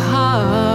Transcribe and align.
heart. 0.00 0.73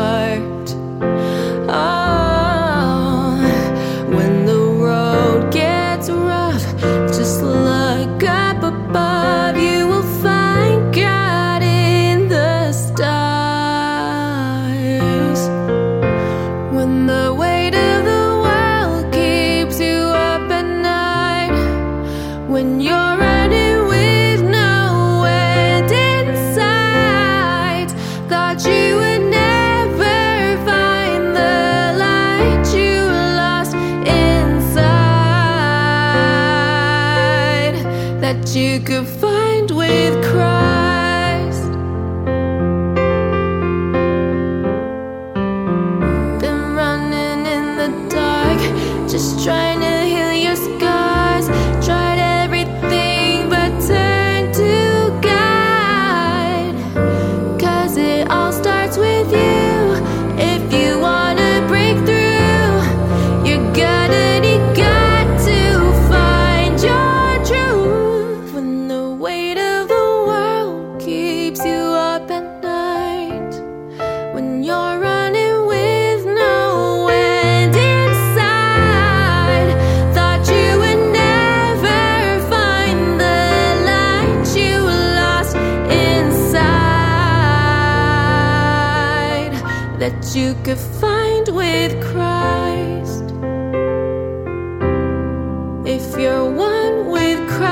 If 96.01 96.17
you're 96.17 96.49
one 96.49 97.11
with 97.11 97.45
Christ. 97.49 97.69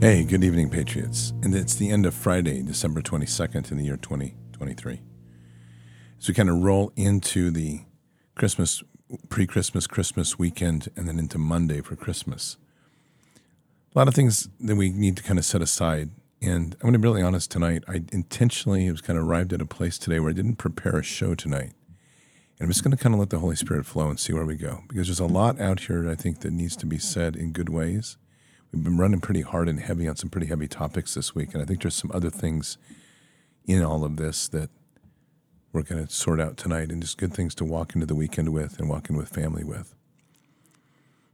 Hey, 0.00 0.22
good 0.22 0.44
evening, 0.44 0.70
Patriots. 0.70 1.32
And 1.42 1.52
it's 1.52 1.74
the 1.74 1.90
end 1.90 2.06
of 2.06 2.14
Friday, 2.14 2.62
December 2.62 3.02
22nd 3.02 3.72
in 3.72 3.76
the 3.76 3.84
year 3.84 3.96
2023. 3.96 5.00
As 6.20 6.28
we 6.28 6.34
kind 6.34 6.48
of 6.48 6.62
roll 6.62 6.92
into 6.94 7.50
the 7.50 7.80
Christmas, 8.36 8.84
pre 9.28 9.44
Christmas, 9.44 9.88
Christmas 9.88 10.38
weekend, 10.38 10.90
and 10.94 11.08
then 11.08 11.18
into 11.18 11.38
Monday 11.38 11.80
for 11.80 11.96
Christmas. 11.96 12.56
A 13.96 13.98
lot 13.98 14.06
of 14.06 14.14
things 14.14 14.48
that 14.60 14.76
we 14.76 14.90
need 14.90 15.16
to 15.16 15.24
kind 15.24 15.40
of 15.40 15.44
set 15.44 15.60
aside. 15.60 16.10
And 16.42 16.74
I'm 16.74 16.80
going 16.80 16.92
to 16.94 16.98
be 16.98 17.06
really 17.06 17.22
honest 17.22 17.52
tonight. 17.52 17.84
I 17.86 18.02
intentionally 18.12 18.90
was 18.90 19.00
kind 19.00 19.16
of 19.16 19.24
arrived 19.24 19.52
at 19.52 19.62
a 19.62 19.66
place 19.66 19.96
today 19.96 20.18
where 20.18 20.30
I 20.30 20.34
didn't 20.34 20.56
prepare 20.56 20.96
a 20.96 21.02
show 21.02 21.36
tonight. 21.36 21.72
And 22.58 22.66
I'm 22.66 22.68
just 22.68 22.82
going 22.82 22.96
to 22.96 23.02
kind 23.02 23.14
of 23.14 23.20
let 23.20 23.30
the 23.30 23.38
Holy 23.38 23.54
Spirit 23.54 23.86
flow 23.86 24.08
and 24.08 24.18
see 24.18 24.32
where 24.32 24.44
we 24.44 24.56
go. 24.56 24.82
Because 24.88 25.06
there's 25.06 25.20
a 25.20 25.26
lot 25.26 25.60
out 25.60 25.80
here, 25.80 26.10
I 26.10 26.16
think, 26.16 26.40
that 26.40 26.52
needs 26.52 26.74
to 26.76 26.86
be 26.86 26.98
said 26.98 27.36
in 27.36 27.52
good 27.52 27.68
ways. 27.68 28.18
We've 28.72 28.82
been 28.82 28.98
running 28.98 29.20
pretty 29.20 29.42
hard 29.42 29.68
and 29.68 29.78
heavy 29.78 30.08
on 30.08 30.16
some 30.16 30.30
pretty 30.30 30.48
heavy 30.48 30.66
topics 30.66 31.14
this 31.14 31.34
week, 31.34 31.52
and 31.52 31.62
I 31.62 31.66
think 31.66 31.82
there's 31.82 31.94
some 31.94 32.10
other 32.12 32.30
things 32.30 32.78
in 33.66 33.82
all 33.82 34.02
of 34.02 34.16
this 34.16 34.48
that 34.48 34.70
we're 35.72 35.82
going 35.82 36.06
to 36.06 36.12
sort 36.12 36.40
out 36.40 36.56
tonight, 36.56 36.90
and 36.90 37.02
just 37.02 37.18
good 37.18 37.34
things 37.34 37.54
to 37.56 37.64
walk 37.64 37.94
into 37.94 38.06
the 38.06 38.14
weekend 38.14 38.48
with 38.48 38.78
and 38.78 38.88
walk 38.88 39.10
in 39.10 39.16
with 39.16 39.28
family 39.28 39.62
with. 39.62 39.94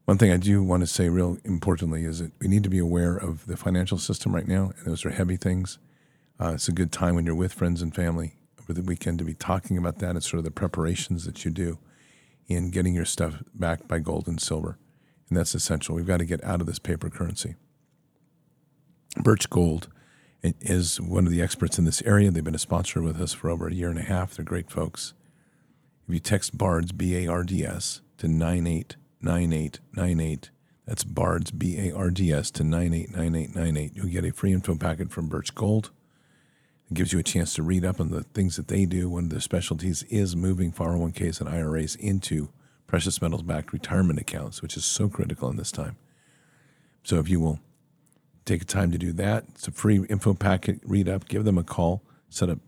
One 0.08 0.16
thing 0.16 0.32
I 0.32 0.38
do 0.38 0.62
want 0.62 0.80
to 0.80 0.86
say, 0.86 1.10
real 1.10 1.36
importantly, 1.44 2.04
is 2.04 2.20
that 2.20 2.32
we 2.40 2.48
need 2.48 2.62
to 2.62 2.70
be 2.70 2.78
aware 2.78 3.14
of 3.14 3.44
the 3.44 3.58
financial 3.58 3.98
system 3.98 4.34
right 4.34 4.48
now, 4.48 4.72
and 4.78 4.86
those 4.86 5.04
are 5.04 5.10
heavy 5.10 5.36
things. 5.36 5.78
Uh, 6.40 6.52
it's 6.54 6.66
a 6.66 6.72
good 6.72 6.92
time 6.92 7.14
when 7.14 7.26
you're 7.26 7.34
with 7.34 7.52
friends 7.52 7.82
and 7.82 7.94
family 7.94 8.36
over 8.58 8.72
the 8.72 8.80
weekend 8.80 9.18
to 9.18 9.24
be 9.24 9.34
talking 9.34 9.76
about 9.76 9.98
that. 9.98 10.16
It's 10.16 10.30
sort 10.30 10.38
of 10.38 10.44
the 10.44 10.50
preparations 10.50 11.26
that 11.26 11.44
you 11.44 11.50
do 11.50 11.78
in 12.46 12.70
getting 12.70 12.94
your 12.94 13.04
stuff 13.04 13.42
backed 13.54 13.86
by 13.86 13.98
gold 13.98 14.26
and 14.26 14.40
silver 14.40 14.78
and 15.28 15.36
that's 15.36 15.54
essential. 15.54 15.94
We've 15.94 16.06
got 16.06 16.18
to 16.18 16.24
get 16.24 16.42
out 16.42 16.60
of 16.60 16.66
this 16.66 16.78
paper 16.78 17.10
currency. 17.10 17.56
Birch 19.22 19.50
Gold 19.50 19.88
is 20.42 21.00
one 21.00 21.26
of 21.26 21.32
the 21.32 21.42
experts 21.42 21.78
in 21.78 21.84
this 21.84 22.02
area. 22.02 22.30
They've 22.30 22.44
been 22.44 22.54
a 22.54 22.58
sponsor 22.58 23.02
with 23.02 23.20
us 23.20 23.32
for 23.32 23.50
over 23.50 23.68
a 23.68 23.74
year 23.74 23.90
and 23.90 23.98
a 23.98 24.02
half. 24.02 24.34
They're 24.34 24.44
great 24.44 24.70
folks. 24.70 25.12
If 26.06 26.14
you 26.14 26.20
text 26.20 26.56
BARDS, 26.56 26.92
B 26.92 27.16
A 27.16 27.30
R 27.30 27.44
D 27.44 27.64
S, 27.64 28.00
to 28.18 28.28
989898, 29.20 30.50
that's 30.86 31.04
BARDS, 31.04 31.50
B 31.50 31.78
A 31.78 31.94
R 31.94 32.10
D 32.10 32.32
S, 32.32 32.50
to 32.52 32.64
989898, 32.64 33.92
you'll 33.94 34.12
get 34.12 34.24
a 34.24 34.32
free 34.32 34.52
info 34.52 34.74
packet 34.76 35.10
from 35.10 35.28
Birch 35.28 35.54
Gold. 35.54 35.90
It 36.90 36.94
gives 36.94 37.12
you 37.12 37.18
a 37.18 37.22
chance 37.22 37.54
to 37.54 37.62
read 37.62 37.84
up 37.84 38.00
on 38.00 38.10
the 38.10 38.22
things 38.22 38.56
that 38.56 38.68
they 38.68 38.86
do. 38.86 39.10
One 39.10 39.24
of 39.24 39.30
their 39.30 39.40
specialties 39.40 40.04
is 40.04 40.34
moving 40.34 40.72
401ks 40.72 41.40
and 41.40 41.48
IRAs 41.48 41.94
into 41.96 42.48
precious 42.86 43.20
metals 43.20 43.42
backed 43.42 43.72
retirement 43.72 44.18
accounts, 44.18 44.62
which 44.62 44.76
is 44.76 44.84
so 44.84 45.08
critical 45.08 45.50
in 45.50 45.56
this 45.56 45.70
time. 45.70 45.96
So 47.02 47.18
if 47.18 47.28
you 47.28 47.40
will 47.40 47.60
take 48.46 48.64
time 48.66 48.90
to 48.92 48.98
do 48.98 49.12
that, 49.12 49.44
it's 49.50 49.68
a 49.68 49.70
free 49.70 50.04
info 50.08 50.32
packet, 50.32 50.80
read 50.84 51.08
up, 51.08 51.28
give 51.28 51.44
them 51.44 51.58
a 51.58 51.64
call, 51.64 52.02
set 52.30 52.48
up 52.48 52.58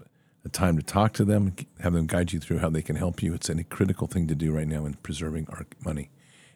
a 0.44 0.49
time 0.49 0.76
to 0.76 0.82
talk 0.82 1.12
to 1.14 1.25
them, 1.25 1.55
have 1.81 1.94
them 1.94 2.06
guide 2.06 2.32
you 2.32 2.41
through 2.41 2.58
how 2.58 2.69
they 2.69 2.82
can 2.82 2.96
help 2.96 3.23
you. 3.23 3.32
It's 3.35 3.49
a 3.49 3.64
critical 3.64 4.06
thing 4.06 4.26
to 4.29 4.35
do 4.35 4.53
right 4.53 4.69
now 4.69 4.85
in 4.85 4.94
preserving 4.94 5.46
our 5.50 5.67
money, 5.85 6.11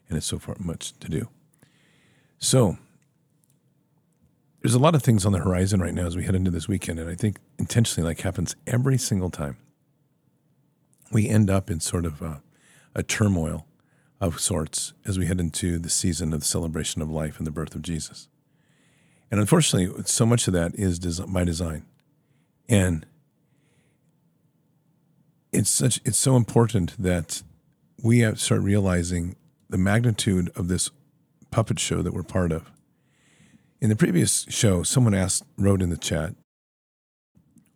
and 0.09 0.17
it's 0.17 0.27
so 0.27 0.39
far 0.39 0.57
much 0.59 0.99
to 1.01 1.09
do. 1.09 1.29
So 2.39 2.79
there's 4.61 4.75
a 4.75 4.79
lot 4.79 4.95
of 4.95 5.03
things 5.03 5.27
on 5.27 5.33
the 5.33 5.39
horizon 5.39 5.81
right 5.81 5.93
now 5.93 6.07
as 6.07 6.17
we 6.17 6.25
head 6.25 6.35
into 6.35 6.51
this 6.51 6.69
weekend, 6.69 6.99
and 6.99 7.11
I 7.11 7.15
think 7.15 7.39
intentionally, 7.59 8.09
like 8.09 8.21
happens 8.21 8.57
every 8.67 8.97
single 8.97 9.31
time, 9.31 9.59
we 11.13 11.29
end 11.29 11.51
up 11.51 11.71
in 11.71 11.81
sort 11.81 12.07
of 12.07 12.23
a, 12.23 12.43
a 12.95 13.03
turmoil 13.03 13.67
of 14.21 14.41
sorts 14.41 14.95
as 15.05 15.19
we 15.19 15.27
head 15.27 15.39
into 15.39 15.79
the 15.79 15.91
season 15.91 16.33
of 16.33 16.41
the 16.41 16.47
celebration 16.47 17.03
of 17.03 17.11
life 17.11 17.37
and 17.37 17.47
the 17.47 17.51
birth 17.51 17.75
of 17.75 17.83
Jesus. 17.83 18.29
And 19.31 19.39
unfortunately, 19.39 20.03
so 20.07 20.25
much 20.25 20.47
of 20.49 20.55
that 20.55 20.75
is 20.77 20.99
des- 20.99 21.27
by 21.27 21.45
design, 21.45 21.85
and 22.69 23.05
it's 25.53 25.71
such 25.71 26.01
it's 26.05 26.19
so 26.19 26.37
important 26.37 26.95
that 26.99 27.43
we 28.03 28.35
start 28.35 28.63
realizing 28.63 29.37
the 29.69 29.79
magnitude 29.79 30.51
of 30.57 30.69
this 30.69 30.91
puppet 31.51 31.79
show 31.79 32.03
that 32.03 32.13
we're 32.13 32.23
part 32.23 32.53
of 32.53 32.71
in 33.85 33.91
the 33.91 33.97
previous 33.97 34.47
show, 34.49 34.83
someone 34.83 35.13
asked, 35.13 35.45
wrote 35.59 35.83
in 35.83 35.91
the 35.91 35.99
chat, 35.99 36.35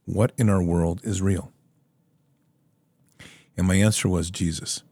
What 0.06 0.32
in 0.38 0.48
our 0.48 0.62
world 0.62 1.02
is 1.04 1.20
real? 1.20 1.52
And 3.58 3.66
my 3.66 3.74
answer 3.74 4.08
was 4.08 4.30
Jesus. 4.30 4.82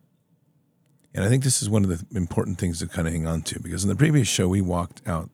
And 1.14 1.24
I 1.24 1.30
think 1.30 1.42
this 1.42 1.62
is 1.62 1.70
one 1.70 1.84
of 1.84 1.88
the 1.88 2.04
important 2.14 2.58
things 2.58 2.80
to 2.80 2.86
kind 2.86 3.08
of 3.08 3.14
hang 3.14 3.26
on 3.26 3.40
to 3.44 3.58
because 3.58 3.82
in 3.82 3.88
the 3.88 3.96
previous 3.96 4.28
show, 4.28 4.46
we 4.46 4.60
walked 4.60 5.00
out 5.08 5.30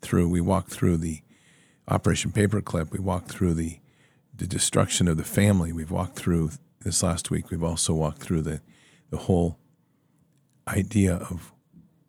through, 0.00 0.30
we 0.30 0.40
walked 0.40 0.70
through 0.70 0.96
the 0.96 1.20
Operation 1.86 2.32
Paperclip, 2.32 2.90
we 2.90 2.98
walked 2.98 3.28
through 3.28 3.52
the, 3.52 3.78
the 4.34 4.46
destruction 4.46 5.06
of 5.06 5.18
the 5.18 5.22
family, 5.22 5.70
we've 5.70 5.90
walked 5.90 6.16
through 6.16 6.52
this 6.80 7.02
last 7.02 7.30
week, 7.30 7.50
we've 7.50 7.62
also 7.62 7.92
walked 7.92 8.22
through 8.22 8.40
the, 8.40 8.62
the 9.10 9.18
whole 9.18 9.58
idea 10.68 11.14
of 11.14 11.52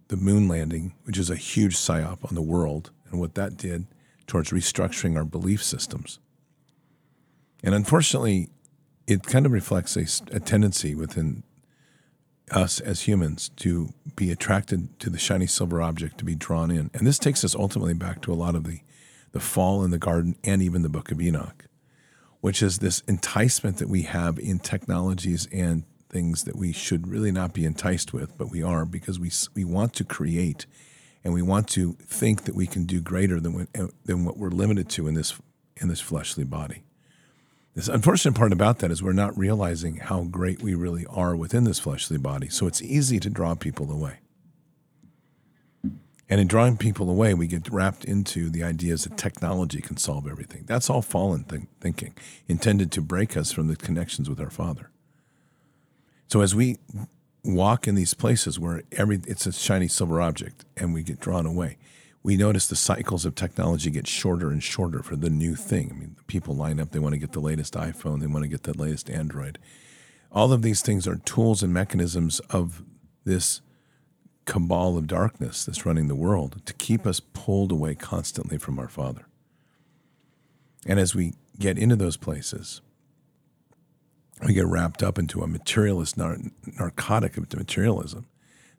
the 0.08 0.18
moon 0.18 0.48
landing, 0.48 0.94
which 1.04 1.18
is 1.18 1.30
a 1.30 1.36
huge 1.36 1.76
psyop 1.76 2.26
on 2.26 2.36
the 2.36 2.42
world 2.42 2.92
and 3.10 3.20
what 3.20 3.36
that 3.36 3.58
did 3.58 3.88
towards 4.26 4.52
restructuring 4.52 5.16
our 5.16 5.24
belief 5.24 5.64
systems. 5.64 6.20
And 7.64 7.74
unfortunately, 7.74 8.50
it 9.08 9.24
kind 9.24 9.46
of 9.46 9.52
reflects 9.52 9.96
a, 9.96 10.36
a, 10.36 10.40
tendency 10.40 10.94
within 10.94 11.44
us 12.52 12.80
as 12.80 13.02
humans 13.02 13.50
to 13.56 13.94
be 14.16 14.32
attracted 14.32 15.00
to 15.00 15.10
the 15.10 15.18
shiny 15.18 15.48
silver 15.48 15.82
object, 15.82 16.18
to 16.18 16.26
be 16.26 16.36
drawn 16.36 16.70
in. 16.70 16.92
And 16.94 17.08
this 17.08 17.20
takes 17.20 17.44
us 17.44 17.56
ultimately 17.56 17.94
back 17.94 18.22
to 18.24 18.34
a 18.34 18.36
lot 18.36 18.56
of 18.56 18.66
the, 18.66 18.82
the 19.32 19.40
fall 19.40 19.84
in 19.84 19.92
the 19.92 19.98
garden 19.98 20.36
and 20.44 20.62
even 20.62 20.82
the 20.82 20.90
book 20.90 21.12
of 21.12 21.22
Enoch, 21.22 21.66
which 22.42 22.62
is 22.62 22.80
this 22.80 23.02
enticement 23.08 23.78
that 23.78 23.90
we 23.90 24.04
have 24.04 24.38
in 24.40 24.60
technologies 24.60 25.48
and 25.52 25.84
things 26.10 26.44
that 26.44 26.56
we 26.56 26.72
should 26.72 27.08
really 27.08 27.32
not 27.32 27.54
be 27.54 27.66
enticed 27.66 28.14
with, 28.14 28.38
but 28.38 28.50
we 28.50 28.64
are 28.64 28.86
because 28.86 29.20
we, 29.20 29.32
we 29.56 29.66
want 29.66 29.94
to 29.96 30.04
create 30.04 30.66
and 31.24 31.34
we 31.34 31.42
want 31.42 31.68
to 31.68 31.94
think 32.06 32.44
that 32.46 32.56
we 32.56 32.68
can 32.68 32.86
do 32.86 33.02
greater 33.02 33.40
than 33.40 33.54
what, 33.54 33.68
than 34.06 34.24
what 34.24 34.38
we're 34.38 34.50
limited 34.50 34.90
to 34.90 35.08
in 35.08 35.14
this 35.14 35.40
in 35.80 35.90
this 35.90 36.02
fleshly 36.02 36.44
body. 36.44 36.84
This 37.76 37.88
unfortunate 37.88 38.34
part 38.34 38.52
about 38.52 38.80
that 38.80 38.90
is 38.90 39.04
we're 39.04 39.14
not 39.14 39.38
realizing 39.38 39.98
how 39.98 40.24
great 40.24 40.64
we 40.64 40.74
really 40.74 41.06
are 41.08 41.36
within 41.36 41.64
this 41.64 41.80
fleshly 41.80 42.18
body. 42.18 42.50
So 42.50 42.66
it's 42.66 42.82
easy 42.82 43.20
to 43.20 43.30
draw 43.30 43.54
people 43.54 43.92
away. 43.92 44.20
And 46.30 46.42
in 46.42 46.48
drawing 46.48 46.78
people 46.78 47.10
away, 47.10 47.34
we 47.34 47.48
get 47.48 47.70
wrapped 47.70 48.04
into 48.04 48.50
the 48.50 48.64
ideas 48.64 49.04
that 49.04 49.18
technology 49.18 49.80
can 49.80 49.98
solve 49.98 50.28
everything. 50.28 50.64
That's 50.66 50.90
all 50.90 51.02
fallen 51.02 51.44
th- 51.44 51.64
thinking, 51.80 52.16
intended 52.48 52.92
to 52.94 53.02
break 53.02 53.38
us 53.38 53.52
from 53.52 53.68
the 53.68 53.76
connections 53.76 54.28
with 54.28 54.40
our 54.40 54.50
Father. 54.50 54.90
So 56.28 56.42
as 56.42 56.54
we 56.54 56.78
walk 57.48 57.88
in 57.88 57.96
these 57.96 58.14
places 58.14 58.60
where 58.60 58.84
every 58.92 59.22
it's 59.26 59.46
a 59.46 59.52
shiny 59.52 59.88
silver 59.88 60.22
object 60.22 60.66
and 60.76 60.94
we 60.94 61.04
get 61.04 61.20
drawn 61.20 61.46
away. 61.46 61.78
We 62.24 62.36
notice 62.36 62.68
the 62.68 62.76
cycles 62.76 63.26
of 63.26 63.36
technology 63.36 63.90
get 63.90 64.06
shorter 64.06 64.50
and 64.50 64.62
shorter 64.62 65.02
for 65.02 65.16
the 65.16 65.30
new 65.30 65.56
thing. 65.56 65.92
I 65.92 65.98
mean, 65.98 66.16
people 66.28 66.56
line 66.56 66.80
up, 66.80 66.92
they 66.92 67.00
want 67.00 67.14
to 67.14 67.20
get 67.20 67.32
the 67.32 67.40
latest 67.40 67.74
iPhone, 67.76 68.20
they 68.20 68.28
want 68.28 68.44
to 68.44 68.50
get 68.50 68.64
the 68.64 68.78
latest 68.78 69.10
Android. 69.10 69.60
All 70.32 70.52
of 70.52 70.62
these 70.62 70.82
things 70.82 71.08
are 71.08 71.16
tools 71.16 71.64
and 71.64 71.74
mechanisms 71.74 72.42
of 72.50 72.84
this 73.24 73.62
cabal 74.46 74.98
of 74.98 75.08
darkness 75.08 75.64
that's 75.64 75.86
running 75.86 76.10
the 76.10 76.16
world 76.16 76.62
to 76.66 76.74
keep 76.74 77.06
us 77.06 77.22
pulled 77.22 77.72
away 77.72 77.96
constantly 77.96 78.58
from 78.58 78.78
our 78.78 78.90
Father. 78.90 79.26
And 80.86 81.00
as 81.00 81.16
we 81.16 81.34
get 81.60 81.78
into 81.78 81.96
those 81.96 82.18
places, 82.18 82.82
we 84.46 84.54
get 84.54 84.66
wrapped 84.68 85.02
up 85.02 85.18
into 85.18 85.42
a 85.42 85.48
materialist 85.48 86.18
nar- 86.18 86.38
narcotic 86.80 87.38
of 87.38 87.52
materialism 87.56 88.28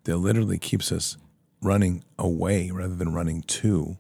that 0.04 0.16
literally 0.16 0.58
keeps 0.58 0.92
us 0.92 1.16
running 1.60 2.04
away 2.18 2.70
rather 2.70 2.94
than 2.94 3.12
running 3.12 3.42
to 3.42 3.98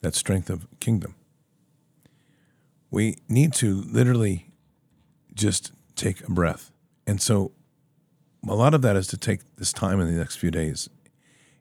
that 0.00 0.14
strength 0.14 0.50
of 0.50 0.66
kingdom. 0.80 1.14
We 2.90 3.18
need 3.28 3.52
to 3.54 3.82
literally 3.82 4.50
just 5.34 5.72
take 5.94 6.26
a 6.26 6.30
breath. 6.30 6.72
And 7.06 7.20
so 7.20 7.52
a 8.48 8.54
lot 8.54 8.74
of 8.74 8.82
that 8.82 8.96
is 8.96 9.06
to 9.08 9.16
take 9.16 9.40
this 9.56 9.72
time 9.72 10.00
in 10.00 10.06
the 10.06 10.18
next 10.18 10.36
few 10.36 10.50
days 10.50 10.88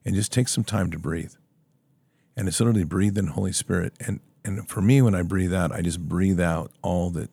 and 0.04 0.16
just 0.16 0.32
take 0.32 0.48
some 0.48 0.64
time 0.64 0.92
to 0.92 1.00
breathe. 1.00 1.34
And 2.38 2.48
it's 2.48 2.60
literally 2.60 2.84
breathe 2.84 3.18
in 3.18 3.28
Holy 3.28 3.54
Spirit. 3.54 3.94
And 4.00 4.20
and 4.44 4.70
for 4.70 4.80
me, 4.80 5.02
when 5.02 5.16
I 5.16 5.24
breathe 5.24 5.54
out, 5.54 5.72
I 5.72 5.82
just 5.82 6.00
breathe 6.00 6.40
out 6.40 6.72
all 6.84 7.10
that 7.12 7.32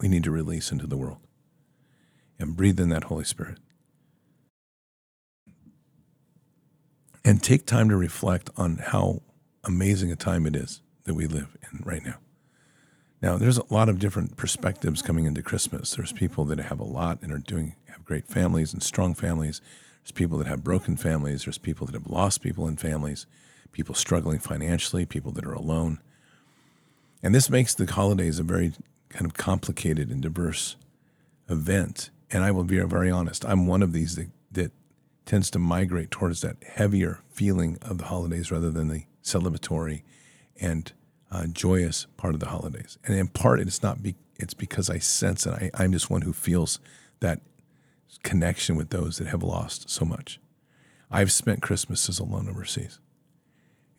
we 0.00 0.08
need 0.08 0.24
to 0.24 0.30
release 0.30 0.72
into 0.72 0.86
the 0.86 0.96
world 0.96 1.18
and 2.38 2.56
breathe 2.56 2.80
in 2.80 2.88
that 2.90 3.04
Holy 3.04 3.24
Spirit. 3.24 3.58
And 7.24 7.42
take 7.42 7.66
time 7.66 7.88
to 7.88 7.96
reflect 7.96 8.50
on 8.56 8.78
how 8.78 9.22
amazing 9.64 10.10
a 10.10 10.16
time 10.16 10.46
it 10.46 10.56
is 10.56 10.82
that 11.04 11.14
we 11.14 11.26
live 11.26 11.56
in 11.70 11.82
right 11.84 12.04
now. 12.04 12.16
Now, 13.20 13.36
there's 13.36 13.58
a 13.58 13.72
lot 13.72 13.88
of 13.88 14.00
different 14.00 14.36
perspectives 14.36 15.00
coming 15.00 15.26
into 15.26 15.42
Christmas. 15.42 15.94
There's 15.94 16.12
people 16.12 16.44
that 16.46 16.58
have 16.58 16.80
a 16.80 16.84
lot 16.84 17.18
and 17.22 17.32
are 17.32 17.38
doing 17.38 17.76
have 17.86 18.04
great 18.04 18.26
families 18.26 18.72
and 18.72 18.82
strong 18.82 19.14
families. 19.14 19.60
There's 20.02 20.10
people 20.10 20.38
that 20.38 20.48
have 20.48 20.64
broken 20.64 20.96
families. 20.96 21.44
There's 21.44 21.58
people 21.58 21.86
that 21.86 21.94
have 21.94 22.08
lost 22.08 22.42
people 22.42 22.66
in 22.66 22.76
families. 22.76 23.26
People 23.70 23.94
struggling 23.94 24.40
financially. 24.40 25.06
People 25.06 25.30
that 25.32 25.46
are 25.46 25.52
alone. 25.52 26.00
And 27.22 27.32
this 27.32 27.48
makes 27.48 27.74
the 27.76 27.86
holidays 27.86 28.40
a 28.40 28.42
very 28.42 28.72
kind 29.12 29.26
of 29.26 29.34
complicated 29.34 30.10
and 30.10 30.20
diverse 30.20 30.76
event. 31.48 32.10
And 32.30 32.44
I 32.44 32.50
will 32.50 32.64
be 32.64 32.80
very 32.80 33.10
honest, 33.10 33.44
I'm 33.44 33.66
one 33.66 33.82
of 33.82 33.92
these 33.92 34.16
that, 34.16 34.30
that 34.52 34.72
tends 35.26 35.50
to 35.50 35.58
migrate 35.58 36.10
towards 36.10 36.40
that 36.40 36.56
heavier 36.64 37.20
feeling 37.30 37.78
of 37.82 37.98
the 37.98 38.04
holidays 38.04 38.50
rather 38.50 38.70
than 38.70 38.88
the 38.88 39.04
celebratory 39.22 40.02
and 40.60 40.92
uh, 41.30 41.46
joyous 41.46 42.06
part 42.16 42.34
of 42.34 42.40
the 42.40 42.48
holidays. 42.48 42.98
And 43.04 43.16
in 43.16 43.28
part, 43.28 43.60
it's 43.60 43.82
not 43.82 44.02
be, 44.02 44.16
it's 44.36 44.54
because 44.54 44.90
I 44.90 44.98
sense 44.98 45.44
that 45.44 45.54
I, 45.54 45.70
I'm 45.74 45.92
just 45.92 46.10
one 46.10 46.22
who 46.22 46.32
feels 46.32 46.78
that 47.20 47.40
connection 48.22 48.76
with 48.76 48.90
those 48.90 49.18
that 49.18 49.28
have 49.28 49.42
lost 49.42 49.88
so 49.88 50.04
much. 50.04 50.40
I've 51.10 51.32
spent 51.32 51.62
Christmases 51.62 52.18
alone 52.18 52.48
overseas, 52.48 52.98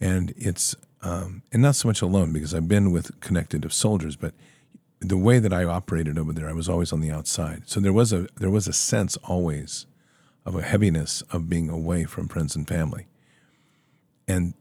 and 0.01 0.33
it's 0.35 0.75
um, 1.01 1.43
and 1.51 1.61
not 1.61 1.75
so 1.75 1.87
much 1.87 2.01
alone 2.01 2.31
because 2.31 2.53
I've 2.53 2.67
been 2.67 2.91
with 2.91 3.19
connected 3.19 3.65
of 3.65 3.73
soldiers, 3.73 4.15
but 4.15 4.33
the 5.03 5.17
way 5.17 5.39
that 5.39 5.53
I 5.53 5.63
operated 5.65 6.17
over 6.17 6.31
there, 6.31 6.49
I 6.49 6.53
was 6.53 6.69
always 6.69 6.93
on 6.93 7.01
the 7.01 7.11
outside. 7.11 7.63
So 7.65 7.79
there 7.79 7.93
was 7.93 8.13
a 8.13 8.27
there 8.37 8.49
was 8.49 8.67
a 8.67 8.73
sense 8.73 9.17
always 9.17 9.85
of 10.45 10.55
a 10.55 10.61
heaviness 10.61 11.21
of 11.31 11.49
being 11.49 11.69
away 11.69 12.05
from 12.05 12.27
friends 12.27 12.55
and 12.55 12.67
family. 12.67 13.07
And 14.27 14.53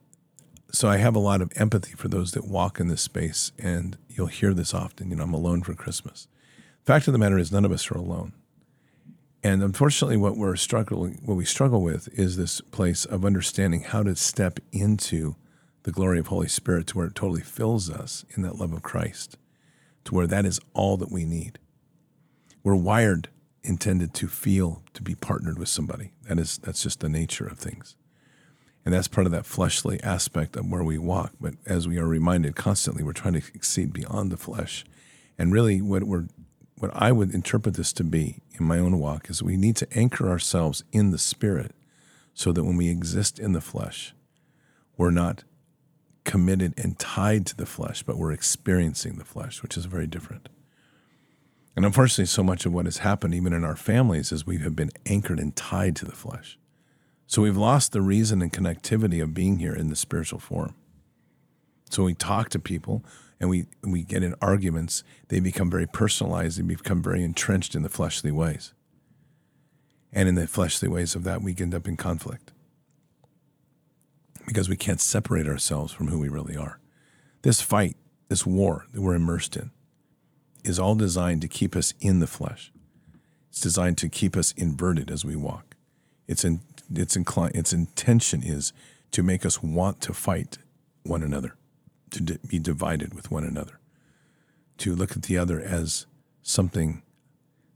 so 0.73 0.89
I 0.89 0.97
have 0.97 1.15
a 1.15 1.21
lot 1.21 1.43
of 1.43 1.53
empathy 1.57 1.93
for 1.93 2.09
those 2.09 2.33
that 2.33 2.47
walk 2.47 2.81
in 2.81 2.89
this 2.89 3.03
space 3.03 3.53
and 3.59 3.97
you'll 4.09 4.29
hear 4.29 4.55
this 4.55 4.75
often, 4.75 5.11
you 5.11 5.17
know, 5.17 5.25
I'm 5.25 5.35
alone 5.35 5.63
for 5.63 5.75
Christmas. 5.75 6.29
Fact 6.85 7.07
of 7.07 7.13
the 7.13 7.19
matter 7.19 7.39
is 7.39 7.53
none 7.53 7.65
of 7.65 7.73
us 7.73 7.91
are 7.91 7.99
alone. 7.99 8.33
And 9.43 9.63
unfortunately 9.63 10.17
what 10.17 10.37
we're 10.37 10.57
struggling 10.57 11.21
what 11.25 11.37
we 11.37 11.45
struggle 11.45 11.83
with 11.83 12.09
is 12.19 12.37
this 12.37 12.61
place 12.61 13.05
of 13.05 13.25
understanding 13.25 13.83
how 13.83 14.03
to 14.03 14.17
step 14.17 14.61
into 14.73 15.37
the 15.83 15.93
glory 15.93 16.21
of 16.21 16.29
Holy 16.29 16.49
Spirit 16.49 16.87
to 16.89 16.99
where 16.99 17.07
it 17.09 17.15
totally 17.15 17.43
fills 17.43 17.91
us 17.91 18.25
in 18.37 18.43
that 18.43 18.57
love 18.57 18.73
of 18.73 18.83
Christ 18.83 19.37
to 20.05 20.15
where 20.15 20.27
that 20.27 20.45
is 20.45 20.61
all 20.75 20.97
that 20.97 21.13
we 21.13 21.25
need. 21.25 21.59
We're 22.63 22.77
wired 22.77 23.29
intended 23.65 24.13
to 24.15 24.29
feel 24.29 24.83
to 24.95 25.03
be 25.03 25.15
partnered 25.15 25.59
with 25.59 25.69
somebody. 25.69 26.13
That 26.29 26.39
is 26.39 26.59
that's 26.59 26.83
just 26.83 27.01
the 27.01 27.09
nature 27.09 27.47
of 27.47 27.59
things. 27.59 27.97
And 28.85 28.93
that's 28.93 29.09
part 29.09 29.27
of 29.27 29.33
that 29.33 29.47
fleshly 29.47 30.03
aspect 30.03 30.57
of 30.57 30.69
where 30.69 30.83
we 30.83 30.99
walk. 30.99 31.33
But 31.41 31.55
as 31.67 31.87
we 31.87 31.99
are 31.99 32.07
reminded 32.07 32.57
constantly, 32.57 33.05
we're 33.05 33.13
trying 33.13 33.35
to 33.35 33.43
exceed 33.55 33.93
beyond 33.93 34.33
the 34.33 34.37
flesh. 34.37 34.85
And 35.39 35.53
really 35.53 35.81
what 35.81 36.05
we're 36.05 36.27
what 36.79 36.91
I 36.95 37.13
would 37.13 37.33
interpret 37.33 37.77
this 37.77 37.93
to 37.93 38.05
be 38.05 38.41
in 38.59 38.65
my 38.65 38.79
own 38.79 38.99
walk 38.99 39.31
is 39.31 39.41
we 39.41 39.57
need 39.57 39.77
to 39.77 39.89
anchor 39.97 40.29
ourselves 40.29 40.83
in 40.91 41.13
the 41.13 41.19
spirit 41.19 41.73
so 42.35 42.51
that 42.51 42.65
when 42.65 42.77
we 42.77 42.89
exist 42.89 43.39
in 43.39 43.53
the 43.53 43.61
flesh, 43.61 44.15
we're 44.97 45.13
not 45.13 45.45
committed 46.25 46.75
and 46.77 46.99
tied 46.99 47.47
to 47.47 47.57
the 47.57 47.67
flesh, 47.67 48.03
but 48.03 48.17
we're 48.17 48.33
experiencing 48.33 49.17
the 49.17 49.25
flesh, 49.25 49.63
which 49.63 49.77
is 49.77 49.87
very 49.87 50.07
different. 50.07 50.49
And 51.75 51.85
unfortunately, 51.85 52.27
so 52.27 52.43
much 52.43 52.67
of 52.67 52.73
what 52.73 52.85
has 52.85 52.99
happened, 52.99 53.35
even 53.35 53.53
in 53.53 53.65
our 53.65 53.77
families, 53.77 54.31
is 54.31 54.47
we 54.47 54.59
have 54.59 54.77
been 54.77 54.91
anchored 55.07 55.41
and 55.41 55.57
tied 55.57 55.97
to 55.97 56.05
the 56.05 56.13
flesh. 56.13 56.59
So 57.27 57.43
we've 57.43 57.57
lost 57.57 57.93
the 57.93 58.03
reason 58.03 58.43
and 58.43 58.53
connectivity 58.53 59.23
of 59.23 59.33
being 59.33 59.59
here 59.59 59.75
in 59.75 59.89
the 59.89 59.97
spiritual 59.97 60.39
form. 60.39 60.75
So 61.89 62.05
we 62.05 62.15
talk 62.15 62.51
to 62.51 62.59
people 62.59 63.05
and 63.41 63.49
we, 63.49 63.67
we 63.83 64.05
get 64.05 64.23
in 64.23 64.35
arguments, 64.41 65.03
they 65.29 65.41
become 65.41 65.71
very 65.71 65.87
personalized, 65.87 66.59
they 66.59 66.63
become 66.63 67.03
very 67.03 67.25
entrenched 67.25 67.75
in 67.75 67.83
the 67.83 67.89
fleshly 67.89 68.31
ways. 68.31 68.75
And 70.13 70.29
in 70.29 70.35
the 70.35 70.47
fleshly 70.47 70.89
ways 70.89 71.15
of 71.15 71.25
that, 71.25 71.43
we 71.43 71.57
end 71.59 71.75
up 71.75 71.89
in 71.89 71.97
conflict 71.97 72.52
because 74.47 74.69
we 74.69 74.77
can't 74.77 75.01
separate 75.01 75.47
ourselves 75.47 75.93
from 75.93 76.09
who 76.09 76.19
we 76.19 76.29
really 76.29 76.57
are. 76.57 76.79
This 77.43 77.61
fight, 77.61 77.97
this 78.29 78.47
war 78.47 78.87
that 78.93 79.01
we're 79.01 79.15
immersed 79.15 79.57
in, 79.57 79.71
is 80.65 80.79
all 80.79 80.95
designed 80.95 81.43
to 81.43 81.49
keep 81.49 81.75
us 81.75 81.95
in 82.01 82.21
the 82.21 82.27
flesh. 82.27 82.73
It's 83.51 83.61
designed 83.61 83.99
to 83.99 84.09
keep 84.09 84.37
us 84.37 84.53
inverted 84.53 85.11
as 85.11 85.25
we 85.25 85.37
walk. 85.37 85.75
Its, 86.29 86.45
in, 86.45 86.61
its, 86.95 87.17
its 87.17 87.73
intention 87.73 88.43
is 88.43 88.73
to 89.11 89.23
make 89.23 89.45
us 89.45 89.63
want 89.63 90.01
to 90.03 90.15
fight 90.15 90.59
one 91.03 91.23
another, 91.23 91.55
to 92.11 92.23
be 92.47 92.59
divided 92.59 93.13
with 93.13 93.31
one 93.31 93.45
another, 93.45 93.79
to 94.79 94.95
look 94.95 95.13
at 95.13 95.25
the 95.25 95.37
other 95.37 95.61
as 95.61 96.07
something 96.43 97.03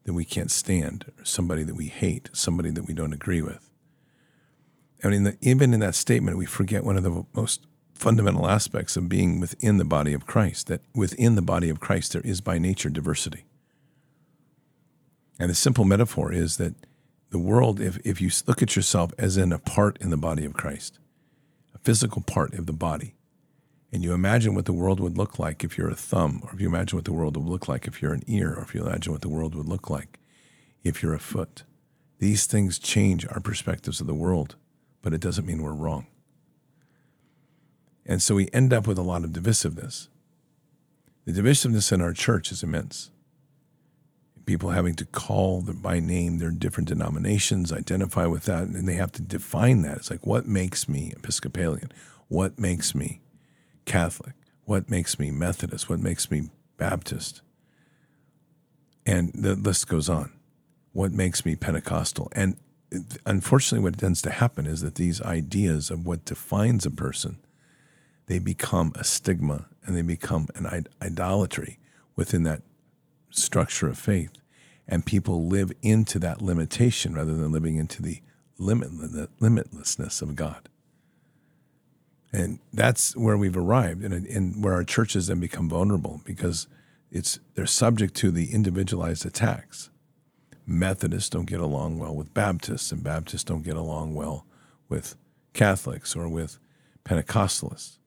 that 0.05 0.15
we 0.15 0.25
can't 0.25 0.51
stand, 0.51 1.13
somebody 1.25 1.65
that 1.65 1.75
we 1.75 1.89
hate, 1.89 2.31
somebody 2.33 2.71
that 2.71 2.87
we 2.87 2.95
don't 2.95 3.13
agree 3.13 3.43
with. 3.43 3.66
And 5.03 5.15
in 5.15 5.25
the, 5.25 5.37
even 5.41 5.75
in 5.75 5.81
that 5.81 5.95
statement, 5.95 6.39
we 6.39 6.47
forget 6.47 6.85
one 6.85 6.97
of 6.97 7.03
the 7.03 7.25
most 7.35 7.67
fundamental 7.95 8.49
aspects 8.49 8.97
of 8.97 9.09
being 9.09 9.41
within 9.41 9.79
the 9.79 9.85
body 9.85 10.13
of 10.13 10.27
Christ, 10.27 10.67
that 10.67 10.83
within 10.95 11.35
the 11.35 11.43
body 11.43 11.71
of 11.71 11.81
Christ 11.81 12.13
there 12.13 12.23
is 12.23 12.41
by 12.41 12.59
nature 12.59 12.91
diversity. 12.91 13.45
And 15.39 15.51
the 15.51 15.55
simple 15.55 15.85
metaphor 15.85 16.33
is 16.33 16.57
that 16.57 16.75
the 17.31 17.39
world, 17.39 17.81
if, 17.81 17.99
if 18.05 18.21
you 18.21 18.31
look 18.47 18.63
at 18.63 18.77
yourself 18.77 19.13
as 19.19 19.37
in 19.37 19.53
a 19.53 19.59
part 19.59 19.99
in 20.01 20.11
the 20.11 20.17
body 20.17 20.45
of 20.45 20.55
Christ, 20.55 20.99
a 21.75 21.79
physical 21.79 22.23
part 22.23 22.55
of 22.55 22.67
the 22.67 22.73
body, 22.73 23.15
and 23.93 24.03
you 24.03 24.13
imagine 24.13 24.55
what 24.55 24.65
the 24.65 24.73
world 24.73 25.01
would 25.01 25.17
look 25.17 25.39
like 25.39 25.65
if 25.65 25.79
you're 25.79 25.91
a 25.91 25.95
thumb, 25.95 26.41
or 26.45 26.53
if 26.53 26.61
you 26.61 26.69
imagine 26.69 26.97
what 26.97 27.05
the 27.05 27.13
world 27.13 27.37
would 27.37 27.47
look 27.47 27.69
like 27.69 27.87
if 27.87 28.03
you're 28.03 28.13
an 28.13 28.23
ear, 28.27 28.55
or 28.55 28.63
if 28.63 28.75
you 28.75 28.83
imagine 28.83 29.13
what 29.13 29.23
the 29.23 29.29
world 29.29 29.55
would 29.55 29.69
look 29.69 29.89
like 29.89 30.19
if 30.85 31.03
you're 31.03 31.15
a 31.15 31.19
foot, 31.19 31.65
these 32.19 32.47
things 32.47 32.79
change 32.79 33.27
our 33.29 33.41
perspectives 33.41 34.01
of 34.01 34.07
the 34.07 34.15
world, 34.15 34.57
but 35.07 35.15
it 35.15 35.21
doesn't 35.21 35.47
mean 35.47 35.63
we're 35.63 35.71
wrong. 35.71 36.05
And 38.05 38.21
so 38.21 38.35
we 38.35 38.49
end 38.53 38.73
up 38.73 38.89
with 38.89 38.99
a 38.99 39.03
lot 39.03 39.23
of 39.23 39.31
divisiveness. 39.31 40.09
The 41.25 41.31
divisiveness 41.31 41.93
in 41.93 42.01
our 42.01 42.13
church 42.13 42.51
is 42.51 42.65
immense. 42.65 43.13
People 44.47 44.71
having 44.71 44.97
to 44.97 45.05
call 45.05 45.63
by 45.63 46.01
name 46.01 46.39
their 46.39 46.51
different 46.51 46.89
denominations, 46.89 47.73
identify 47.73 48.27
with 48.27 48.47
that, 48.47 48.65
and 48.65 48.89
they 48.89 48.95
have 48.95 49.13
to 49.13 49.23
define 49.23 49.83
that. 49.83 49.99
It's 49.99 50.11
like, 50.11 50.27
what 50.27 50.49
makes 50.49 50.89
me 50.89 51.13
Episcopalian? 51.17 51.93
What 52.27 52.59
makes 52.59 52.93
me 52.93 53.21
Catholic? 53.85 54.35
What 54.65 54.91
makes 54.91 55.21
me 55.21 55.31
Methodist? 55.31 55.89
What 55.89 56.01
makes 56.01 56.33
me 56.33 56.51
Baptist? 56.79 57.43
And 59.07 59.31
the 59.33 59.55
list 59.55 59.87
goes 59.87 60.09
on. 60.09 60.33
What 60.93 61.13
makes 61.13 61.45
me 61.45 61.55
Pentecostal? 61.55 62.29
And 62.33 62.57
unfortunately, 63.25 63.83
what 63.83 63.99
tends 63.99 64.23
to 64.23 64.31
happen 64.31 64.67
is 64.67 64.81
that 64.81 64.95
these 64.95 65.21
ideas 65.23 65.91
of 65.91 66.07
what 66.07 66.25
defines 66.25 66.87
a 66.87 66.91
person 66.91 67.39
they 68.27 68.39
become 68.39 68.93
a 68.97 69.05
stigma 69.05 69.67
and 69.85 69.97
they 69.97 70.03
become 70.03 70.49
an 70.57 70.87
idolatry 71.01 71.79
within 72.17 72.43
that 72.43 72.63
structure 73.31 73.89
of 73.89 73.99
faith. 73.99 74.33
And 74.89 75.07
people 75.07 75.47
live 75.47 75.73
into 75.83 76.19
that 76.21 76.43
limitation 76.43 77.15
rather 77.15 77.35
than 77.35 77.53
living 77.53 77.77
into 77.77 78.03
the 78.03 78.21
limitlessness 78.61 80.23
of 80.23 80.37
God. 80.37 80.69
And 82.33 82.59
that's 82.73 83.17
where 83.17 83.37
we've 83.37 83.57
arrived, 83.57 84.05
and, 84.05 84.63
where 84.63 84.75
our 84.75 84.85
churches 84.85 85.29
then 85.29 85.41
become 85.41 85.69
vulnerable 85.69 86.21
because 86.25 86.67
it's 87.11 87.39
they're 87.55 87.67
subject 87.67 88.15
to 88.17 88.31
the 88.31 88.53
individualized 88.53 89.25
attacks. 89.25 89.91
Methodists 90.67 91.31
don't 91.31 91.47
get 91.47 91.61
along 91.61 91.99
well 91.99 92.15
with 92.15 92.35
Baptists, 92.35 92.91
and 92.91 93.03
Baptists 93.03 93.45
don't 93.45 93.63
get 93.63 93.77
along 93.77 94.15
well 94.15 94.47
with 94.89 95.17
Catholics 95.53 96.17
or 96.17 96.29
with 96.29 96.59
Pentecostalists. 97.05 97.99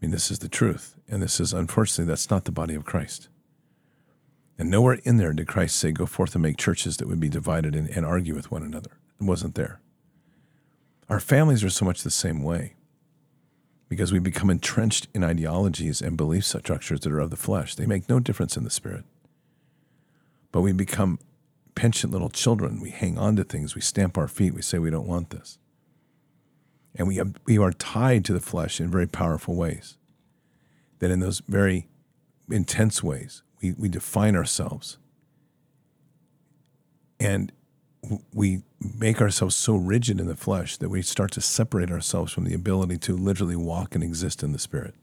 I 0.00 0.06
mean, 0.06 0.10
this 0.10 0.30
is 0.30 0.40
the 0.40 0.48
truth. 0.48 0.96
And 1.08 1.22
this 1.22 1.40
is, 1.40 1.52
unfortunately, 1.52 2.10
that's 2.10 2.30
not 2.30 2.44
the 2.44 2.52
body 2.52 2.74
of 2.74 2.84
Christ. 2.84 3.28
And 4.58 4.70
nowhere 4.70 4.98
in 5.04 5.16
there 5.16 5.32
did 5.32 5.46
Christ 5.46 5.76
say, 5.76 5.92
go 5.92 6.06
forth 6.06 6.34
and 6.34 6.42
make 6.42 6.56
churches 6.56 6.96
that 6.96 7.08
would 7.08 7.20
be 7.20 7.28
divided 7.28 7.74
and, 7.74 7.88
and 7.88 8.04
argue 8.04 8.34
with 8.34 8.50
one 8.50 8.62
another. 8.62 8.90
It 9.20 9.24
wasn't 9.24 9.54
there. 9.54 9.80
Our 11.08 11.20
families 11.20 11.64
are 11.64 11.70
so 11.70 11.84
much 11.84 12.02
the 12.02 12.10
same 12.10 12.42
way 12.42 12.74
because 13.88 14.12
we 14.12 14.18
become 14.18 14.50
entrenched 14.50 15.08
in 15.12 15.24
ideologies 15.24 16.00
and 16.00 16.16
belief 16.16 16.44
structures 16.44 17.00
that 17.00 17.12
are 17.12 17.20
of 17.20 17.30
the 17.30 17.36
flesh. 17.36 17.74
They 17.74 17.86
make 17.86 18.08
no 18.08 18.20
difference 18.20 18.56
in 18.56 18.64
the 18.64 18.70
spirit. 18.70 19.04
But 20.52 20.60
we 20.60 20.72
become 20.72 21.18
penchant 21.74 22.12
little 22.12 22.30
children. 22.30 22.80
We 22.80 22.90
hang 22.90 23.18
on 23.18 23.36
to 23.36 23.44
things. 23.44 23.74
We 23.74 23.80
stamp 23.80 24.18
our 24.18 24.28
feet. 24.28 24.54
We 24.54 24.62
say 24.62 24.78
we 24.78 24.90
don't 24.90 25.06
want 25.06 25.30
this. 25.30 25.58
And 26.94 27.06
we, 27.06 27.20
we 27.46 27.58
are 27.58 27.72
tied 27.72 28.24
to 28.26 28.32
the 28.32 28.40
flesh 28.40 28.80
in 28.80 28.90
very 28.90 29.06
powerful 29.06 29.54
ways. 29.54 29.96
That 30.98 31.10
in 31.10 31.20
those 31.20 31.40
very 31.48 31.88
intense 32.50 33.02
ways, 33.02 33.42
we, 33.62 33.72
we 33.72 33.88
define 33.88 34.36
ourselves. 34.36 34.98
And 37.18 37.52
we 38.32 38.62
make 38.98 39.20
ourselves 39.20 39.54
so 39.54 39.76
rigid 39.76 40.20
in 40.20 40.26
the 40.26 40.36
flesh 40.36 40.76
that 40.78 40.88
we 40.88 41.02
start 41.02 41.30
to 41.32 41.40
separate 41.40 41.90
ourselves 41.90 42.32
from 42.32 42.44
the 42.44 42.54
ability 42.54 42.96
to 42.96 43.16
literally 43.16 43.56
walk 43.56 43.94
and 43.94 44.02
exist 44.02 44.42
in 44.42 44.52
the 44.52 44.58
spirit. 44.58 44.94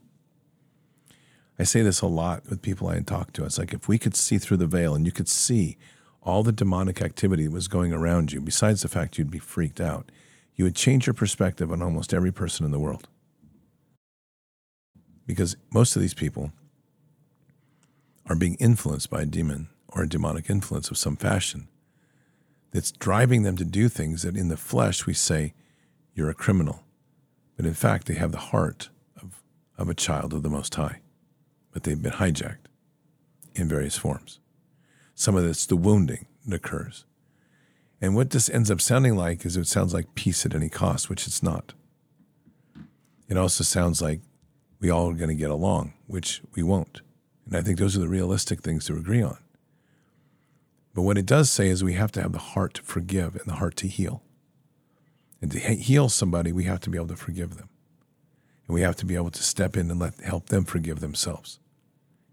I 1.60 1.64
say 1.64 1.82
this 1.82 2.02
a 2.02 2.08
lot 2.08 2.44
with 2.50 2.62
people 2.62 2.88
I 2.88 3.00
talk 3.00 3.34
to. 3.34 3.46
It's 3.46 3.58
like 3.58 3.74
if 3.74 3.88
we 3.88 3.98
could 3.98 4.16
see 4.16 4.38
through 4.38 4.58
the 4.58 4.68
veil 4.68 4.94
and 4.94 5.06
you 5.06 5.12
could 5.12 5.30
see 5.30 5.78
all 6.28 6.44
the 6.44 6.52
demonic 6.52 7.02
activity 7.02 7.46
that 7.46 7.54
was 7.54 7.70
going 7.70 7.94
around 7.94 8.34
you, 8.34 8.42
besides 8.42 8.82
the 8.82 8.90
fact 8.90 9.18
you'd 9.18 9.32
be 9.32 9.40
freaked 9.40 9.80
out, 9.80 10.12
you 10.56 10.66
would 10.66 10.76
change 10.76 11.08
your 11.08 11.14
perspective 11.14 11.72
on 11.72 11.82
almost 11.82 12.14
every 12.14 12.34
person 12.34 12.66
in 12.66 12.72
the 12.72 12.80
world. 12.80 13.08
Because 15.26 15.56
most 15.72 15.96
of 15.96 16.02
these 16.02 16.14
people 16.14 16.52
are 18.26 18.36
being 18.36 18.56
influenced 18.56 19.10
by 19.10 19.22
a 19.22 19.26
demon 19.26 19.70
or 19.88 20.04
a 20.04 20.10
demonic 20.10 20.50
influence 20.50 20.92
of 20.92 20.98
some 20.98 21.16
fashion 21.16 21.70
that's 22.72 22.92
driving 22.92 23.44
them 23.44 23.56
to 23.56 23.64
do 23.64 23.88
things 23.88 24.24
that 24.24 24.36
in 24.36 24.50
the 24.50 24.58
flesh 24.58 25.06
we 25.06 25.14
say, 25.14 25.54
you're 26.14 26.30
a 26.30 26.34
criminal. 26.34 26.84
But 27.56 27.66
in 27.66 27.74
fact, 27.74 28.06
they 28.06 28.16
have 28.16 28.34
the 28.34 28.38
heart 28.38 28.90
of, 29.22 29.42
of 29.78 29.88
a 29.88 29.96
child 29.96 30.34
of 30.34 30.44
the 30.44 30.50
Most 30.50 30.76
High. 30.76 31.00
But 31.72 31.84
they've 31.84 32.02
been 32.02 32.14
hijacked 32.14 32.68
in 33.56 33.70
various 33.70 33.98
forms. 33.98 34.40
Some 35.20 35.36
of 35.36 35.44
it's 35.48 35.66
the 35.66 35.76
wounding 35.76 36.28
that 36.46 36.58
occurs. 36.58 37.04
And 38.00 38.16
what 38.16 38.30
this 38.30 38.52
ends 38.52 38.70
up 38.70 38.80
sounding 38.80 39.16
like 39.16 39.48
is 39.48 39.58
it 39.58 39.66
sounds 39.66 39.92
like 39.92 40.14
peace 40.14 40.46
at 40.46 40.54
any 40.54 40.70
cost, 40.70 41.10
which 41.10 41.26
it's 41.26 41.42
not. 41.42 41.74
It 43.28 43.36
also 43.36 43.64
sounds 43.64 44.00
like 44.00 44.22
we 44.80 44.92
all 44.92 45.10
are 45.10 45.16
going 45.16 45.30
to 45.30 45.36
get 45.36 45.50
along, 45.50 45.94
which 46.06 46.44
we 46.54 46.62
won't. 46.62 47.02
And 47.48 47.58
I 47.58 47.64
think 47.64 47.80
those 47.80 47.98
are 47.98 48.00
the 48.00 48.08
realistic 48.08 48.62
things 48.62 48.86
to 48.86 48.96
agree 48.96 49.24
on. 49.24 49.40
But 50.94 51.02
what 51.02 51.18
it 51.18 51.26
does 51.26 51.52
say 51.52 51.68
is 51.68 51.84
we 51.84 51.94
have 51.94 52.12
to 52.12 52.22
have 52.22 52.32
the 52.32 52.38
heart 52.38 52.76
to 52.76 52.84
forgive 52.84 53.36
and 53.38 53.46
the 53.48 53.56
heart 53.56 53.76
to 53.78 53.88
heal. 53.88 54.22
And 55.42 55.52
to 55.52 55.60
heal 55.60 56.10
somebody, 56.10 56.52
we 56.52 56.66
have 56.66 56.82
to 56.82 56.92
be 56.92 56.98
able 57.00 57.08
to 57.08 57.16
forgive 57.16 57.58
them. 57.58 57.70
And 58.68 58.76
we 58.76 58.82
have 58.82 58.96
to 58.98 59.06
be 59.08 59.16
able 59.16 59.32
to 59.32 59.42
step 59.42 59.76
in 59.76 59.90
and 59.90 60.00
let 60.00 60.20
help 60.20 60.50
them 60.50 60.64
forgive 60.64 61.00
themselves. 61.00 61.60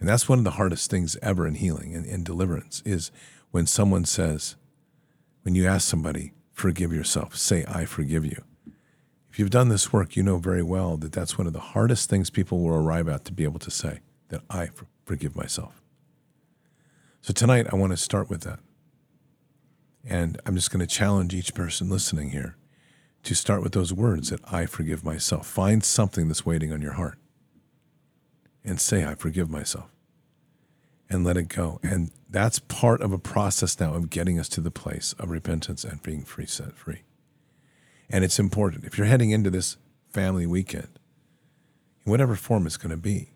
And 0.04 0.10
that's 0.10 0.28
one 0.28 0.36
of 0.36 0.44
the 0.44 0.50
hardest 0.50 0.90
things 0.90 1.16
ever 1.22 1.46
in 1.46 1.54
healing 1.54 1.94
and, 1.94 2.04
and 2.04 2.26
deliverance 2.26 2.82
is 2.84 3.10
when 3.52 3.66
someone 3.66 4.04
says, 4.04 4.54
when 5.44 5.54
you 5.54 5.66
ask 5.66 5.88
somebody, 5.88 6.34
forgive 6.52 6.92
yourself, 6.92 7.36
say, 7.36 7.64
I 7.66 7.86
forgive 7.86 8.22
you. 8.22 8.44
If 9.30 9.38
you've 9.38 9.48
done 9.48 9.70
this 9.70 9.94
work, 9.94 10.14
you 10.14 10.22
know 10.22 10.36
very 10.36 10.62
well 10.62 10.98
that 10.98 11.12
that's 11.12 11.38
one 11.38 11.46
of 11.46 11.54
the 11.54 11.58
hardest 11.58 12.10
things 12.10 12.28
people 12.28 12.60
will 12.60 12.74
arrive 12.74 13.08
at 13.08 13.24
to 13.24 13.32
be 13.32 13.44
able 13.44 13.60
to 13.60 13.70
say, 13.70 14.00
that 14.28 14.42
I 14.50 14.68
forgive 15.06 15.34
myself. 15.34 15.80
So 17.22 17.32
tonight, 17.32 17.68
I 17.72 17.76
want 17.76 17.92
to 17.92 17.96
start 17.96 18.28
with 18.28 18.42
that. 18.42 18.58
And 20.04 20.38
I'm 20.44 20.54
just 20.54 20.70
going 20.70 20.86
to 20.86 20.94
challenge 20.94 21.32
each 21.32 21.54
person 21.54 21.88
listening 21.88 22.28
here 22.28 22.56
to 23.22 23.34
start 23.34 23.62
with 23.62 23.72
those 23.72 23.90
words 23.90 24.28
that 24.28 24.40
I 24.52 24.66
forgive 24.66 25.02
myself. 25.02 25.46
Find 25.46 25.82
something 25.82 26.28
that's 26.28 26.44
waiting 26.44 26.74
on 26.74 26.82
your 26.82 26.92
heart 26.92 27.16
and 28.62 28.78
say, 28.78 29.06
I 29.06 29.14
forgive 29.14 29.48
myself 29.48 29.88
and 31.08 31.24
let 31.24 31.36
it 31.36 31.48
go. 31.48 31.78
And 31.82 32.10
that's 32.28 32.58
part 32.58 33.00
of 33.00 33.12
a 33.12 33.18
process 33.18 33.78
now 33.78 33.94
of 33.94 34.10
getting 34.10 34.38
us 34.38 34.48
to 34.50 34.60
the 34.60 34.70
place 34.70 35.14
of 35.18 35.30
repentance 35.30 35.84
and 35.84 36.02
being 36.02 36.24
free, 36.24 36.46
set 36.46 36.76
free. 36.76 37.02
And 38.10 38.24
it's 38.24 38.38
important. 38.38 38.84
If 38.84 38.98
you're 38.98 39.06
heading 39.06 39.30
into 39.30 39.50
this 39.50 39.76
family 40.10 40.46
weekend, 40.46 40.98
in 42.04 42.10
whatever 42.10 42.36
form 42.36 42.66
it's 42.66 42.76
going 42.76 42.90
to 42.90 42.96
be, 42.96 43.30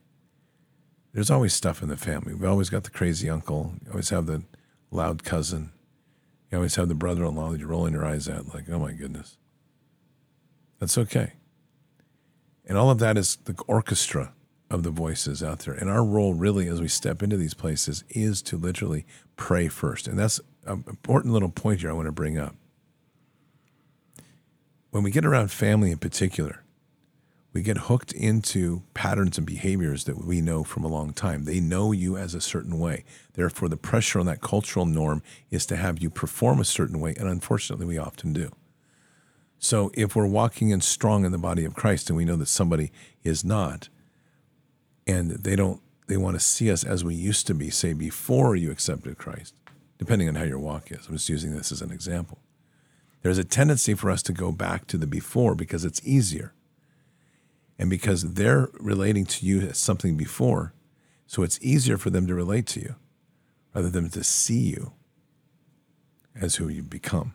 there's 1.13 1.31
always 1.31 1.55
stuff 1.55 1.83
in 1.83 1.89
the 1.89 1.97
family. 1.97 2.35
We've 2.35 2.49
always 2.49 2.71
got 2.71 2.85
the 2.85 2.91
crazy 2.91 3.31
uncle. 3.31 3.75
You 3.85 3.91
always 3.93 4.11
have 4.11 4.27
the 4.27 4.43
loud 4.91 5.25
cousin. 5.25 5.73
You 6.51 6.59
always 6.59 6.77
have 6.77 6.89
the 6.89 6.95
brother 6.95 7.25
in 7.25 7.35
law 7.35 7.51
that 7.51 7.61
you're 7.61 7.69
rolling 7.69 7.95
your 7.95 8.05
eyes 8.05 8.29
at, 8.29 8.55
like, 8.55 8.69
oh 8.71 8.79
my 8.79 8.93
goodness. 8.93 9.37
That's 10.79 10.97
okay. 10.99 11.33
And 12.67 12.77
all 12.77 12.91
of 12.91 12.99
that 12.99 13.17
is 13.17 13.37
the 13.45 13.55
orchestra 13.67 14.33
of 14.71 14.83
the 14.83 14.91
voices 14.91 15.43
out 15.43 15.61
there. 15.61 15.75
And 15.75 15.89
our 15.89 16.05
role, 16.05 16.35
really, 16.35 16.69
as 16.69 16.81
we 16.81 16.89
step 16.89 17.23
into 17.23 17.37
these 17.37 17.55
places, 17.55 18.05
is 18.11 18.43
to 18.43 18.57
literally 18.57 19.07
pray 19.37 19.69
first. 19.69 20.07
And 20.07 20.19
that's 20.19 20.41
an 20.67 20.85
important 20.89 21.33
little 21.33 21.49
point 21.49 21.81
here 21.81 21.91
I 21.91 21.95
want 21.95 22.07
to 22.07 22.13
bring 22.13 22.39
up. 22.39 22.55
When 24.91 25.03
we 25.03 25.11
get 25.11 25.25
around 25.25 25.51
family 25.51 25.91
in 25.91 25.99
particular, 25.99 26.65
we 27.53 27.63
get 27.63 27.79
hooked 27.79 28.13
into 28.13 28.83
patterns 28.93 29.39
and 29.39 29.47
behaviors 29.47 30.05
that 30.05 30.25
we 30.25 30.41
know 30.41 30.65
from 30.65 30.85
a 30.85 30.89
long 30.89 31.13
time. 31.13 31.45
They 31.45 31.61
know 31.61 31.93
you 31.93 32.17
as 32.17 32.35
a 32.35 32.41
certain 32.41 32.79
way. 32.79 33.05
Therefore, 33.33 33.69
the 33.69 33.77
pressure 33.77 34.21
on 34.21 34.27
that 34.27 34.43
cultural 34.43 34.85
norm 34.87 35.23
is 35.51 35.65
to 35.67 35.77
have 35.77 35.99
you 35.99 36.11
perform 36.11 36.61
a 36.61 36.65
certain 36.65 37.01
way. 37.01 37.15
And 37.19 37.29
unfortunately, 37.29 37.87
we 37.87 37.99
often 37.99 38.33
do. 38.33 38.51
So 39.59 39.91
if 39.95 40.15
we're 40.15 40.27
walking 40.27 40.71
in 40.71 40.81
strong 40.83 41.25
in 41.25 41.33
the 41.33 41.39
body 41.39 41.65
of 41.65 41.75
Christ 41.75 42.11
and 42.11 42.17
we 42.17 42.25
know 42.25 42.37
that 42.37 42.47
somebody 42.47 42.93
is 43.25 43.45
not, 43.45 43.89
and 45.09 45.31
they 45.31 45.57
don't, 45.57 45.81
they 46.07 46.19
want 46.19 46.37
to 46.37 46.41
see 46.41 46.71
us 46.71 46.85
as 46.85 47.03
we 47.03 47.15
used 47.15 47.47
to 47.47 47.55
be, 47.55 47.71
say, 47.71 47.95
before 47.95 48.55
you 48.55 48.71
accepted 48.71 49.19
Christ, 49.19 49.55
depending 49.97 50.29
on 50.29 50.35
how 50.35 50.45
your 50.45 50.59
walk 50.59 50.93
is. 50.93 51.07
I'm 51.07 51.15
just 51.15 51.29
using 51.29 51.57
this 51.57 51.73
as 51.73 51.83
an 51.83 51.91
example. 51.91 52.39
There's 53.23 53.39
a 53.39 53.45
tendency 53.45 53.95
for 53.95 54.11
us 54.11 54.23
to 54.25 54.33
go 54.33 54.53
back 54.53 54.87
to 54.89 54.99
the 54.99 55.07
before 55.07 55.55
because 55.55 55.85
it's 55.85 56.07
easier. 56.07 56.53
And 57.79 57.89
because 57.89 58.35
they're 58.35 58.69
relating 58.75 59.25
to 59.27 59.47
you 59.47 59.63
as 59.63 59.79
something 59.79 60.17
before, 60.17 60.75
so 61.27 61.43
it's 61.43 61.59
easier 61.63 61.97
for 61.97 62.11
them 62.11 62.27
to 62.27 62.35
relate 62.35 62.67
to 62.69 62.81
you 62.81 62.95
rather 63.75 63.91
than 63.91 64.09
to 64.11 64.25
see 64.25 64.61
you 64.61 64.93
as 66.35 66.57
who 66.57 66.69
you 66.69 66.83
become. 66.83 67.35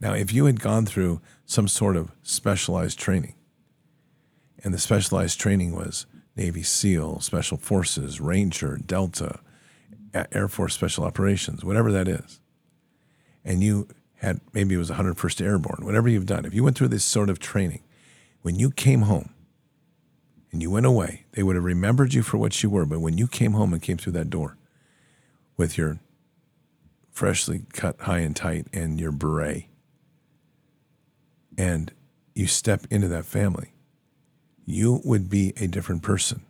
Now, 0.00 0.12
if 0.12 0.32
you 0.32 0.46
had 0.46 0.60
gone 0.60 0.86
through 0.86 1.20
some 1.46 1.68
sort 1.68 1.96
of 1.96 2.12
specialized 2.22 2.98
training, 2.98 3.34
and 4.62 4.74
the 4.74 4.78
specialized 4.78 5.38
training 5.38 5.74
was 5.74 6.06
Navy 6.36 6.62
SEAL, 6.62 7.20
Special 7.20 7.56
Forces, 7.56 8.20
Ranger, 8.20 8.78
Delta, 8.84 9.40
Air 10.32 10.48
Force 10.48 10.74
Special 10.74 11.04
Operations, 11.04 11.64
whatever 11.64 11.92
that 11.92 12.08
is, 12.08 12.40
and 13.44 13.62
you 13.62 13.88
had 14.16 14.40
maybe 14.52 14.74
it 14.74 14.78
was 14.78 14.90
101st 14.90 15.44
Airborne, 15.44 15.84
whatever 15.84 16.08
you've 16.08 16.26
done, 16.26 16.44
if 16.44 16.54
you 16.54 16.64
went 16.64 16.78
through 16.78 16.88
this 16.88 17.04
sort 17.04 17.28
of 17.28 17.38
training, 17.38 17.82
when 18.42 18.56
you 18.56 18.70
came 18.70 19.02
home 19.02 19.30
and 20.50 20.62
you 20.62 20.70
went 20.70 20.86
away, 20.86 21.24
they 21.32 21.42
would 21.42 21.56
have 21.56 21.64
remembered 21.64 22.14
you 22.14 22.22
for 22.22 22.38
what 22.38 22.62
you 22.62 22.70
were. 22.70 22.86
But 22.86 23.00
when 23.00 23.18
you 23.18 23.26
came 23.26 23.52
home 23.52 23.72
and 23.72 23.82
came 23.82 23.96
through 23.98 24.12
that 24.14 24.30
door 24.30 24.56
with 25.56 25.76
your 25.76 25.98
freshly 27.10 27.64
cut 27.72 28.00
high 28.02 28.20
and 28.20 28.34
tight 28.34 28.66
and 28.72 28.98
your 28.98 29.12
beret, 29.12 29.66
and 31.58 31.92
you 32.34 32.46
step 32.46 32.86
into 32.90 33.08
that 33.08 33.26
family, 33.26 33.73
you 34.64 35.00
would 35.04 35.28
be 35.28 35.52
a 35.56 35.66
different 35.66 36.02
person. 36.02 36.42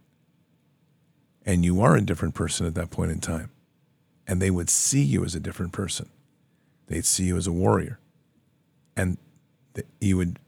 And 1.45 1.65
you 1.65 1.81
are 1.83 1.97
a 1.97 2.01
different 2.01 2.35
person 2.35 2.67
at 2.67 2.75
that 2.75 2.91
point 2.91 3.11
in 3.11 3.21
time. 3.21 3.51
And 4.27 4.41
they 4.41 4.51
would 4.51 4.71
see 4.71 5.03
you 5.03 5.25
as 5.25 5.35
a 5.35 5.41
different 5.41 5.73
person. 5.73 6.09
They'd 6.87 7.05
see 7.05 7.25
you 7.25 7.37
as 7.37 7.47
a 7.47 7.53
warrior. 7.53 7.99
And 8.97 9.19
you 10.01 10.17
would 10.17 10.39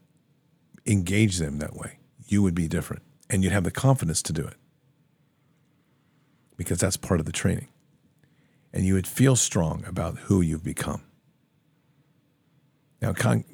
engage 0.85 1.37
them 1.37 1.59
that 1.59 1.75
way. 1.75 1.99
You 2.27 2.41
would 2.41 2.55
be 2.55 2.67
different. 2.67 3.03
And 3.29 3.43
you'd 3.43 3.53
have 3.53 3.65
the 3.65 3.71
confidence 3.71 4.21
to 4.23 4.33
do 4.33 4.45
it 4.45 4.55
because 6.55 6.79
that's 6.79 6.97
part 6.97 7.19
of 7.19 7.25
the 7.25 7.31
training. 7.31 7.67
And 8.73 8.85
you 8.85 8.95
would 8.95 9.07
feel 9.07 9.35
strong 9.35 9.83
about 9.87 10.17
who 10.17 10.41
you've 10.41 10.63
become. 10.63 11.03
Now, 13.01 13.13
con- 13.13 13.45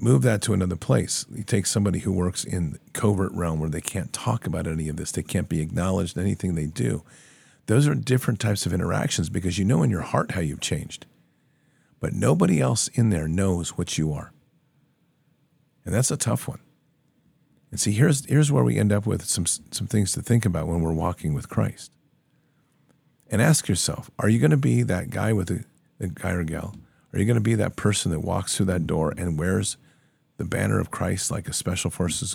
move 0.00 0.22
that 0.22 0.42
to 0.42 0.52
another 0.52 0.76
place. 0.76 1.26
You 1.32 1.44
take 1.44 1.66
somebody 1.66 2.00
who 2.00 2.12
works 2.12 2.44
in 2.44 2.78
covert 2.92 3.32
realm 3.32 3.60
where 3.60 3.70
they 3.70 3.80
can't 3.80 4.12
talk 4.12 4.46
about 4.46 4.66
any 4.66 4.88
of 4.88 4.96
this, 4.96 5.12
they 5.12 5.22
can't 5.22 5.48
be 5.48 5.60
acknowledged 5.60 6.16
in 6.16 6.22
anything 6.22 6.54
they 6.54 6.66
do. 6.66 7.02
Those 7.66 7.86
are 7.86 7.94
different 7.94 8.40
types 8.40 8.66
of 8.66 8.72
interactions 8.72 9.28
because 9.28 9.58
you 9.58 9.64
know 9.64 9.82
in 9.82 9.90
your 9.90 10.00
heart 10.00 10.32
how 10.32 10.40
you've 10.40 10.60
changed. 10.60 11.06
But 12.00 12.14
nobody 12.14 12.60
else 12.60 12.88
in 12.88 13.10
there 13.10 13.28
knows 13.28 13.76
what 13.76 13.98
you 13.98 14.12
are. 14.12 14.32
And 15.84 15.94
that's 15.94 16.10
a 16.10 16.16
tough 16.16 16.48
one. 16.48 16.60
And 17.70 17.78
see, 17.78 17.92
here's, 17.92 18.24
here's 18.26 18.50
where 18.50 18.64
we 18.64 18.78
end 18.78 18.92
up 18.92 19.06
with 19.06 19.24
some, 19.24 19.46
some 19.46 19.86
things 19.86 20.12
to 20.12 20.22
think 20.22 20.44
about 20.44 20.66
when 20.66 20.80
we're 20.80 20.92
walking 20.92 21.34
with 21.34 21.48
Christ. 21.48 21.92
And 23.30 23.40
ask 23.40 23.68
yourself 23.68 24.10
are 24.18 24.28
you 24.28 24.40
going 24.40 24.50
to 24.50 24.56
be 24.56 24.82
that 24.82 25.10
guy 25.10 25.32
with 25.32 25.64
the 25.98 26.08
guy 26.08 26.32
or 26.32 26.42
gal? 26.42 26.74
Are 27.12 27.18
you 27.18 27.24
going 27.24 27.36
to 27.36 27.40
be 27.40 27.54
that 27.54 27.76
person 27.76 28.10
that 28.10 28.20
walks 28.20 28.56
through 28.56 28.66
that 28.66 28.86
door 28.86 29.14
and 29.16 29.38
wears 29.38 29.76
the 30.40 30.44
banner 30.46 30.80
of 30.80 30.90
Christ 30.90 31.30
like 31.30 31.48
a 31.48 31.52
special 31.52 31.90
forces 31.90 32.34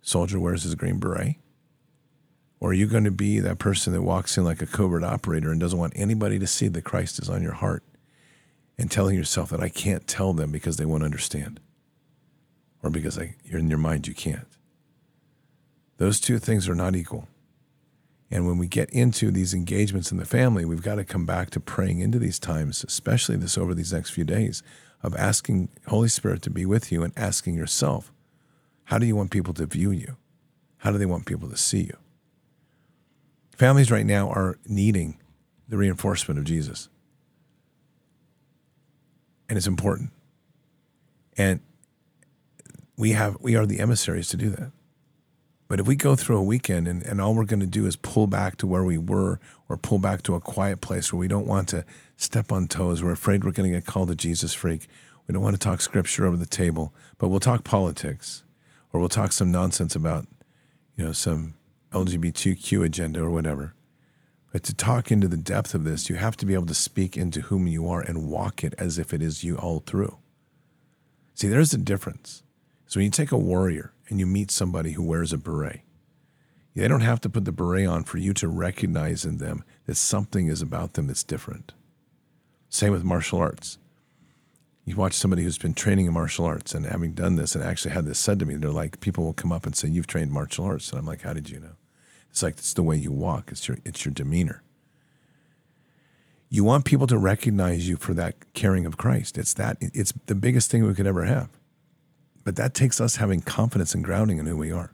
soldier 0.00 0.40
wears 0.40 0.62
his 0.62 0.74
green 0.74 0.98
beret? 0.98 1.36
Or 2.58 2.70
are 2.70 2.74
you 2.74 2.86
going 2.86 3.04
to 3.04 3.10
be 3.10 3.38
that 3.38 3.58
person 3.58 3.92
that 3.92 4.00
walks 4.00 4.38
in 4.38 4.44
like 4.44 4.62
a 4.62 4.66
covert 4.66 5.04
operator 5.04 5.50
and 5.50 5.60
doesn't 5.60 5.78
want 5.78 5.92
anybody 5.94 6.38
to 6.38 6.46
see 6.46 6.68
that 6.68 6.84
Christ 6.84 7.20
is 7.20 7.28
on 7.28 7.42
your 7.42 7.52
heart 7.52 7.84
and 8.78 8.90
telling 8.90 9.14
yourself 9.14 9.50
that 9.50 9.60
I 9.60 9.68
can't 9.68 10.06
tell 10.06 10.32
them 10.32 10.50
because 10.50 10.78
they 10.78 10.86
won't 10.86 11.04
understand 11.04 11.60
or 12.82 12.88
because 12.88 13.18
I, 13.18 13.34
you're 13.44 13.60
in 13.60 13.68
your 13.68 13.78
mind 13.78 14.08
you 14.08 14.14
can't? 14.14 14.48
Those 15.98 16.20
two 16.20 16.38
things 16.38 16.66
are 16.66 16.74
not 16.74 16.96
equal. 16.96 17.28
And 18.30 18.46
when 18.46 18.56
we 18.56 18.68
get 18.68 18.88
into 18.88 19.30
these 19.30 19.52
engagements 19.52 20.10
in 20.10 20.16
the 20.16 20.24
family, 20.24 20.64
we've 20.64 20.82
got 20.82 20.94
to 20.94 21.04
come 21.04 21.26
back 21.26 21.50
to 21.50 21.60
praying 21.60 22.00
into 22.00 22.18
these 22.18 22.38
times, 22.38 22.82
especially 22.84 23.36
this 23.36 23.58
over 23.58 23.74
these 23.74 23.92
next 23.92 24.10
few 24.10 24.24
days, 24.24 24.62
of 25.02 25.14
asking 25.16 25.68
Holy 25.86 26.08
Spirit 26.08 26.42
to 26.42 26.50
be 26.50 26.66
with 26.66 26.90
you 26.90 27.02
and 27.02 27.12
asking 27.16 27.54
yourself, 27.54 28.12
how 28.84 28.98
do 28.98 29.06
you 29.06 29.14
want 29.14 29.30
people 29.30 29.54
to 29.54 29.66
view 29.66 29.90
you? 29.90 30.16
How 30.78 30.90
do 30.90 30.98
they 30.98 31.06
want 31.06 31.26
people 31.26 31.48
to 31.48 31.56
see 31.56 31.82
you? 31.82 31.96
Families 33.56 33.90
right 33.90 34.06
now 34.06 34.30
are 34.30 34.58
needing 34.66 35.18
the 35.68 35.76
reinforcement 35.76 36.38
of 36.38 36.44
Jesus. 36.44 36.88
And 39.48 39.56
it's 39.56 39.66
important. 39.66 40.10
And 41.36 41.60
we 42.96 43.12
have 43.12 43.36
we 43.40 43.56
are 43.56 43.66
the 43.66 43.80
emissaries 43.80 44.28
to 44.28 44.36
do 44.36 44.50
that. 44.50 44.72
But 45.68 45.80
if 45.80 45.86
we 45.86 45.96
go 45.96 46.16
through 46.16 46.38
a 46.38 46.42
weekend 46.42 46.88
and, 46.88 47.02
and 47.02 47.20
all 47.20 47.34
we're 47.34 47.44
going 47.44 47.60
to 47.60 47.66
do 47.66 47.86
is 47.86 47.94
pull 47.94 48.26
back 48.26 48.56
to 48.56 48.66
where 48.66 48.84
we 48.84 48.96
were 48.96 49.38
or 49.68 49.76
pull 49.76 49.98
back 49.98 50.22
to 50.22 50.34
a 50.34 50.40
quiet 50.40 50.80
place 50.80 51.12
where 51.12 51.20
we 51.20 51.28
don't 51.28 51.46
want 51.46 51.68
to 51.68 51.84
step 52.16 52.50
on 52.50 52.66
toes, 52.66 53.02
we're 53.02 53.12
afraid 53.12 53.44
we're 53.44 53.52
going 53.52 53.70
to 53.70 53.76
get 53.76 53.86
called 53.86 54.10
a 54.10 54.14
Jesus 54.14 54.54
freak. 54.54 54.88
We 55.26 55.34
don't 55.34 55.42
want 55.42 55.54
to 55.54 55.60
talk 55.60 55.82
scripture 55.82 56.26
over 56.26 56.38
the 56.38 56.46
table, 56.46 56.94
but 57.18 57.28
we'll 57.28 57.38
talk 57.38 57.64
politics 57.64 58.44
or 58.92 58.98
we'll 58.98 59.10
talk 59.10 59.30
some 59.30 59.52
nonsense 59.52 59.94
about, 59.94 60.26
you 60.96 61.04
know, 61.04 61.12
some 61.12 61.54
LGBTQ 61.92 62.84
agenda 62.84 63.22
or 63.22 63.30
whatever. 63.30 63.74
But 64.52 64.62
to 64.64 64.74
talk 64.74 65.12
into 65.12 65.28
the 65.28 65.36
depth 65.36 65.74
of 65.74 65.84
this, 65.84 66.08
you 66.08 66.16
have 66.16 66.36
to 66.38 66.46
be 66.46 66.54
able 66.54 66.66
to 66.66 66.74
speak 66.74 67.18
into 67.18 67.42
whom 67.42 67.66
you 67.66 67.86
are 67.90 68.00
and 68.00 68.26
walk 68.26 68.64
it 68.64 68.74
as 68.78 68.98
if 68.98 69.12
it 69.12 69.20
is 69.20 69.44
you 69.44 69.56
all 69.58 69.80
through. 69.80 70.16
See, 71.34 71.48
there's 71.48 71.74
a 71.74 71.78
difference. 71.78 72.42
So 72.86 72.98
when 72.98 73.04
you 73.04 73.10
take 73.10 73.32
a 73.32 73.36
warrior 73.36 73.92
and 74.08 74.18
you 74.18 74.26
meet 74.26 74.50
somebody 74.50 74.92
who 74.92 75.02
wears 75.02 75.32
a 75.32 75.38
beret, 75.38 75.80
they 76.74 76.86
don't 76.86 77.00
have 77.00 77.20
to 77.22 77.28
put 77.28 77.44
the 77.44 77.52
beret 77.52 77.86
on 77.86 78.04
for 78.04 78.18
you 78.18 78.32
to 78.34 78.46
recognize 78.46 79.24
in 79.24 79.38
them 79.38 79.64
that 79.86 79.96
something 79.96 80.46
is 80.46 80.62
about 80.62 80.92
them 80.92 81.08
that's 81.08 81.24
different. 81.24 81.72
Same 82.68 82.92
with 82.92 83.02
martial 83.02 83.40
arts. 83.40 83.78
You 84.84 84.94
watch 84.96 85.14
somebody 85.14 85.42
who's 85.42 85.58
been 85.58 85.74
training 85.74 86.06
in 86.06 86.12
martial 86.12 86.44
arts 86.44 86.74
and 86.74 86.86
having 86.86 87.12
done 87.12 87.36
this 87.36 87.54
and 87.54 87.64
actually 87.64 87.92
had 87.92 88.04
this 88.04 88.18
said 88.18 88.38
to 88.38 88.46
me, 88.46 88.54
they're 88.54 88.70
like, 88.70 89.00
people 89.00 89.24
will 89.24 89.32
come 89.32 89.52
up 89.52 89.66
and 89.66 89.76
say, 89.76 89.88
You've 89.88 90.06
trained 90.06 90.30
martial 90.30 90.64
arts. 90.64 90.90
And 90.90 90.98
I'm 90.98 91.04
like, 91.04 91.22
How 91.22 91.32
did 91.32 91.50
you 91.50 91.60
know? 91.60 91.76
It's 92.30 92.42
like 92.42 92.54
it's 92.54 92.72
the 92.72 92.82
way 92.82 92.96
you 92.96 93.10
walk, 93.10 93.50
it's 93.50 93.66
your 93.68 93.78
it's 93.84 94.04
your 94.04 94.14
demeanor. 94.14 94.62
You 96.48 96.64
want 96.64 96.84
people 96.84 97.06
to 97.08 97.18
recognize 97.18 97.88
you 97.88 97.96
for 97.96 98.14
that 98.14 98.54
caring 98.54 98.86
of 98.86 98.96
Christ. 98.96 99.36
It's 99.36 99.52
that 99.54 99.76
it's 99.80 100.12
the 100.26 100.34
biggest 100.34 100.70
thing 100.70 100.86
we 100.86 100.94
could 100.94 101.06
ever 101.06 101.24
have. 101.24 101.50
But 102.48 102.56
that 102.56 102.72
takes 102.72 102.98
us 102.98 103.16
having 103.16 103.42
confidence 103.42 103.94
and 103.94 104.02
grounding 104.02 104.38
in 104.38 104.46
who 104.46 104.56
we 104.56 104.72
are. 104.72 104.90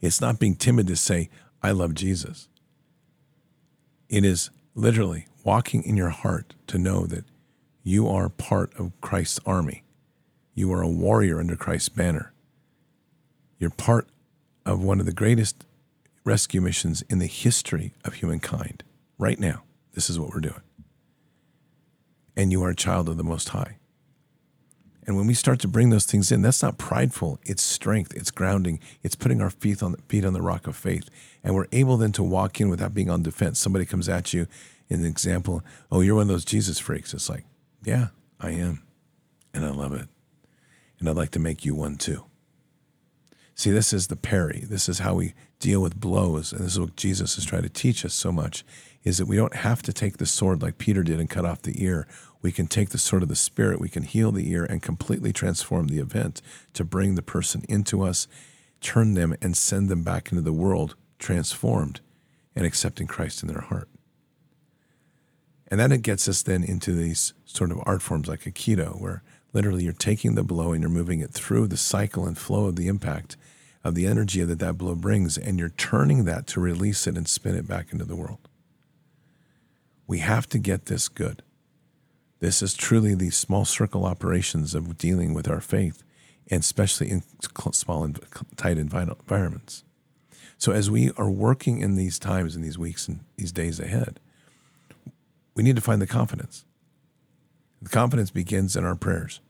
It's 0.00 0.18
not 0.18 0.38
being 0.38 0.54
timid 0.54 0.86
to 0.86 0.96
say, 0.96 1.28
I 1.62 1.72
love 1.72 1.92
Jesus. 1.92 2.48
It 4.08 4.24
is 4.24 4.48
literally 4.74 5.26
walking 5.44 5.82
in 5.82 5.98
your 5.98 6.08
heart 6.08 6.54
to 6.68 6.78
know 6.78 7.04
that 7.04 7.26
you 7.82 8.08
are 8.08 8.30
part 8.30 8.72
of 8.78 8.98
Christ's 9.02 9.38
army. 9.44 9.82
You 10.54 10.72
are 10.72 10.80
a 10.80 10.88
warrior 10.88 11.38
under 11.40 11.56
Christ's 11.56 11.90
banner. 11.90 12.32
You're 13.58 13.68
part 13.68 14.08
of 14.64 14.82
one 14.82 14.98
of 14.98 15.04
the 15.04 15.12
greatest 15.12 15.66
rescue 16.24 16.62
missions 16.62 17.02
in 17.10 17.18
the 17.18 17.26
history 17.26 17.92
of 18.02 18.14
humankind. 18.14 18.82
Right 19.18 19.38
now, 19.38 19.64
this 19.92 20.08
is 20.08 20.18
what 20.18 20.30
we're 20.30 20.40
doing. 20.40 20.62
And 22.34 22.50
you 22.50 22.64
are 22.64 22.70
a 22.70 22.74
child 22.74 23.10
of 23.10 23.18
the 23.18 23.22
Most 23.22 23.50
High. 23.50 23.76
And 25.10 25.16
when 25.16 25.26
we 25.26 25.34
start 25.34 25.58
to 25.62 25.66
bring 25.66 25.90
those 25.90 26.04
things 26.04 26.30
in, 26.30 26.40
that's 26.40 26.62
not 26.62 26.78
prideful. 26.78 27.40
It's 27.42 27.64
strength. 27.64 28.14
It's 28.14 28.30
grounding. 28.30 28.78
It's 29.02 29.16
putting 29.16 29.42
our 29.42 29.50
feet 29.50 29.82
on 29.82 29.90
the 29.90 29.98
feet 30.08 30.24
on 30.24 30.34
the 30.34 30.40
rock 30.40 30.68
of 30.68 30.76
faith. 30.76 31.10
And 31.42 31.56
we're 31.56 31.66
able 31.72 31.96
then 31.96 32.12
to 32.12 32.22
walk 32.22 32.60
in 32.60 32.68
without 32.68 32.94
being 32.94 33.10
on 33.10 33.24
defense. 33.24 33.58
Somebody 33.58 33.84
comes 33.86 34.08
at 34.08 34.32
you 34.32 34.46
in 34.88 35.00
an 35.00 35.06
example, 35.06 35.64
oh, 35.90 36.00
you're 36.00 36.14
one 36.14 36.22
of 36.22 36.28
those 36.28 36.44
Jesus 36.44 36.78
freaks. 36.78 37.12
It's 37.12 37.28
like, 37.28 37.42
yeah, 37.82 38.10
I 38.38 38.50
am. 38.50 38.84
And 39.52 39.64
I 39.64 39.70
love 39.70 39.94
it. 39.94 40.06
And 41.00 41.08
I'd 41.08 41.16
like 41.16 41.32
to 41.32 41.40
make 41.40 41.64
you 41.64 41.74
one 41.74 41.96
too. 41.96 42.26
See, 43.56 43.72
this 43.72 43.92
is 43.92 44.06
the 44.06 44.16
parry. 44.16 44.64
This 44.64 44.88
is 44.88 45.00
how 45.00 45.14
we 45.14 45.34
deal 45.58 45.82
with 45.82 45.98
blows. 45.98 46.52
And 46.52 46.64
this 46.64 46.74
is 46.74 46.80
what 46.80 46.94
Jesus 46.94 47.36
is 47.36 47.44
trying 47.44 47.64
to 47.64 47.68
teach 47.68 48.04
us 48.04 48.14
so 48.14 48.30
much 48.30 48.64
is 49.02 49.18
that 49.18 49.26
we 49.26 49.34
don't 49.34 49.56
have 49.56 49.82
to 49.82 49.92
take 49.92 50.18
the 50.18 50.26
sword 50.26 50.62
like 50.62 50.78
Peter 50.78 51.02
did 51.02 51.18
and 51.18 51.28
cut 51.28 51.44
off 51.44 51.62
the 51.62 51.82
ear. 51.82 52.06
We 52.42 52.52
can 52.52 52.66
take 52.66 52.90
the 52.90 52.98
sword 52.98 53.22
of 53.22 53.28
the 53.28 53.36
Spirit, 53.36 53.80
we 53.80 53.88
can 53.88 54.04
heal 54.04 54.32
the 54.32 54.50
ear 54.50 54.64
and 54.64 54.82
completely 54.82 55.32
transform 55.32 55.88
the 55.88 55.98
event 55.98 56.40
to 56.74 56.84
bring 56.84 57.14
the 57.14 57.22
person 57.22 57.64
into 57.68 58.02
us, 58.02 58.26
turn 58.80 59.14
them, 59.14 59.34
and 59.42 59.56
send 59.56 59.88
them 59.88 60.02
back 60.02 60.32
into 60.32 60.42
the 60.42 60.52
world 60.52 60.94
transformed 61.18 62.00
and 62.56 62.66
accepting 62.66 63.06
Christ 63.06 63.42
in 63.42 63.48
their 63.48 63.60
heart. 63.60 63.88
And 65.68 65.78
then 65.78 65.92
it 65.92 66.02
gets 66.02 66.28
us 66.28 66.42
then 66.42 66.64
into 66.64 66.92
these 66.92 67.32
sort 67.44 67.70
of 67.70 67.80
art 67.84 68.02
forms 68.02 68.26
like 68.26 68.40
Aikido, 68.40 69.00
where 69.00 69.22
literally 69.52 69.84
you're 69.84 69.92
taking 69.92 70.34
the 70.34 70.42
blow 70.42 70.72
and 70.72 70.82
you're 70.82 70.90
moving 70.90 71.20
it 71.20 71.30
through 71.30 71.68
the 71.68 71.76
cycle 71.76 72.26
and 72.26 72.36
flow 72.36 72.66
of 72.66 72.76
the 72.76 72.88
impact 72.88 73.36
of 73.84 73.94
the 73.94 74.06
energy 74.06 74.42
that 74.42 74.58
that 74.58 74.76
blow 74.76 74.94
brings, 74.94 75.38
and 75.38 75.58
you're 75.58 75.70
turning 75.70 76.24
that 76.24 76.46
to 76.48 76.60
release 76.60 77.06
it 77.06 77.16
and 77.16 77.28
spin 77.28 77.54
it 77.54 77.68
back 77.68 77.92
into 77.92 78.04
the 78.04 78.16
world. 78.16 78.48
We 80.06 80.18
have 80.18 80.48
to 80.48 80.58
get 80.58 80.86
this 80.86 81.08
good. 81.08 81.42
This 82.40 82.62
is 82.62 82.74
truly 82.74 83.14
the 83.14 83.30
small 83.30 83.64
circle 83.64 84.06
operations 84.06 84.74
of 84.74 84.96
dealing 84.96 85.34
with 85.34 85.48
our 85.48 85.60
faith, 85.60 86.02
and 86.50 86.60
especially 86.60 87.10
in 87.10 87.22
small 87.72 88.02
and 88.02 88.18
tight 88.56 88.78
environments. 88.78 89.84
So, 90.56 90.72
as 90.72 90.90
we 90.90 91.10
are 91.16 91.30
working 91.30 91.80
in 91.80 91.96
these 91.96 92.18
times, 92.18 92.56
in 92.56 92.62
these 92.62 92.78
weeks, 92.78 93.08
and 93.08 93.20
these 93.36 93.52
days 93.52 93.78
ahead, 93.78 94.20
we 95.54 95.62
need 95.62 95.76
to 95.76 95.82
find 95.82 96.00
the 96.02 96.06
confidence. 96.06 96.64
The 97.82 97.90
confidence 97.90 98.30
begins 98.30 98.76
in 98.76 98.84
our 98.84 98.96
prayers. 98.96 99.40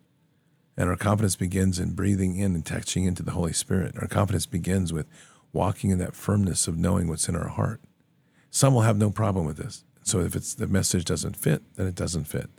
And 0.76 0.88
our 0.88 0.96
confidence 0.96 1.36
begins 1.36 1.78
in 1.78 1.94
breathing 1.94 2.36
in 2.36 2.54
and 2.54 2.64
touching 2.64 3.04
into 3.04 3.22
the 3.22 3.32
Holy 3.32 3.52
Spirit. 3.52 3.96
Our 4.00 4.06
confidence 4.06 4.46
begins 4.46 4.92
with 4.92 5.06
walking 5.52 5.90
in 5.90 5.98
that 5.98 6.14
firmness 6.14 6.66
of 6.68 6.78
knowing 6.78 7.08
what's 7.08 7.28
in 7.28 7.36
our 7.36 7.48
heart. 7.48 7.80
Some 8.50 8.72
will 8.72 8.82
have 8.82 8.96
no 8.96 9.10
problem 9.10 9.46
with 9.46 9.56
this. 9.56 9.84
So 10.02 10.20
if 10.20 10.34
it's 10.34 10.54
the 10.54 10.66
message 10.66 11.04
doesn't 11.04 11.36
fit, 11.36 11.62
then 11.76 11.86
it 11.86 11.94
doesn't 11.94 12.24
fit. 12.24 12.50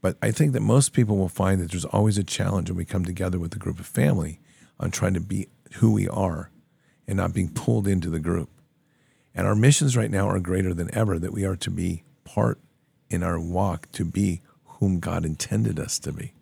But 0.00 0.16
I 0.22 0.30
think 0.30 0.52
that 0.52 0.60
most 0.60 0.92
people 0.92 1.16
will 1.16 1.28
find 1.28 1.60
that 1.60 1.70
there's 1.70 1.84
always 1.84 2.18
a 2.18 2.24
challenge 2.24 2.70
when 2.70 2.76
we 2.76 2.84
come 2.84 3.04
together 3.04 3.38
with 3.38 3.54
a 3.54 3.58
group 3.58 3.80
of 3.80 3.86
family 3.86 4.40
on 4.78 4.90
trying 4.90 5.14
to 5.14 5.20
be 5.20 5.48
who 5.74 5.92
we 5.92 6.08
are 6.08 6.50
and 7.06 7.16
not 7.16 7.34
being 7.34 7.48
pulled 7.48 7.88
into 7.88 8.10
the 8.10 8.18
group. 8.18 8.50
And 9.34 9.46
our 9.46 9.54
missions 9.54 9.96
right 9.96 10.10
now 10.10 10.28
are 10.28 10.40
greater 10.40 10.74
than 10.74 10.94
ever 10.94 11.18
that 11.18 11.32
we 11.32 11.44
are 11.44 11.56
to 11.56 11.70
be 11.70 12.04
part 12.24 12.58
in 13.10 13.22
our 13.22 13.38
walk 13.38 13.90
to 13.92 14.04
be 14.04 14.42
whom 14.64 14.98
God 15.00 15.24
intended 15.24 15.78
us 15.78 15.98
to 16.00 16.12
be. 16.12 16.32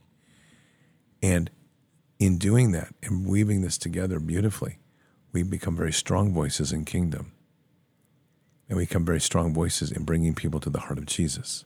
And 1.22 1.50
in 2.18 2.38
doing 2.38 2.72
that 2.72 2.94
and 3.02 3.26
weaving 3.26 3.62
this 3.62 3.78
together 3.78 4.20
beautifully, 4.20 4.78
we 5.32 5.42
become 5.42 5.76
very 5.76 5.92
strong 5.92 6.32
voices 6.32 6.72
in 6.72 6.84
kingdom. 6.84 7.32
And 8.68 8.78
we 8.78 8.84
become 8.84 9.04
very 9.04 9.20
strong 9.20 9.52
voices 9.52 9.92
in 9.92 10.04
bringing 10.04 10.34
people 10.34 10.60
to 10.60 10.70
the 10.70 10.80
heart 10.80 10.98
of 10.98 11.06
Jesus. 11.06 11.64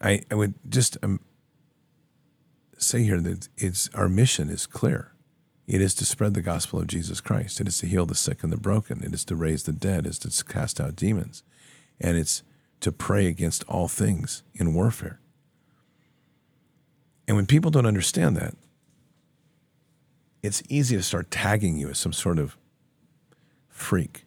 I, 0.00 0.22
I 0.30 0.34
would 0.34 0.54
just 0.68 0.96
um, 1.02 1.20
say 2.78 3.02
here 3.02 3.20
that 3.20 3.48
it's 3.56 3.90
our 3.94 4.08
mission 4.08 4.48
is 4.48 4.66
clear. 4.66 5.12
It 5.66 5.82
is 5.82 5.94
to 5.96 6.04
spread 6.04 6.34
the 6.34 6.40
gospel 6.40 6.80
of 6.80 6.86
Jesus 6.86 7.20
Christ. 7.20 7.60
It 7.60 7.68
is 7.68 7.78
to 7.78 7.86
heal 7.86 8.06
the 8.06 8.14
sick 8.14 8.42
and 8.42 8.52
the 8.52 8.56
broken. 8.56 9.04
It 9.04 9.12
is 9.12 9.24
to 9.26 9.36
raise 9.36 9.64
the 9.64 9.72
dead. 9.72 10.06
It 10.06 10.10
is 10.10 10.18
to 10.20 10.44
cast 10.44 10.80
out 10.80 10.96
demons. 10.96 11.42
And 12.00 12.16
it's 12.16 12.42
to 12.80 12.90
pray 12.90 13.26
against 13.26 13.64
all 13.64 13.88
things 13.88 14.42
in 14.54 14.72
warfare. 14.72 15.20
And 17.26 17.36
when 17.36 17.44
people 17.44 17.70
don't 17.70 17.84
understand 17.84 18.36
that, 18.38 18.54
it's 20.42 20.62
easy 20.70 20.96
to 20.96 21.02
start 21.02 21.30
tagging 21.30 21.76
you 21.76 21.90
as 21.90 21.98
some 21.98 22.14
sort 22.14 22.38
of 22.38 22.56
freak. 23.68 24.24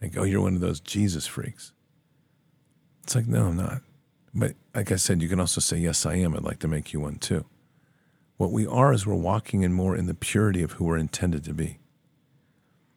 Like, 0.00 0.16
oh, 0.16 0.24
you're 0.24 0.40
one 0.40 0.54
of 0.54 0.60
those 0.60 0.80
Jesus 0.80 1.26
freaks. 1.26 1.72
It's 3.02 3.14
like, 3.14 3.26
no, 3.26 3.48
I'm 3.48 3.56
not. 3.56 3.82
But 4.34 4.54
like 4.74 4.92
I 4.92 4.96
said, 4.96 5.22
you 5.22 5.28
can 5.28 5.40
also 5.40 5.60
say, 5.60 5.78
yes, 5.78 6.06
I 6.06 6.14
am. 6.16 6.34
I'd 6.34 6.44
like 6.44 6.60
to 6.60 6.68
make 6.68 6.92
you 6.92 7.00
one 7.00 7.16
too. 7.16 7.44
What 8.36 8.52
we 8.52 8.66
are 8.66 8.92
is 8.92 9.06
we're 9.06 9.14
walking 9.14 9.62
in 9.62 9.72
more 9.72 9.96
in 9.96 10.06
the 10.06 10.14
purity 10.14 10.62
of 10.62 10.72
who 10.72 10.84
we're 10.84 10.96
intended 10.96 11.44
to 11.44 11.54
be. 11.54 11.78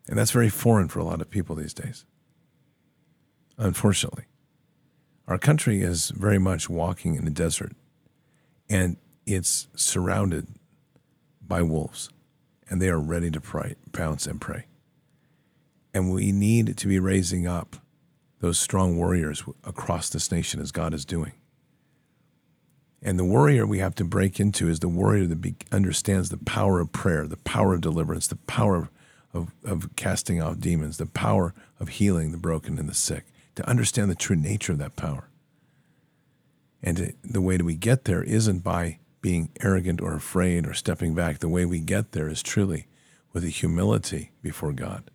And 0.08 0.17
that's 0.17 0.32
very 0.32 0.50
foreign 0.50 0.88
for 0.88 1.00
a 1.00 1.04
lot 1.04 1.22
of 1.22 1.30
people 1.30 1.56
these 1.56 1.74
days, 1.74 2.06
unfortunately. 3.58 4.26
Our 5.28 5.38
country 5.38 5.82
is 5.82 6.10
very 6.10 6.39
much 6.39 6.69
walking 6.69 7.15
in 7.15 7.24
the 7.24 7.32
desert, 7.32 7.72
and 8.69 8.98
it's 9.26 9.67
surrounded 9.76 10.48
by 11.41 11.62
wolves, 11.62 12.10
and 12.69 12.82
they 12.82 12.89
are 12.89 13.00
ready 13.00 13.32
to 13.32 13.39
prey, 13.39 13.76
pounce 13.93 14.28
and 14.28 14.41
prey. 14.41 14.65
And 15.93 16.12
we 16.12 16.32
need 16.32 16.78
to 16.78 16.88
be 16.88 17.00
raising 17.00 17.48
up 17.48 17.78
those 18.43 18.60
strong 18.60 18.97
warriors 18.97 19.41
across 19.63 20.10
this 20.10 20.29
nation 20.29 20.60
as 20.60 20.73
God 20.73 20.93
is 20.93 21.06
doing. 21.06 21.32
And 23.01 23.17
the 23.17 23.23
warrior 23.23 23.65
we 23.65 23.79
have 23.79 23.95
to 23.95 24.03
break 24.03 24.38
into 24.38 24.67
is 24.67 24.82
the 24.82 24.89
warrior 24.89 25.25
that 25.27 25.63
understands 25.71 26.27
the 26.27 26.36
power 26.36 26.82
of 26.82 26.91
prayer, 26.91 27.25
the 27.25 27.38
power 27.38 27.73
of 27.73 27.79
deliverance, 27.79 28.27
the 28.27 28.36
power 28.36 28.75
of, 28.75 28.89
of, 29.34 29.53
of 29.63 29.95
casting 29.95 30.41
out 30.41 30.60
demons, 30.60 30.97
the 30.97 31.06
power 31.06 31.53
of 31.79 31.88
healing 31.88 32.34
the 32.34 32.38
broken 32.38 32.77
and 32.77 32.89
the 32.89 32.93
sick 32.93 33.23
to 33.56 33.65
understand 33.65 34.12
the 34.12 34.15
true 34.15 34.36
nature 34.36 34.73
of 34.73 34.77
that 34.77 34.97
power. 34.97 35.29
And 36.84 36.97
to, 36.97 37.13
the 37.23 37.39
way 37.39 37.56
that 37.56 37.63
we 37.63 37.75
get 37.75 38.03
there 38.03 38.23
isn't 38.23 38.60
by 38.60 38.99
being 39.21 39.51
arrogant 39.62 40.01
or 40.01 40.15
afraid 40.15 40.67
or 40.67 40.73
stepping 40.73 41.15
back. 41.15 41.39
The 41.39 41.47
way 41.47 41.63
we 41.63 41.79
get 41.79 42.12
there 42.12 42.27
is 42.27 42.43
truly 42.43 42.88
with 43.32 43.45
a 43.45 43.49
humility 43.49 44.32
before 44.41 44.73
God. 44.73 45.10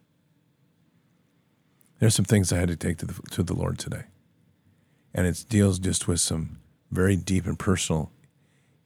There's 1.99 2.15
some 2.15 2.25
things 2.25 2.53
I 2.53 2.59
had 2.59 2.69
to 2.69 2.77
take 2.77 2.99
to 2.99 3.07
the, 3.07 3.21
to 3.31 3.43
the 3.43 3.55
Lord 3.55 3.79
today. 3.79 4.05
And 5.15 5.27
it 5.27 5.45
deals 5.49 5.79
just 5.79 6.07
with 6.07 6.21
some 6.21 6.59
very 6.91 7.17
deep 7.17 7.47
and 7.47 7.59
personal 7.59 8.13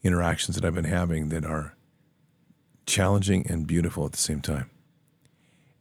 interactions 0.03 0.57
that 0.57 0.65
I've 0.65 0.75
been 0.75 0.85
having 0.85 1.29
that 1.29 1.45
are 1.45 1.77
challenging 2.87 3.47
and 3.49 3.67
beautiful 3.67 4.07
at 4.07 4.13
the 4.13 4.19
same 4.19 4.41
time. 4.41 4.71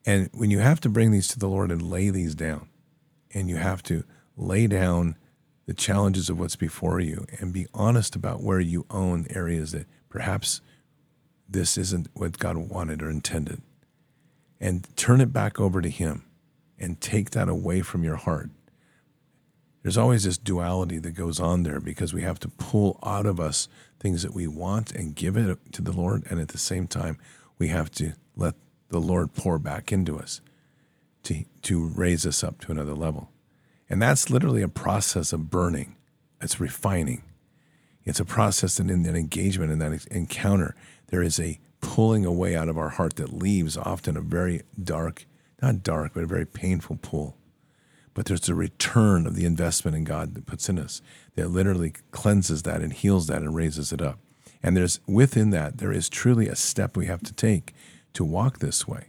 And 0.05 0.29
when 0.33 0.51
you 0.51 0.59
have 0.59 0.81
to 0.81 0.89
bring 0.89 1.11
these 1.11 1.27
to 1.29 1.39
the 1.39 1.47
Lord 1.47 1.71
and 1.71 1.81
lay 1.81 2.09
these 2.09 2.35
down, 2.35 2.67
and 3.33 3.49
you 3.49 3.55
have 3.57 3.81
to 3.83 4.03
lay 4.35 4.67
down 4.67 5.15
the 5.67 5.73
challenges 5.73 6.29
of 6.29 6.39
what's 6.39 6.55
before 6.55 6.99
you 6.99 7.25
and 7.39 7.53
be 7.53 7.67
honest 7.73 8.15
about 8.15 8.43
where 8.43 8.59
you 8.59 8.85
own 8.89 9.25
areas 9.29 9.71
that 9.71 9.87
perhaps 10.09 10.59
this 11.47 11.77
isn't 11.77 12.07
what 12.13 12.39
God 12.39 12.57
wanted 12.57 13.01
or 13.01 13.09
intended. 13.09 13.61
And 14.59 14.85
turn 14.97 15.21
it 15.21 15.31
back 15.31 15.59
over 15.59 15.81
to 15.81 15.89
Him 15.89 16.25
and 16.81 16.99
take 16.99 17.29
that 17.31 17.47
away 17.47 17.81
from 17.81 18.03
your 18.03 18.17
heart. 18.17 18.49
There's 19.83 19.97
always 19.97 20.25
this 20.25 20.37
duality 20.37 20.99
that 20.99 21.11
goes 21.11 21.39
on 21.39 21.63
there 21.63 21.79
because 21.79 22.13
we 22.13 22.21
have 22.21 22.39
to 22.41 22.49
pull 22.49 22.99
out 23.03 23.25
of 23.25 23.39
us 23.39 23.67
things 23.99 24.21
that 24.23 24.33
we 24.33 24.47
want 24.47 24.91
and 24.91 25.15
give 25.15 25.37
it 25.37 25.57
to 25.73 25.81
the 25.81 25.91
Lord. 25.91 26.23
And 26.29 26.39
at 26.39 26.49
the 26.49 26.57
same 26.57 26.87
time, 26.87 27.17
we 27.57 27.69
have 27.69 27.89
to 27.91 28.13
let 28.35 28.55
the 28.89 28.99
Lord 28.99 29.33
pour 29.33 29.57
back 29.57 29.91
into 29.91 30.19
us 30.19 30.41
to, 31.23 31.45
to 31.63 31.87
raise 31.87 32.25
us 32.25 32.43
up 32.43 32.59
to 32.61 32.71
another 32.71 32.93
level. 32.93 33.29
And 33.89 34.01
that's 34.01 34.29
literally 34.29 34.61
a 34.61 34.67
process 34.67 35.33
of 35.33 35.49
burning, 35.49 35.95
it's 36.41 36.59
refining. 36.59 37.23
It's 38.03 38.19
a 38.19 38.25
process 38.25 38.79
and 38.79 38.89
in 38.89 39.03
that 39.03 39.15
engagement, 39.15 39.71
in 39.71 39.77
that 39.79 40.07
encounter, 40.07 40.75
there 41.07 41.21
is 41.21 41.39
a 41.39 41.59
pulling 41.81 42.25
away 42.25 42.55
out 42.55 42.67
of 42.67 42.77
our 42.77 42.89
heart 42.89 43.15
that 43.17 43.33
leaves 43.33 43.77
often 43.77 44.17
a 44.17 44.21
very 44.21 44.61
dark, 44.81 45.25
not 45.61 45.83
dark, 45.83 46.13
but 46.13 46.23
a 46.23 46.27
very 46.27 46.45
painful 46.45 46.97
pull. 47.01 47.37
But 48.13 48.25
there's 48.25 48.49
a 48.49 48.55
return 48.55 49.25
of 49.25 49.35
the 49.35 49.45
investment 49.45 49.95
in 49.95 50.03
God 50.03 50.33
that 50.33 50.45
puts 50.45 50.67
in 50.67 50.77
us 50.77 51.01
that 51.35 51.49
literally 51.49 51.93
cleanses 52.11 52.63
that 52.63 52.81
and 52.81 52.91
heals 52.91 53.27
that 53.27 53.41
and 53.41 53.55
raises 53.55 53.93
it 53.93 54.01
up. 54.01 54.19
And 54.61 54.75
there's 54.75 54.99
within 55.07 55.49
that, 55.51 55.77
there 55.77 55.91
is 55.91 56.09
truly 56.09 56.47
a 56.47 56.55
step 56.55 56.95
we 56.95 57.05
have 57.05 57.23
to 57.23 57.33
take 57.33 57.73
to 58.13 58.25
walk 58.25 58.59
this 58.59 58.87
way, 58.87 59.07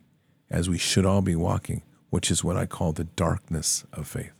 as 0.50 0.70
we 0.70 0.78
should 0.78 1.04
all 1.04 1.22
be 1.22 1.34
walking, 1.34 1.82
which 2.10 2.30
is 2.30 2.44
what 2.44 2.56
I 2.56 2.66
call 2.66 2.92
the 2.92 3.04
darkness 3.04 3.84
of 3.92 4.06
faith. 4.06 4.32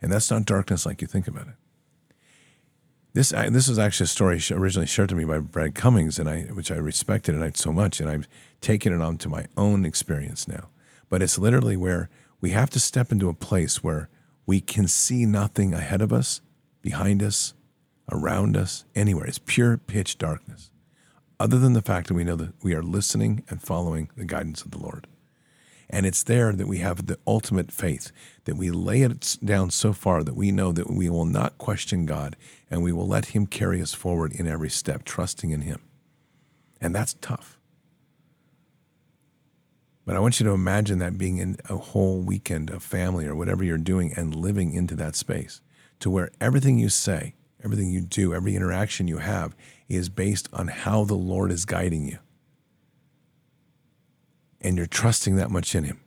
And 0.00 0.10
that's 0.10 0.30
not 0.30 0.46
darkness 0.46 0.86
like 0.86 1.00
you 1.00 1.06
think 1.06 1.28
about 1.28 1.48
it. 1.48 1.54
This 3.14 3.28
this 3.28 3.68
was 3.68 3.78
actually 3.78 4.04
a 4.04 4.08
story 4.08 4.40
originally 4.50 4.86
shared 4.86 5.10
to 5.10 5.14
me 5.14 5.24
by 5.24 5.38
Brad 5.38 5.74
Cummings, 5.74 6.18
and 6.18 6.28
I 6.28 6.44
which 6.44 6.70
I 6.70 6.76
respected 6.76 7.34
and 7.34 7.44
I 7.44 7.52
so 7.54 7.70
much, 7.70 8.00
and 8.00 8.08
I've 8.08 8.26
taken 8.62 8.92
it 8.94 9.02
onto 9.02 9.28
my 9.28 9.46
own 9.54 9.84
experience 9.84 10.48
now. 10.48 10.70
But 11.12 11.20
it's 11.20 11.38
literally 11.38 11.76
where 11.76 12.08
we 12.40 12.52
have 12.52 12.70
to 12.70 12.80
step 12.80 13.12
into 13.12 13.28
a 13.28 13.34
place 13.34 13.84
where 13.84 14.08
we 14.46 14.62
can 14.62 14.88
see 14.88 15.26
nothing 15.26 15.74
ahead 15.74 16.00
of 16.00 16.10
us, 16.10 16.40
behind 16.80 17.22
us, 17.22 17.52
around 18.10 18.56
us, 18.56 18.86
anywhere. 18.94 19.26
It's 19.26 19.38
pure 19.38 19.76
pitch 19.76 20.16
darkness, 20.16 20.70
other 21.38 21.58
than 21.58 21.74
the 21.74 21.82
fact 21.82 22.08
that 22.08 22.14
we 22.14 22.24
know 22.24 22.36
that 22.36 22.54
we 22.64 22.74
are 22.74 22.82
listening 22.82 23.44
and 23.50 23.60
following 23.60 24.08
the 24.16 24.24
guidance 24.24 24.62
of 24.62 24.70
the 24.70 24.78
Lord. 24.78 25.06
And 25.90 26.06
it's 26.06 26.22
there 26.22 26.54
that 26.54 26.66
we 26.66 26.78
have 26.78 27.04
the 27.04 27.18
ultimate 27.26 27.70
faith, 27.70 28.10
that 28.44 28.56
we 28.56 28.70
lay 28.70 29.02
it 29.02 29.36
down 29.44 29.68
so 29.68 29.92
far 29.92 30.24
that 30.24 30.34
we 30.34 30.50
know 30.50 30.72
that 30.72 30.90
we 30.90 31.10
will 31.10 31.26
not 31.26 31.58
question 31.58 32.06
God 32.06 32.36
and 32.70 32.82
we 32.82 32.90
will 32.90 33.06
let 33.06 33.26
Him 33.26 33.44
carry 33.44 33.82
us 33.82 33.92
forward 33.92 34.32
in 34.32 34.46
every 34.46 34.70
step, 34.70 35.04
trusting 35.04 35.50
in 35.50 35.60
Him. 35.60 35.82
And 36.80 36.94
that's 36.94 37.16
tough. 37.20 37.58
But 40.04 40.16
I 40.16 40.20
want 40.20 40.40
you 40.40 40.46
to 40.46 40.52
imagine 40.52 40.98
that 40.98 41.18
being 41.18 41.38
in 41.38 41.56
a 41.68 41.76
whole 41.76 42.20
weekend 42.20 42.70
of 42.70 42.82
family 42.82 43.26
or 43.26 43.36
whatever 43.36 43.62
you're 43.62 43.78
doing 43.78 44.12
and 44.16 44.34
living 44.34 44.72
into 44.72 44.96
that 44.96 45.14
space 45.14 45.60
to 46.00 46.10
where 46.10 46.30
everything 46.40 46.78
you 46.78 46.88
say, 46.88 47.34
everything 47.64 47.90
you 47.90 48.00
do, 48.00 48.34
every 48.34 48.56
interaction 48.56 49.06
you 49.06 49.18
have 49.18 49.54
is 49.88 50.08
based 50.08 50.48
on 50.52 50.68
how 50.68 51.04
the 51.04 51.14
Lord 51.14 51.52
is 51.52 51.64
guiding 51.64 52.06
you. 52.06 52.18
And 54.60 54.76
you're 54.76 54.86
trusting 54.86 55.36
that 55.36 55.50
much 55.50 55.74
in 55.74 55.84
Him. 55.84 56.00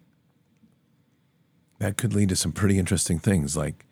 That 1.79 1.97
could 1.97 2.13
lead 2.13 2.29
to 2.29 2.36
some 2.36 2.51
pretty 2.51 2.79
interesting 2.79 3.19
things 3.19 3.55
like 3.55 3.86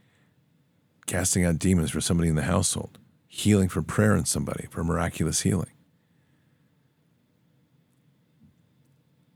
casting 1.06 1.46
out 1.46 1.60
demons 1.60 1.92
for 1.92 2.02
somebody 2.02 2.30
in 2.30 2.36
the 2.36 2.44
household, 2.44 2.98
healing 3.28 3.70
for 3.70 3.82
prayer 3.82 4.16
in 4.16 4.26
somebody, 4.26 4.68
for 4.70 4.84
miraculous 4.84 5.42
healing. 5.42 5.73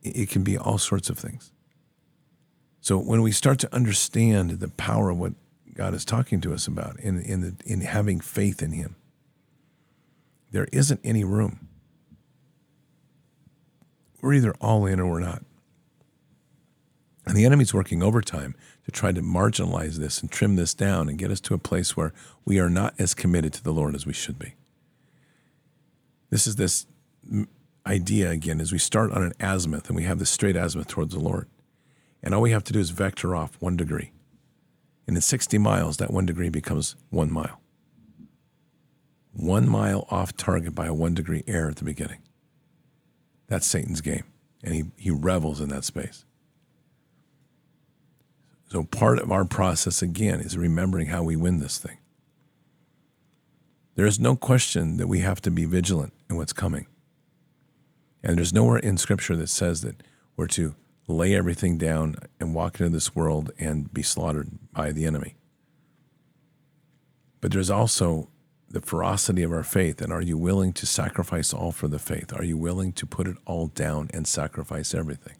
It 0.10 0.30
can 0.30 0.44
be 0.44 0.58
all 0.58 0.78
sorts 0.78 1.10
of 1.10 1.18
things. 1.18 1.52
So 2.82 2.98
when 2.98 3.22
we 3.22 3.32
start 3.32 3.60
to 3.60 3.76
understand 3.76 4.52
the 4.52 4.70
power 4.70 5.10
of 5.10 5.18
what 5.18 5.34
God 5.74 5.94
is 5.94 6.06
talking 6.06 6.42
to 6.42 6.54
us 6.54 6.68
about 6.68 7.00
in, 7.00 7.20
in, 7.22 7.42
the, 7.42 7.56
in 7.66 7.82
having 7.82 8.20
faith 8.20 8.62
in 8.62 8.72
Him, 8.72 8.96
there 10.52 10.68
isn't 10.72 11.02
any 11.04 11.24
room. 11.24 11.68
We're 14.22 14.34
either 14.34 14.56
all 14.60 14.86
in 14.86 15.00
or 15.00 15.06
we're 15.06 15.20
not. 15.20 15.44
And 17.26 17.36
the 17.36 17.46
enemy's 17.46 17.74
working 17.74 18.02
overtime 18.02 18.56
to 18.86 18.92
try 18.92 19.12
to 19.12 19.22
marginalize 19.22 19.98
this 19.98 20.22
and 20.22 20.32
trim 20.32 20.56
this 20.56 20.74
down 20.74 21.10
and 21.10 21.18
get 21.18 21.30
us 21.30 21.42
to 21.42 21.54
a 21.54 21.60
place 21.60 21.98
where 21.98 22.14
we 22.46 22.58
are 22.58 22.70
not 22.70 22.94
as 22.98 23.14
committed 23.14 23.52
to 23.54 23.64
the 23.64 23.74
Lord 23.74 23.96
as 23.96 24.06
we 24.06 24.14
should 24.14 24.40
be. 24.40 24.54
This 26.30 26.48
is 26.48 26.56
this 26.56 26.86
idea 27.88 28.30
again 28.30 28.60
is 28.60 28.72
we 28.72 28.78
start 28.78 29.12
on 29.12 29.24
an 29.24 29.34
azimuth 29.40 29.88
and 29.88 29.96
we 29.96 30.04
have 30.04 30.20
this 30.20 30.30
straight 30.30 30.56
azimuth 30.56 30.88
towards 30.88 31.14
the 31.14 31.20
Lord. 31.20 31.48
And 32.22 32.34
all 32.34 32.42
we 32.42 32.52
have 32.52 32.64
to 32.66 32.74
do 32.74 32.80
is 32.80 32.90
vector 32.90 33.36
off 33.36 33.58
one 33.60 33.78
degree. 33.78 34.12
And 35.08 35.16
in 35.16 35.22
60 35.22 35.58
miles, 35.58 35.98
that 35.98 36.12
one 36.12 36.26
degree 36.26 36.50
becomes 36.50 36.96
one 37.10 37.32
mile. 37.32 37.62
One 39.32 39.70
mile 39.70 40.08
off 40.10 40.36
target 40.36 40.76
by 40.76 40.88
a 40.88 40.94
one 40.94 41.14
degree 41.14 41.44
error 41.48 41.70
at 41.70 41.78
the 41.78 41.86
beginning. 41.86 42.20
That's 43.48 43.66
Satan's 43.66 44.02
game. 44.02 44.24
And 44.64 44.74
he, 44.74 44.84
he 44.98 45.12
revels 45.12 45.62
in 45.62 45.70
that 45.70 45.86
space. 45.86 46.26
So 48.70 48.84
part 48.84 49.20
of 49.20 49.32
our 49.32 49.46
process, 49.46 50.02
again, 50.02 50.42
is 50.42 50.58
remembering 50.58 51.08
how 51.08 51.24
we 51.24 51.38
win 51.38 51.60
this 51.60 51.78
thing. 51.78 51.98
There 53.96 54.06
is 54.06 54.20
no 54.20 54.36
question 54.36 54.98
that 54.98 55.08
we 55.08 55.20
have 55.20 55.42
to 55.42 55.52
be 55.52 55.66
vigilant 55.66 56.14
in 56.30 56.36
what's 56.36 56.54
coming. 56.54 56.88
And 58.24 58.38
there's 58.38 58.54
nowhere 58.54 58.78
in 58.78 58.98
Scripture 58.98 59.36
that 59.36 59.48
says 59.48 59.82
that 59.82 60.02
we're 60.36 60.48
to 60.48 60.76
lay 61.08 61.36
everything 61.36 61.78
down 61.78 62.16
and 62.40 62.54
walk 62.54 62.80
into 62.80 62.90
this 62.90 63.16
world 63.16 63.52
and 63.58 63.94
be 63.94 64.04
slaughtered 64.04 64.50
by 64.74 64.92
the 64.92 65.06
enemy. 65.06 65.36
But 67.40 67.52
there's 67.52 67.70
also 67.70 68.30
the 68.70 68.82
ferocity 68.82 69.44
of 69.44 69.52
our 69.52 69.64
faith. 69.64 70.02
And 70.02 70.12
are 70.12 70.22
you 70.22 70.38
willing 70.38 70.74
to 70.74 70.86
sacrifice 70.86 71.54
all 71.54 71.72
for 71.72 71.88
the 71.88 72.00
faith? 72.00 72.34
Are 72.34 72.44
you 72.44 72.58
willing 72.58 72.92
to 72.94 73.06
put 73.06 73.28
it 73.28 73.38
all 73.46 73.68
down 73.68 74.10
and 74.14 74.28
sacrifice 74.28 74.94
everything? 74.94 75.38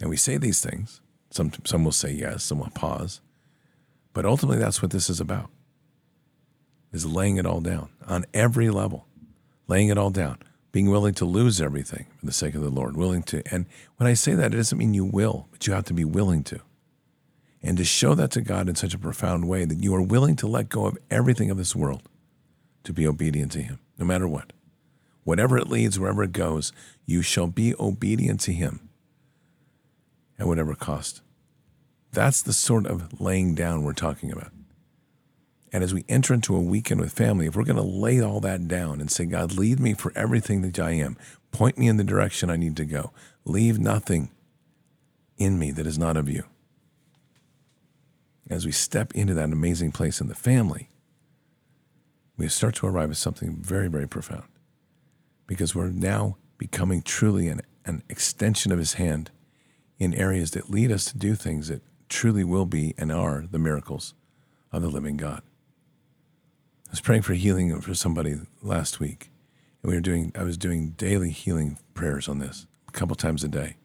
And 0.00 0.10
we 0.10 0.16
say 0.16 0.36
these 0.36 0.60
things. 0.60 1.00
Some, 1.30 1.52
some 1.64 1.84
will 1.84 1.92
say 1.92 2.12
yes, 2.12 2.44
some 2.44 2.60
will 2.60 2.70
pause. 2.70 3.20
But 4.12 4.24
ultimately, 4.24 4.58
that's 4.58 4.80
what 4.80 4.92
this 4.92 5.10
is 5.10 5.20
about, 5.20 5.50
is 6.92 7.04
laying 7.04 7.36
it 7.36 7.46
all 7.46 7.60
down 7.60 7.90
on 8.06 8.24
every 8.32 8.70
level, 8.70 9.06
laying 9.66 9.88
it 9.88 9.98
all 9.98 10.10
down 10.10 10.38
being 10.76 10.90
willing 10.90 11.14
to 11.14 11.24
lose 11.24 11.58
everything 11.58 12.04
for 12.18 12.26
the 12.26 12.32
sake 12.32 12.54
of 12.54 12.60
the 12.60 12.68
Lord, 12.68 12.98
willing 12.98 13.22
to. 13.22 13.42
And 13.50 13.64
when 13.96 14.06
I 14.06 14.12
say 14.12 14.34
that, 14.34 14.52
it 14.52 14.58
doesn't 14.58 14.76
mean 14.76 14.92
you 14.92 15.06
will, 15.06 15.48
but 15.50 15.66
you 15.66 15.72
have 15.72 15.86
to 15.86 15.94
be 15.94 16.04
willing 16.04 16.44
to. 16.44 16.60
And 17.62 17.78
to 17.78 17.84
show 17.86 18.14
that 18.14 18.30
to 18.32 18.42
God 18.42 18.68
in 18.68 18.74
such 18.74 18.92
a 18.92 18.98
profound 18.98 19.48
way 19.48 19.64
that 19.64 19.82
you 19.82 19.94
are 19.94 20.02
willing 20.02 20.36
to 20.36 20.46
let 20.46 20.68
go 20.68 20.84
of 20.84 20.98
everything 21.10 21.50
of 21.50 21.56
this 21.56 21.74
world 21.74 22.02
to 22.84 22.92
be 22.92 23.06
obedient 23.06 23.52
to 23.52 23.62
Him, 23.62 23.78
no 23.96 24.04
matter 24.04 24.28
what. 24.28 24.52
Whatever 25.24 25.56
it 25.56 25.70
leads, 25.70 25.98
wherever 25.98 26.22
it 26.22 26.32
goes, 26.32 26.74
you 27.06 27.22
shall 27.22 27.46
be 27.46 27.74
obedient 27.80 28.40
to 28.40 28.52
Him 28.52 28.90
at 30.38 30.46
whatever 30.46 30.74
cost. 30.74 31.22
That's 32.12 32.42
the 32.42 32.52
sort 32.52 32.84
of 32.84 33.18
laying 33.18 33.54
down 33.54 33.82
we're 33.82 33.94
talking 33.94 34.30
about. 34.30 34.52
And 35.76 35.84
as 35.84 35.92
we 35.92 36.06
enter 36.08 36.32
into 36.32 36.56
a 36.56 36.60
weekend 36.62 37.02
with 37.02 37.12
family, 37.12 37.44
if 37.44 37.54
we're 37.54 37.62
going 37.62 37.76
to 37.76 37.82
lay 37.82 38.18
all 38.18 38.40
that 38.40 38.66
down 38.66 38.98
and 38.98 39.10
say, 39.10 39.26
God, 39.26 39.58
lead 39.58 39.78
me 39.78 39.92
for 39.92 40.10
everything 40.16 40.62
that 40.62 40.78
I 40.78 40.92
am, 40.92 41.18
point 41.52 41.76
me 41.76 41.86
in 41.86 41.98
the 41.98 42.02
direction 42.02 42.48
I 42.48 42.56
need 42.56 42.78
to 42.78 42.86
go, 42.86 43.12
leave 43.44 43.78
nothing 43.78 44.30
in 45.36 45.58
me 45.58 45.72
that 45.72 45.86
is 45.86 45.98
not 45.98 46.16
of 46.16 46.30
you. 46.30 46.44
As 48.48 48.64
we 48.64 48.72
step 48.72 49.14
into 49.14 49.34
that 49.34 49.52
amazing 49.52 49.92
place 49.92 50.18
in 50.18 50.28
the 50.28 50.34
family, 50.34 50.88
we 52.38 52.48
start 52.48 52.76
to 52.76 52.86
arrive 52.86 53.10
at 53.10 53.18
something 53.18 53.56
very, 53.56 53.88
very 53.88 54.08
profound 54.08 54.48
because 55.46 55.74
we're 55.74 55.90
now 55.90 56.38
becoming 56.56 57.02
truly 57.02 57.48
an, 57.48 57.60
an 57.84 58.02
extension 58.08 58.72
of 58.72 58.78
his 58.78 58.94
hand 58.94 59.30
in 59.98 60.14
areas 60.14 60.52
that 60.52 60.70
lead 60.70 60.90
us 60.90 61.04
to 61.04 61.18
do 61.18 61.34
things 61.34 61.68
that 61.68 61.82
truly 62.08 62.44
will 62.44 62.64
be 62.64 62.94
and 62.96 63.12
are 63.12 63.44
the 63.50 63.58
miracles 63.58 64.14
of 64.72 64.80
the 64.80 64.88
living 64.88 65.18
God. 65.18 65.42
Was 66.96 67.02
praying 67.02 67.22
for 67.22 67.34
healing 67.34 67.78
for 67.82 67.92
somebody 67.92 68.36
last 68.62 69.00
week, 69.00 69.30
and 69.82 69.90
we 69.90 69.96
were 69.96 70.00
doing. 70.00 70.32
I 70.34 70.44
was 70.44 70.56
doing 70.56 70.92
daily 70.92 71.28
healing 71.28 71.76
prayers 71.92 72.26
on 72.26 72.38
this 72.38 72.66
a 72.88 72.92
couple 72.92 73.14
times 73.14 73.44
a 73.44 73.48
day. 73.48 73.76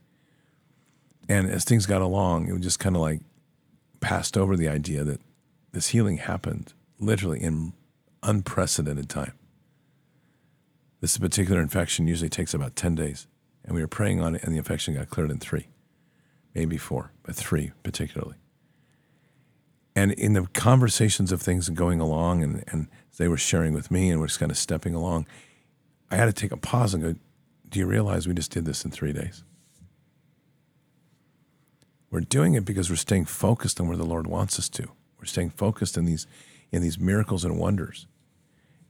And 1.27 1.49
as 1.49 1.65
things 1.65 1.85
got 1.85 2.01
along, 2.01 2.47
it 2.47 2.53
was 2.53 2.61
just 2.61 2.79
kind 2.79 2.95
of 2.95 3.01
like 3.01 3.19
passed 3.99 4.37
over 4.37 4.55
the 4.55 4.69
idea 4.69 5.03
that 5.03 5.19
this 5.73 5.89
healing 5.89 6.19
happened 6.19 6.71
literally 6.99 7.41
in 7.41 7.73
unprecedented 8.23 9.09
time. 9.09 9.33
This 11.01 11.17
particular 11.17 11.59
infection 11.59 12.07
usually 12.07 12.29
takes 12.29 12.53
about 12.53 12.77
10 12.77 12.95
days. 12.95 13.27
And 13.65 13.75
we 13.75 13.81
were 13.81 13.89
praying 13.89 14.21
on 14.21 14.35
it, 14.35 14.43
and 14.45 14.53
the 14.53 14.57
infection 14.57 14.93
got 14.93 15.09
cleared 15.09 15.31
in 15.31 15.39
three, 15.39 15.67
maybe 16.55 16.77
four, 16.77 17.11
but 17.23 17.35
three 17.35 17.73
particularly. 17.83 18.37
And 19.97 20.13
in 20.13 20.31
the 20.31 20.47
conversations 20.53 21.33
of 21.33 21.41
things 21.41 21.67
going 21.67 21.99
along, 21.99 22.41
and, 22.41 22.63
and 22.67 22.87
they 23.17 23.27
were 23.27 23.37
sharing 23.37 23.73
with 23.73 23.91
me, 23.91 24.09
and 24.09 24.19
we're 24.19 24.27
just 24.27 24.39
kind 24.39 24.51
of 24.51 24.57
stepping 24.57 24.93
along, 24.93 25.27
I 26.09 26.15
had 26.15 26.25
to 26.25 26.33
take 26.33 26.51
a 26.51 26.57
pause 26.57 26.93
and 26.93 27.03
go, 27.03 27.15
Do 27.69 27.79
you 27.79 27.85
realize 27.85 28.27
we 28.27 28.33
just 28.33 28.51
did 28.51 28.65
this 28.65 28.83
in 28.83 28.91
three 28.91 29.13
days? 29.13 29.43
We're 32.09 32.19
doing 32.19 32.55
it 32.55 32.65
because 32.65 32.89
we're 32.89 32.97
staying 32.97 33.25
focused 33.25 33.79
on 33.79 33.87
where 33.87 33.97
the 33.97 34.05
Lord 34.05 34.27
wants 34.27 34.59
us 34.59 34.67
to. 34.69 34.83
We're 35.17 35.25
staying 35.25 35.51
focused 35.51 35.95
in 35.95 36.05
these, 36.05 36.27
in 36.71 36.81
these 36.81 36.99
miracles 36.99 37.45
and 37.45 37.57
wonders. 37.57 38.05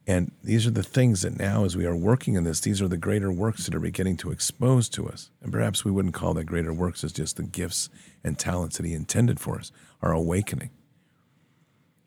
And 0.08 0.32
these 0.44 0.66
are 0.66 0.72
the 0.72 0.82
things 0.82 1.22
that 1.22 1.38
now, 1.38 1.64
as 1.64 1.78
we 1.78 1.86
are 1.86 1.96
working 1.96 2.34
in 2.34 2.44
this, 2.44 2.60
these 2.60 2.82
are 2.82 2.88
the 2.88 2.98
greater 2.98 3.32
works 3.32 3.66
that 3.66 3.76
are 3.76 3.80
beginning 3.80 4.18
to 4.18 4.32
expose 4.32 4.90
to 4.90 5.08
us. 5.08 5.30
And 5.42 5.52
perhaps 5.52 5.86
we 5.86 5.92
wouldn't 5.92 6.16
call 6.16 6.34
that 6.34 6.46
greater 6.46 6.74
works 6.74 7.04
as 7.04 7.12
just 7.12 7.38
the 7.38 7.44
gifts 7.44 7.90
and 8.24 8.40
talents 8.40 8.78
that 8.78 8.86
He 8.86 8.94
intended 8.94 9.40
for 9.40 9.60
us, 9.60 9.72
our 10.02 10.12
awakening. 10.12 10.72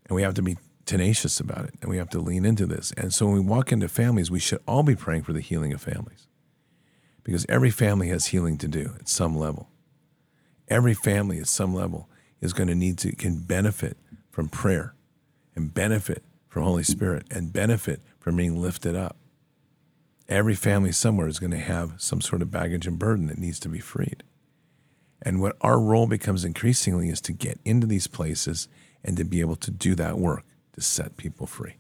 And 0.08 0.16
we 0.16 0.22
have 0.22 0.34
to 0.34 0.42
be 0.42 0.58
tenacious 0.86 1.40
about 1.40 1.64
it 1.64 1.74
and 1.80 1.90
we 1.90 1.96
have 1.96 2.10
to 2.10 2.20
lean 2.20 2.44
into 2.44 2.66
this. 2.66 2.92
And 2.96 3.12
so 3.12 3.26
when 3.26 3.34
we 3.34 3.40
walk 3.40 3.72
into 3.72 3.88
families, 3.88 4.30
we 4.30 4.38
should 4.38 4.60
all 4.66 4.82
be 4.82 4.96
praying 4.96 5.22
for 5.22 5.32
the 5.32 5.40
healing 5.40 5.72
of 5.72 5.80
families 5.80 6.28
because 7.22 7.46
every 7.48 7.70
family 7.70 8.08
has 8.08 8.26
healing 8.26 8.58
to 8.58 8.68
do 8.68 8.94
at 8.98 9.08
some 9.08 9.36
level. 9.36 9.68
Every 10.68 10.94
family 10.94 11.38
at 11.38 11.48
some 11.48 11.74
level 11.74 12.08
is 12.40 12.52
going 12.52 12.68
to 12.68 12.74
need 12.74 12.98
to, 12.98 13.14
can 13.16 13.40
benefit 13.40 13.96
from 14.30 14.48
prayer 14.48 14.94
and 15.56 15.72
benefit 15.72 16.22
from 16.48 16.64
Holy 16.64 16.82
Spirit 16.82 17.26
and 17.30 17.52
benefit 17.52 18.00
from 18.18 18.36
being 18.36 18.60
lifted 18.60 18.94
up. 18.94 19.16
Every 20.28 20.54
family 20.54 20.92
somewhere 20.92 21.26
is 21.26 21.38
going 21.38 21.50
to 21.50 21.58
have 21.58 21.94
some 21.98 22.20
sort 22.20 22.42
of 22.42 22.50
baggage 22.50 22.86
and 22.86 22.98
burden 22.98 23.26
that 23.26 23.38
needs 23.38 23.58
to 23.60 23.68
be 23.68 23.80
freed. 23.80 24.22
And 25.20 25.40
what 25.40 25.56
our 25.60 25.78
role 25.78 26.06
becomes 26.06 26.44
increasingly 26.44 27.08
is 27.08 27.20
to 27.22 27.32
get 27.32 27.58
into 27.64 27.86
these 27.86 28.06
places 28.06 28.68
and 29.02 29.16
to 29.16 29.24
be 29.24 29.40
able 29.40 29.56
to 29.56 29.70
do 29.70 29.94
that 29.94 30.18
work 30.18 30.44
to 30.74 30.80
set 30.80 31.16
people 31.16 31.46
free. 31.46 31.76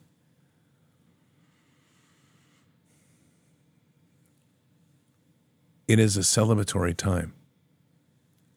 It 5.86 5.98
is 5.98 6.16
a 6.16 6.20
celebratory 6.20 6.96
time, 6.96 7.34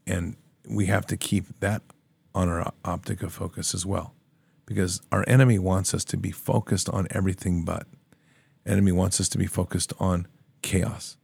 and 0.05 0.37
we 0.69 0.85
have 0.85 1.05
to 1.07 1.17
keep 1.17 1.59
that 1.59 1.81
on 2.33 2.47
our 2.47 2.71
optic 2.85 3.21
of 3.21 3.33
focus 3.33 3.73
as 3.73 3.85
well, 3.85 4.13
because 4.65 5.01
our 5.11 5.25
enemy 5.27 5.59
wants 5.59 5.93
us 5.93 6.05
to 6.05 6.17
be 6.17 6.31
focused 6.31 6.89
on 6.89 7.07
everything 7.11 7.65
but. 7.65 7.85
Enemy 8.65 8.93
wants 8.93 9.19
us 9.19 9.27
to 9.29 9.37
be 9.37 9.45
focused 9.45 9.91
on 9.99 10.27
chaos, 10.61 11.17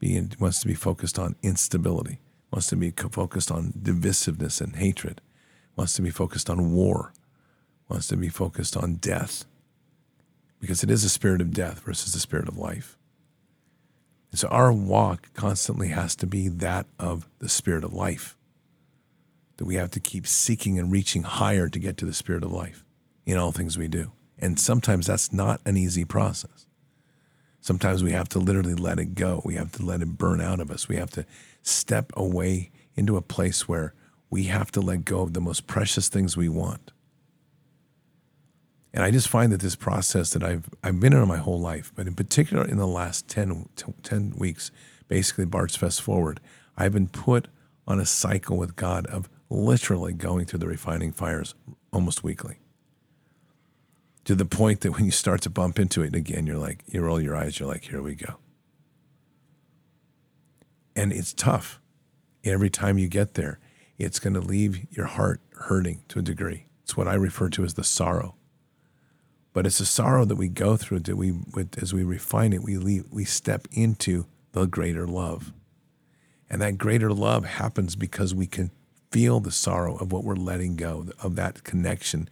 be, 0.00 0.28
wants 0.40 0.60
to 0.60 0.66
be 0.66 0.74
focused 0.74 1.18
on 1.18 1.36
instability, 1.42 2.20
wants 2.50 2.66
to 2.68 2.76
be 2.76 2.90
focused 2.90 3.50
on 3.50 3.72
divisiveness 3.80 4.60
and 4.60 4.76
hatred 4.76 5.20
wants 5.76 5.94
to 5.94 6.02
be 6.02 6.10
focused 6.10 6.48
on 6.48 6.72
war, 6.72 7.12
wants 7.88 8.08
to 8.08 8.16
be 8.16 8.28
focused 8.28 8.76
on 8.76 8.94
death, 8.94 9.44
because 10.60 10.82
it 10.82 10.90
is 10.90 11.04
a 11.04 11.08
spirit 11.08 11.40
of 11.40 11.52
death 11.52 11.80
versus 11.80 12.12
the 12.12 12.20
spirit 12.20 12.48
of 12.48 12.56
life. 12.56 12.96
And 14.30 14.38
So 14.38 14.48
our 14.48 14.72
walk 14.72 15.32
constantly 15.34 15.88
has 15.88 16.16
to 16.16 16.26
be 16.26 16.48
that 16.48 16.86
of 16.98 17.28
the 17.38 17.48
spirit 17.48 17.84
of 17.84 17.92
life. 17.92 18.36
That 19.58 19.66
we 19.66 19.76
have 19.76 19.90
to 19.92 20.00
keep 20.00 20.26
seeking 20.26 20.76
and 20.76 20.90
reaching 20.90 21.22
higher 21.22 21.68
to 21.68 21.78
get 21.78 21.96
to 21.98 22.04
the 22.04 22.12
spirit 22.12 22.42
of 22.42 22.50
life 22.50 22.84
in 23.24 23.36
all 23.36 23.52
things 23.52 23.78
we 23.78 23.86
do. 23.86 24.10
And 24.36 24.58
sometimes 24.58 25.06
that's 25.06 25.32
not 25.32 25.60
an 25.64 25.76
easy 25.76 26.04
process. 26.04 26.66
Sometimes 27.60 28.02
we 28.02 28.10
have 28.10 28.28
to 28.30 28.40
literally 28.40 28.74
let 28.74 28.98
it 28.98 29.14
go. 29.14 29.40
We 29.44 29.54
have 29.54 29.70
to 29.72 29.84
let 29.84 30.02
it 30.02 30.18
burn 30.18 30.40
out 30.40 30.58
of 30.58 30.70
us. 30.70 30.88
We 30.88 30.96
have 30.96 31.10
to 31.12 31.24
step 31.62 32.12
away 32.16 32.72
into 32.96 33.16
a 33.16 33.22
place 33.22 33.68
where 33.68 33.94
we 34.28 34.44
have 34.44 34.72
to 34.72 34.80
let 34.80 35.04
go 35.04 35.20
of 35.20 35.32
the 35.32 35.40
most 35.40 35.68
precious 35.68 36.08
things 36.08 36.36
we 36.36 36.48
want. 36.48 36.90
And 38.94 39.02
I 39.02 39.10
just 39.10 39.26
find 39.28 39.50
that 39.50 39.60
this 39.60 39.74
process 39.74 40.30
that 40.30 40.44
I've, 40.44 40.70
I've 40.84 41.00
been 41.00 41.12
in 41.12 41.26
my 41.26 41.38
whole 41.38 41.58
life, 41.58 41.92
but 41.96 42.06
in 42.06 42.14
particular 42.14 42.64
in 42.64 42.76
the 42.76 42.86
last 42.86 43.26
10, 43.26 43.68
10 44.04 44.34
weeks, 44.38 44.70
basically 45.08 45.46
Bards 45.46 45.74
Fest 45.74 46.00
forward, 46.00 46.38
I've 46.76 46.92
been 46.92 47.08
put 47.08 47.48
on 47.88 47.98
a 47.98 48.06
cycle 48.06 48.56
with 48.56 48.76
God 48.76 49.06
of 49.06 49.28
literally 49.50 50.12
going 50.12 50.46
through 50.46 50.60
the 50.60 50.68
refining 50.68 51.10
fires 51.10 51.56
almost 51.92 52.22
weekly. 52.22 52.60
To 54.26 54.36
the 54.36 54.44
point 54.44 54.82
that 54.82 54.92
when 54.92 55.06
you 55.06 55.10
start 55.10 55.42
to 55.42 55.50
bump 55.50 55.80
into 55.80 56.02
it 56.02 56.14
again, 56.14 56.46
you're 56.46 56.56
like, 56.56 56.84
you 56.86 57.00
roll 57.00 57.20
your 57.20 57.34
eyes, 57.34 57.58
you're 57.58 57.68
like, 57.68 57.82
here 57.86 58.00
we 58.00 58.14
go. 58.14 58.36
And 60.94 61.12
it's 61.12 61.32
tough. 61.32 61.80
Every 62.44 62.70
time 62.70 62.98
you 62.98 63.08
get 63.08 63.34
there, 63.34 63.58
it's 63.98 64.20
going 64.20 64.34
to 64.34 64.40
leave 64.40 64.86
your 64.92 65.06
heart 65.06 65.40
hurting 65.54 66.02
to 66.08 66.20
a 66.20 66.22
degree. 66.22 66.66
It's 66.84 66.96
what 66.96 67.08
I 67.08 67.14
refer 67.14 67.48
to 67.50 67.64
as 67.64 67.74
the 67.74 67.82
sorrow 67.82 68.36
but 69.54 69.66
it's 69.66 69.80
a 69.80 69.86
sorrow 69.86 70.24
that 70.26 70.34
we 70.34 70.48
go 70.48 70.76
through 70.76 70.98
that 70.98 71.16
we, 71.16 71.32
as 71.80 71.94
we 71.94 72.02
refine 72.02 72.52
it, 72.52 72.62
we 72.62 72.76
leave, 72.76 73.06
we 73.10 73.24
step 73.24 73.66
into 73.72 74.26
the 74.52 74.66
greater 74.66 75.06
love, 75.06 75.52
and 76.50 76.60
that 76.60 76.76
greater 76.76 77.12
love 77.12 77.44
happens 77.44 77.96
because 77.96 78.34
we 78.34 78.46
can 78.46 78.70
feel 79.10 79.38
the 79.38 79.52
sorrow 79.52 79.96
of 79.96 80.12
what 80.12 80.24
we're 80.24 80.34
letting 80.34 80.74
go 80.74 81.06
of 81.22 81.36
that 81.36 81.62
connection. 81.62 82.28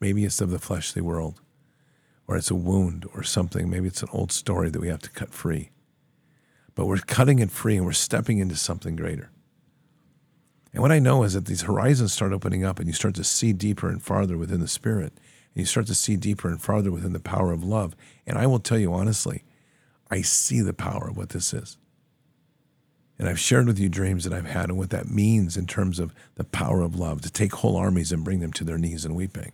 Maybe 0.00 0.24
it's 0.24 0.40
of 0.40 0.50
the 0.50 0.58
fleshly 0.60 1.02
world, 1.02 1.40
or 2.28 2.36
it's 2.36 2.50
a 2.50 2.54
wound 2.54 3.06
or 3.12 3.24
something. 3.24 3.68
Maybe 3.68 3.88
it's 3.88 4.02
an 4.02 4.08
old 4.12 4.30
story 4.30 4.70
that 4.70 4.80
we 4.80 4.88
have 4.88 5.02
to 5.02 5.10
cut 5.10 5.34
free. 5.34 5.70
But 6.76 6.86
we're 6.86 6.98
cutting 6.98 7.40
it 7.40 7.50
free 7.50 7.76
and 7.76 7.84
we're 7.84 7.92
stepping 7.92 8.38
into 8.38 8.56
something 8.56 8.94
greater. 8.94 9.30
And 10.72 10.80
what 10.80 10.92
I 10.92 11.00
know 11.00 11.24
is 11.24 11.34
that 11.34 11.46
these 11.46 11.62
horizons 11.62 12.12
start 12.12 12.32
opening 12.32 12.64
up 12.64 12.78
and 12.78 12.86
you 12.86 12.94
start 12.94 13.14
to 13.16 13.24
see 13.24 13.52
deeper 13.52 13.88
and 13.88 14.00
farther 14.00 14.38
within 14.38 14.60
the 14.60 14.68
spirit 14.68 15.12
and 15.54 15.60
you 15.60 15.66
start 15.66 15.86
to 15.86 15.94
see 15.94 16.16
deeper 16.16 16.48
and 16.48 16.60
farther 16.60 16.90
within 16.90 17.12
the 17.12 17.20
power 17.20 17.52
of 17.52 17.62
love. 17.62 17.94
And 18.26 18.38
I 18.38 18.46
will 18.46 18.58
tell 18.58 18.78
you 18.78 18.92
honestly, 18.92 19.44
I 20.10 20.22
see 20.22 20.60
the 20.60 20.72
power 20.72 21.08
of 21.08 21.16
what 21.16 21.30
this 21.30 21.52
is. 21.52 21.76
And 23.18 23.28
I've 23.28 23.38
shared 23.38 23.66
with 23.66 23.78
you 23.78 23.88
dreams 23.88 24.24
that 24.24 24.32
I've 24.32 24.46
had 24.46 24.68
and 24.68 24.78
what 24.78 24.90
that 24.90 25.08
means 25.08 25.56
in 25.56 25.66
terms 25.66 25.98
of 25.98 26.14
the 26.34 26.44
power 26.44 26.80
of 26.80 26.98
love 26.98 27.20
to 27.22 27.30
take 27.30 27.52
whole 27.52 27.76
armies 27.76 28.12
and 28.12 28.24
bring 28.24 28.40
them 28.40 28.52
to 28.54 28.64
their 28.64 28.78
knees 28.78 29.04
and 29.04 29.14
weeping. 29.14 29.52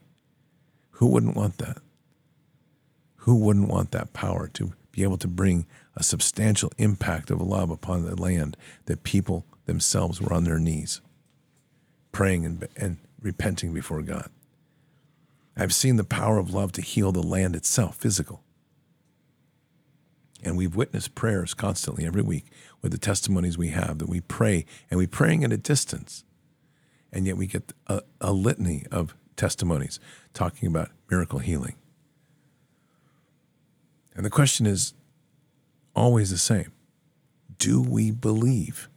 Who 0.92 1.06
wouldn't 1.08 1.36
want 1.36 1.58
that? 1.58 1.78
Who 3.16 3.36
wouldn't 3.36 3.68
want 3.68 3.90
that 3.90 4.12
power 4.12 4.48
to 4.54 4.72
be 4.92 5.02
able 5.02 5.18
to 5.18 5.28
bring 5.28 5.66
a 5.96 6.02
substantial 6.02 6.72
impact 6.78 7.30
of 7.30 7.40
love 7.40 7.70
upon 7.70 8.04
the 8.04 8.20
land 8.20 8.56
that 8.86 9.02
people 9.02 9.44
themselves 9.66 10.20
were 10.20 10.32
on 10.32 10.44
their 10.44 10.58
knees, 10.58 11.00
praying 12.10 12.46
and, 12.46 12.68
and 12.76 12.96
repenting 13.20 13.74
before 13.74 14.02
God? 14.02 14.30
I've 15.58 15.74
seen 15.74 15.96
the 15.96 16.04
power 16.04 16.38
of 16.38 16.54
love 16.54 16.70
to 16.72 16.82
heal 16.82 17.10
the 17.10 17.22
land 17.22 17.56
itself, 17.56 17.96
physical. 17.96 18.42
And 20.44 20.56
we've 20.56 20.76
witnessed 20.76 21.16
prayers 21.16 21.52
constantly 21.52 22.06
every 22.06 22.22
week 22.22 22.46
with 22.80 22.92
the 22.92 22.98
testimonies 22.98 23.58
we 23.58 23.68
have 23.68 23.98
that 23.98 24.08
we 24.08 24.20
pray 24.20 24.64
and 24.88 24.98
we're 24.98 25.08
praying 25.08 25.42
at 25.42 25.52
a 25.52 25.56
distance. 25.56 26.22
And 27.12 27.26
yet 27.26 27.36
we 27.36 27.48
get 27.48 27.72
a, 27.88 28.02
a 28.20 28.32
litany 28.32 28.84
of 28.92 29.16
testimonies 29.36 29.98
talking 30.32 30.68
about 30.68 30.90
miracle 31.10 31.40
healing. 31.40 31.74
And 34.14 34.24
the 34.24 34.30
question 34.30 34.64
is 34.64 34.94
always 35.94 36.30
the 36.30 36.38
same 36.38 36.72
Do 37.56 37.82
we 37.82 38.12
believe? 38.12 38.88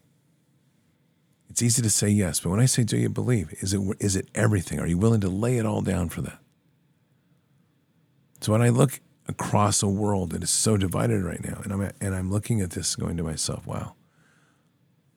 It's 1.50 1.62
easy 1.62 1.82
to 1.82 1.89
say 1.89 2.08
yes, 2.08 2.39
but 2.39 2.50
when 2.50 2.60
I 2.60 2.65
say 2.65 2.84
do 2.84 2.97
you 2.97 3.10
believe, 3.10 3.54
is 3.60 3.74
it, 3.74 3.82
is 4.00 4.15
it 4.15 4.30
everything? 4.34 4.80
Are 4.80 4.88
you 4.88 4.97
willing 4.97 5.21
to 5.21 5.28
lay 5.28 5.58
it 5.58 5.65
all 5.65 5.82
down 5.82 6.08
for 6.08 6.21
that? 6.21 6.39
So 8.41 8.51
when 8.51 8.62
I 8.62 8.69
look 8.69 8.99
across 9.27 9.84
a 9.84 9.88
world 9.88 10.32
that 10.32 10.43
is 10.43 10.49
so 10.49 10.75
divided 10.75 11.23
right 11.23 11.43
now, 11.43 11.62
and 11.63 11.71
I'm 11.71 11.91
and 12.01 12.15
I'm 12.15 12.32
looking 12.32 12.60
at 12.60 12.71
this, 12.71 12.95
going 12.95 13.15
to 13.17 13.23
myself, 13.23 13.67
wow, 13.67 13.93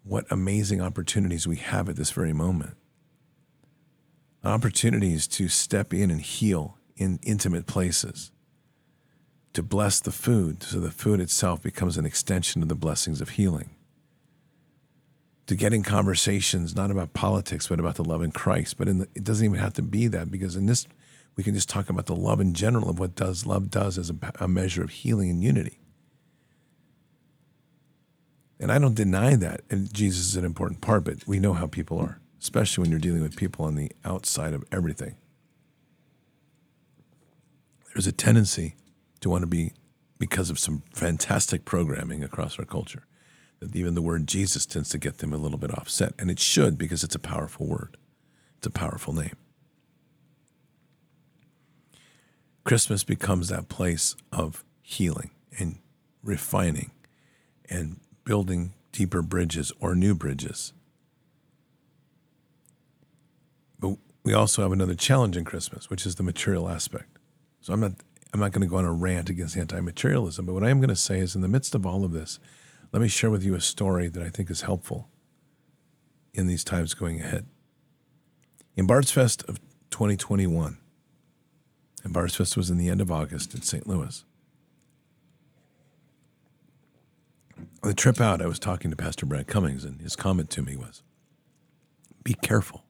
what 0.04 0.26
amazing 0.30 0.80
opportunities 0.82 1.48
we 1.48 1.56
have 1.56 1.88
at 1.88 1.96
this 1.96 2.10
very 2.10 2.34
moment. 2.34 2.76
Opportunities 4.44 5.26
to 5.28 5.48
step 5.48 5.94
in 5.94 6.10
and 6.10 6.20
heal 6.20 6.76
in 6.96 7.18
intimate 7.22 7.66
places. 7.66 8.30
To 9.54 9.62
bless 9.62 10.00
the 10.00 10.12
food 10.12 10.62
so 10.62 10.80
the 10.80 10.90
food 10.90 11.20
itself 11.20 11.62
becomes 11.62 11.96
an 11.96 12.04
extension 12.04 12.60
of 12.62 12.68
the 12.68 12.74
blessings 12.74 13.20
of 13.20 13.30
healing. 13.30 13.70
To 15.46 15.54
get 15.54 15.72
in 15.72 15.82
conversations 15.82 16.76
not 16.76 16.90
about 16.90 17.14
politics 17.14 17.68
but 17.68 17.80
about 17.80 17.94
the 17.94 18.04
love 18.04 18.20
in 18.20 18.32
Christ. 18.32 18.76
But 18.76 18.88
the, 18.88 19.08
it 19.14 19.24
doesn't 19.24 19.44
even 19.44 19.58
have 19.58 19.74
to 19.74 19.82
be 19.82 20.08
that 20.08 20.30
because 20.30 20.56
in 20.56 20.66
this 20.66 20.87
we 21.37 21.44
can 21.44 21.55
just 21.55 21.68
talk 21.68 21.90
about 21.90 22.07
the 22.07 22.16
love 22.16 22.40
in 22.40 22.55
general 22.55 22.88
of 22.88 22.99
what 22.99 23.14
does 23.14 23.47
love 23.47 23.70
does 23.70 23.99
as 23.99 24.11
a, 24.11 24.16
a 24.40 24.49
measure 24.49 24.83
of 24.85 24.90
healing 24.90 25.31
and 25.31 25.42
unity. 25.42 25.79
And 28.61 28.70
I 28.70 28.79
don't 28.79 28.94
deny 28.94 29.35
that. 29.37 29.62
And 29.68 29.92
Jesus 29.92 30.27
is 30.29 30.37
an 30.37 30.44
important 30.44 30.81
part, 30.81 31.05
but 31.05 31.27
we 31.27 31.40
know 31.40 31.55
how 31.55 31.66
people 31.66 31.99
are, 31.99 32.20
especially 32.40 32.83
when 32.83 32.90
you're 32.90 33.01
dealing 33.01 33.23
with 33.23 33.37
people 33.37 33.64
on 33.64 33.75
the 33.75 33.90
outside 34.05 34.55
of 34.55 34.64
everything. 34.70 35.16
There's 37.92 38.07
a 38.07 38.12
tendency 38.12 38.77
to 39.20 39.29
want 39.29 39.42
to 39.42 39.47
be, 39.47 39.73
because 40.18 40.51
of 40.51 40.59
some 40.59 40.83
fantastic 40.92 41.64
programming 41.64 42.23
across 42.23 42.59
our 42.59 42.64
culture, 42.64 43.07
that 43.61 43.75
even 43.75 43.94
the 43.94 44.03
word 44.03 44.27
Jesus 44.27 44.66
tends 44.66 44.88
to 44.90 44.99
get 44.99 45.18
them 45.18 45.33
a 45.33 45.37
little 45.37 45.59
bit 45.59 45.77
offset. 45.77 46.14
And 46.18 46.31
it 46.31 46.38
should 46.38 46.79
because 46.79 47.05
it's 47.05 47.14
a 47.14 47.20
powerful 47.20 47.66
word, 47.66 47.97
it's 48.59 48.66
a 48.66 48.70
powerful 48.70 49.12
name. 49.12 49.37
Christmas 52.64 53.05
becomes 53.05 53.48
that 53.48 53.68
place 53.68 54.16
of 54.33 54.64
healing 54.83 55.31
and 55.59 55.79
refining 56.22 56.90
and 57.68 58.00
building 58.24 58.72
deeper 58.90 59.22
bridges 59.22 59.72
or 59.81 59.94
new 59.94 60.14
bridges. 60.14 60.72
But 63.79 63.98
we 64.22 64.33
also 64.33 64.62
have 64.62 64.72
another 64.72 64.94
challenge 64.94 65.37
in 65.37 65.44
Christmas, 65.44 65.90
which 65.90 66.07
is 66.07 66.14
the 66.14 66.22
material 66.22 66.68
aspect. 66.68 67.18
So 67.61 67.72
I'm 67.72 67.81
not 67.81 67.92
I'm 68.33 68.40
not 68.40 68.50
going 68.50 68.62
to 68.62 68.66
go 68.66 68.79
on 68.79 68.85
a 68.85 68.92
rant 68.92 69.31
against 69.31 69.57
anti-materialism, 69.57 70.44
but 70.44 70.55
what 70.55 70.64
I 70.64 70.70
am 70.70 70.81
going 70.81 70.88
to 70.88 70.96
say 70.96 71.20
is 71.20 71.37
in 71.37 71.40
the 71.40 71.46
midst 71.46 71.72
of 71.72 71.87
all 71.87 72.05
of 72.05 72.11
this, 72.11 72.40
let 72.92 73.00
me 73.00 73.07
share 73.07 73.31
with 73.31 73.44
you 73.44 73.55
a 73.55 73.61
story 73.61 74.09
that 74.09 74.24
I 74.24 74.29
think 74.29 74.50
is 74.50 74.62
helpful 74.62 75.09
in 76.33 76.48
these 76.48 76.64
times 76.64 76.94
going 76.94 77.20
ahead. 77.20 77.46
In 78.74 78.88
Bards 78.88 79.12
Fest 79.12 79.44
of 79.44 79.61
2021, 79.90 80.79
and 82.04 82.12
Bards 82.12 82.36
Fest 82.36 82.56
was 82.56 82.70
in 82.70 82.76
the 82.78 82.90
end 82.90 83.00
of 83.00 83.10
August 83.10 83.54
in 83.54 83.62
St. 83.62 83.86
Louis. 83.86 84.24
On 87.82 87.90
the 87.90 87.94
trip 87.94 88.20
out, 88.20 88.40
I 88.40 88.46
was 88.46 88.58
talking 88.58 88.90
to 88.90 88.96
Pastor 88.96 89.26
Brad 89.26 89.46
Cummings, 89.46 89.84
and 89.84 90.00
his 90.00 90.14
comment 90.14 90.50
to 90.50 90.62
me 90.62 90.76
was 90.76 91.02
Be 92.22 92.34
careful 92.34 92.84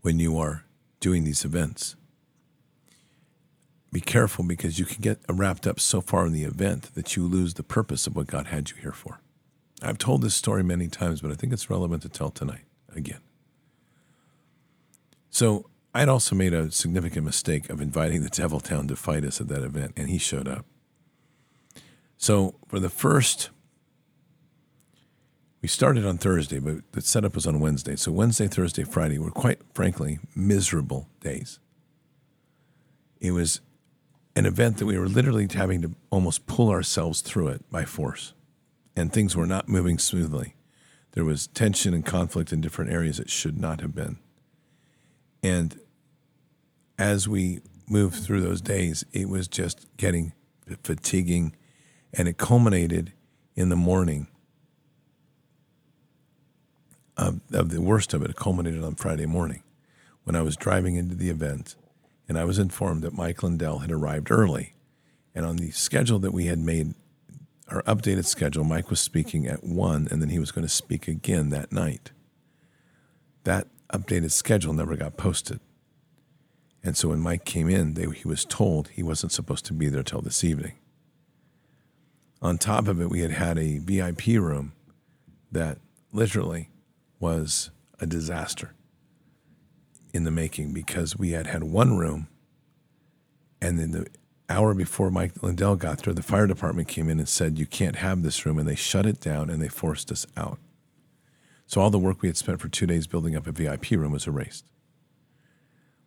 when 0.00 0.18
you 0.18 0.38
are 0.38 0.64
doing 1.00 1.24
these 1.24 1.44
events. 1.44 1.96
Be 3.92 4.00
careful 4.00 4.44
because 4.44 4.78
you 4.78 4.84
can 4.84 5.00
get 5.00 5.20
wrapped 5.28 5.66
up 5.66 5.80
so 5.80 6.00
far 6.00 6.26
in 6.26 6.32
the 6.32 6.44
event 6.44 6.94
that 6.94 7.16
you 7.16 7.24
lose 7.26 7.54
the 7.54 7.62
purpose 7.62 8.06
of 8.06 8.14
what 8.14 8.26
God 8.26 8.46
had 8.46 8.70
you 8.70 8.76
here 8.76 8.92
for. 8.92 9.20
I've 9.82 9.98
told 9.98 10.22
this 10.22 10.34
story 10.34 10.62
many 10.62 10.88
times, 10.88 11.20
but 11.20 11.30
I 11.30 11.34
think 11.34 11.52
it's 11.52 11.70
relevant 11.70 12.02
to 12.02 12.08
tell 12.08 12.30
tonight 12.30 12.64
again. 12.94 13.20
So 15.30 15.70
I'd 15.96 16.10
also 16.10 16.36
made 16.36 16.52
a 16.52 16.70
significant 16.70 17.24
mistake 17.24 17.70
of 17.70 17.80
inviting 17.80 18.22
the 18.22 18.28
Devil 18.28 18.60
Town 18.60 18.86
to 18.88 18.96
fight 18.96 19.24
us 19.24 19.40
at 19.40 19.48
that 19.48 19.62
event, 19.62 19.94
and 19.96 20.10
he 20.10 20.18
showed 20.18 20.46
up. 20.46 20.66
So 22.18 22.56
for 22.68 22.78
the 22.78 22.90
first, 22.90 23.48
we 25.62 25.68
started 25.68 26.04
on 26.04 26.18
Thursday, 26.18 26.58
but 26.58 26.82
the 26.92 27.00
setup 27.00 27.34
was 27.34 27.46
on 27.46 27.60
Wednesday. 27.60 27.96
So 27.96 28.12
Wednesday, 28.12 28.46
Thursday, 28.46 28.84
Friday 28.84 29.18
were 29.18 29.30
quite 29.30 29.60
frankly 29.72 30.18
miserable 30.34 31.08
days. 31.20 31.60
It 33.18 33.30
was 33.30 33.62
an 34.36 34.44
event 34.44 34.76
that 34.76 34.86
we 34.86 34.98
were 34.98 35.08
literally 35.08 35.48
having 35.50 35.80
to 35.80 35.94
almost 36.10 36.46
pull 36.46 36.68
ourselves 36.68 37.22
through 37.22 37.48
it 37.48 37.70
by 37.70 37.86
force, 37.86 38.34
and 38.94 39.10
things 39.10 39.34
were 39.34 39.46
not 39.46 39.66
moving 39.66 39.98
smoothly. 39.98 40.56
There 41.12 41.24
was 41.24 41.46
tension 41.46 41.94
and 41.94 42.04
conflict 42.04 42.52
in 42.52 42.60
different 42.60 42.92
areas 42.92 43.16
that 43.16 43.30
should 43.30 43.58
not 43.58 43.80
have 43.80 43.94
been. 43.94 44.18
And 45.42 45.80
as 46.98 47.28
we 47.28 47.60
moved 47.88 48.16
through 48.16 48.40
those 48.40 48.60
days, 48.60 49.04
it 49.12 49.28
was 49.28 49.48
just 49.48 49.86
getting 49.96 50.32
fatiguing, 50.82 51.54
and 52.12 52.26
it 52.28 52.38
culminated 52.38 53.12
in 53.54 53.68
the 53.68 53.76
morning 53.76 54.26
of, 57.16 57.40
of 57.52 57.70
the 57.70 57.80
worst 57.80 58.12
of 58.12 58.22
it, 58.22 58.30
it 58.30 58.36
culminated 58.36 58.82
on 58.82 58.94
Friday 58.94 59.26
morning 59.26 59.62
when 60.24 60.36
I 60.36 60.42
was 60.42 60.56
driving 60.56 60.96
into 60.96 61.14
the 61.14 61.30
event 61.30 61.76
and 62.28 62.38
I 62.38 62.44
was 62.44 62.58
informed 62.58 63.02
that 63.02 63.14
Mike 63.14 63.42
Lindell 63.42 63.78
had 63.78 63.92
arrived 63.92 64.30
early. 64.30 64.74
And 65.34 65.46
on 65.46 65.56
the 65.56 65.70
schedule 65.70 66.18
that 66.20 66.32
we 66.32 66.46
had 66.46 66.58
made, 66.58 66.94
our 67.68 67.82
updated 67.82 68.26
schedule, 68.26 68.64
Mike 68.64 68.90
was 68.90 69.00
speaking 69.00 69.46
at 69.46 69.62
1 69.62 70.08
and 70.10 70.20
then 70.20 70.30
he 70.30 70.38
was 70.38 70.50
going 70.50 70.66
to 70.66 70.72
speak 70.72 71.08
again 71.08 71.50
that 71.50 71.72
night. 71.72 72.10
That 73.44 73.68
updated 73.92 74.32
schedule 74.32 74.72
never 74.72 74.96
got 74.96 75.16
posted. 75.16 75.60
And 76.86 76.96
so 76.96 77.08
when 77.08 77.18
Mike 77.18 77.44
came 77.44 77.68
in, 77.68 77.94
they, 77.94 78.06
he 78.06 78.28
was 78.28 78.44
told 78.44 78.88
he 78.88 79.02
wasn't 79.02 79.32
supposed 79.32 79.66
to 79.66 79.72
be 79.72 79.88
there 79.88 80.04
till 80.04 80.20
this 80.20 80.44
evening. 80.44 80.74
On 82.40 82.58
top 82.58 82.86
of 82.86 83.00
it, 83.00 83.10
we 83.10 83.22
had 83.22 83.32
had 83.32 83.58
a 83.58 83.78
VIP 83.78 84.26
room 84.40 84.72
that 85.50 85.78
literally 86.12 86.70
was 87.18 87.70
a 87.98 88.06
disaster 88.06 88.72
in 90.14 90.22
the 90.22 90.30
making 90.30 90.72
because 90.72 91.18
we 91.18 91.32
had 91.32 91.48
had 91.48 91.64
one 91.64 91.96
room, 91.96 92.28
and 93.60 93.80
then 93.80 93.90
the 93.90 94.06
hour 94.48 94.72
before 94.72 95.10
Mike 95.10 95.42
Lindell 95.42 95.74
got 95.74 96.04
there, 96.04 96.14
the 96.14 96.22
fire 96.22 96.46
department 96.46 96.86
came 96.86 97.08
in 97.08 97.18
and 97.18 97.28
said, 97.28 97.58
You 97.58 97.66
can't 97.66 97.96
have 97.96 98.22
this 98.22 98.46
room. 98.46 98.60
And 98.60 98.68
they 98.68 98.76
shut 98.76 99.06
it 99.06 99.18
down 99.18 99.50
and 99.50 99.60
they 99.60 99.66
forced 99.66 100.12
us 100.12 100.24
out. 100.36 100.60
So 101.66 101.80
all 101.80 101.90
the 101.90 101.98
work 101.98 102.22
we 102.22 102.28
had 102.28 102.36
spent 102.36 102.60
for 102.60 102.68
two 102.68 102.86
days 102.86 103.08
building 103.08 103.34
up 103.34 103.48
a 103.48 103.52
VIP 103.52 103.90
room 103.90 104.12
was 104.12 104.28
erased. 104.28 104.64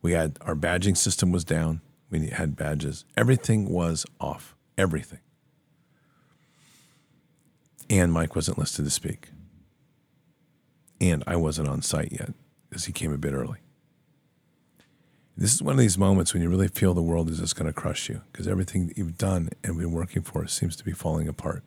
We 0.02 0.12
had 0.12 0.38
our 0.40 0.54
badging 0.54 0.96
system 0.96 1.32
was 1.32 1.44
down. 1.44 1.80
We 2.10 2.28
had 2.28 2.56
badges. 2.56 3.04
Everything 3.16 3.68
was 3.68 4.06
off. 4.20 4.56
Everything. 4.76 5.20
And 7.88 8.12
Mike 8.12 8.34
wasn't 8.34 8.58
listed 8.58 8.84
to 8.84 8.90
speak. 8.90 9.30
And 11.00 11.24
I 11.26 11.36
wasn't 11.36 11.68
on 11.68 11.82
site 11.82 12.12
yet 12.12 12.32
because 12.68 12.84
he 12.84 12.92
came 12.92 13.12
a 13.12 13.18
bit 13.18 13.32
early. 13.32 13.58
This 15.36 15.54
is 15.54 15.62
one 15.62 15.72
of 15.72 15.78
these 15.78 15.96
moments 15.96 16.34
when 16.34 16.42
you 16.42 16.50
really 16.50 16.68
feel 16.68 16.92
the 16.92 17.00
world 17.00 17.30
is 17.30 17.38
just 17.38 17.56
going 17.56 17.66
to 17.66 17.72
crush 17.72 18.08
you 18.08 18.20
because 18.30 18.46
everything 18.46 18.88
that 18.88 18.98
you've 18.98 19.16
done 19.16 19.48
and 19.64 19.78
been 19.78 19.92
working 19.92 20.22
for 20.22 20.46
seems 20.46 20.76
to 20.76 20.84
be 20.84 20.92
falling 20.92 21.28
apart. 21.28 21.64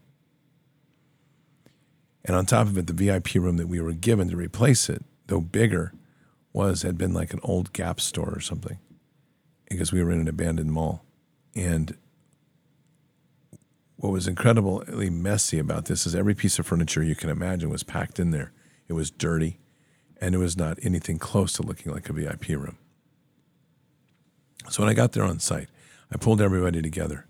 And 2.24 2.36
on 2.36 2.46
top 2.46 2.68
of 2.68 2.78
it, 2.78 2.88
the 2.88 2.94
VIP 2.94 3.36
room 3.36 3.58
that 3.58 3.68
we 3.68 3.82
were 3.82 3.94
given 3.94 4.30
to 4.30 4.38
replace 4.38 4.90
it, 4.90 5.04
though 5.28 5.42
bigger, 5.42 5.92
was 6.54 6.84
had 6.84 6.98
been 6.98 7.14
like 7.14 7.34
an 7.34 7.40
old 7.44 7.74
Gap 7.74 8.00
store 8.00 8.32
or 8.34 8.40
something 8.40 8.78
because 9.70 9.92
we 9.92 10.04
were 10.04 10.12
in 10.12 10.22
an 10.22 10.28
abandoned 10.28 10.72
mall. 10.72 11.04
And 11.56 11.98
what 13.98 14.12
was 14.12 14.28
incredibly 14.28 15.10
messy 15.10 15.60
about 15.60 15.86
this 15.86 16.06
is 16.06 16.16
every 16.16 16.36
piece 16.36 16.60
of 16.60 16.66
furniture 16.66 17.04
you 17.04 17.16
can 17.16 17.30
imagine 17.30 17.70
was 17.70 17.84
packed 17.84 18.20
in 18.20 18.32
there. 18.32 18.52
It 18.88 18.94
was 18.94 19.10
dirty, 19.10 19.60
and 20.22 20.36
it 20.36 20.38
was 20.38 20.58
not 20.58 20.78
anything 20.84 21.18
close 21.18 21.54
to 21.54 21.64
looking 21.64 21.92
like 21.92 22.10
a 22.10 22.14
VIP 22.14 22.50
room. 22.50 22.78
So 24.70 24.84
when 24.84 24.90
I 24.90 24.94
got 24.94 25.14
there 25.14 25.24
on 25.24 25.40
site, 25.40 25.70
I 26.12 26.18
pulled 26.18 26.42
everybody 26.42 26.82
together 26.82 27.26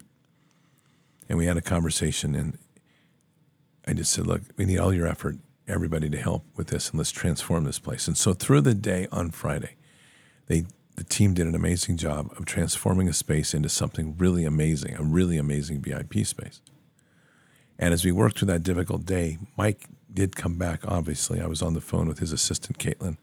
and 1.30 1.38
we 1.38 1.46
had 1.46 1.58
a 1.58 1.62
conversation. 1.62 2.36
And 2.36 2.58
I 3.88 3.94
just 3.94 4.12
said, 4.12 4.28
Look, 4.28 4.42
we 4.58 4.66
need 4.66 4.80
all 4.80 4.94
your 4.94 5.08
effort, 5.08 5.38
everybody 5.68 6.10
to 6.10 6.18
help 6.18 6.46
with 6.56 6.68
this, 6.68 6.90
and 6.90 6.98
let's 6.98 7.12
transform 7.12 7.64
this 7.64 7.80
place. 7.80 8.08
And 8.08 8.18
so 8.18 8.34
through 8.34 8.62
the 8.62 8.74
day 8.74 9.08
on 9.12 9.32
Friday, 9.32 9.76
they 10.48 10.66
the 10.96 11.04
team 11.04 11.34
did 11.34 11.48
an 11.48 11.56
amazing 11.56 11.98
job 11.98 12.32
of 12.38 12.46
transforming 12.46 13.10
a 13.10 13.14
space 13.14 13.54
into 13.54 13.70
something 13.70 14.16
really 14.18 14.46
amazing, 14.46 14.96
a 14.96 15.02
really 15.04 15.38
amazing 15.38 15.82
VIP 15.82 16.26
space. 16.26 16.62
And 17.80 17.94
as 17.94 18.06
we 18.06 18.12
worked 18.12 18.40
through 18.40 18.48
that 18.48 18.64
difficult 18.64 19.06
day, 19.06 19.40
Mike 19.58 19.86
did 20.14 20.36
come 20.36 20.58
back, 20.58 20.82
obviously. 20.88 21.42
I 21.42 21.48
was 21.48 21.62
on 21.62 21.74
the 21.74 21.82
phone 21.82 22.08
with 22.08 22.20
his 22.20 22.32
assistant, 22.32 22.78
Caitlin, 22.78 23.18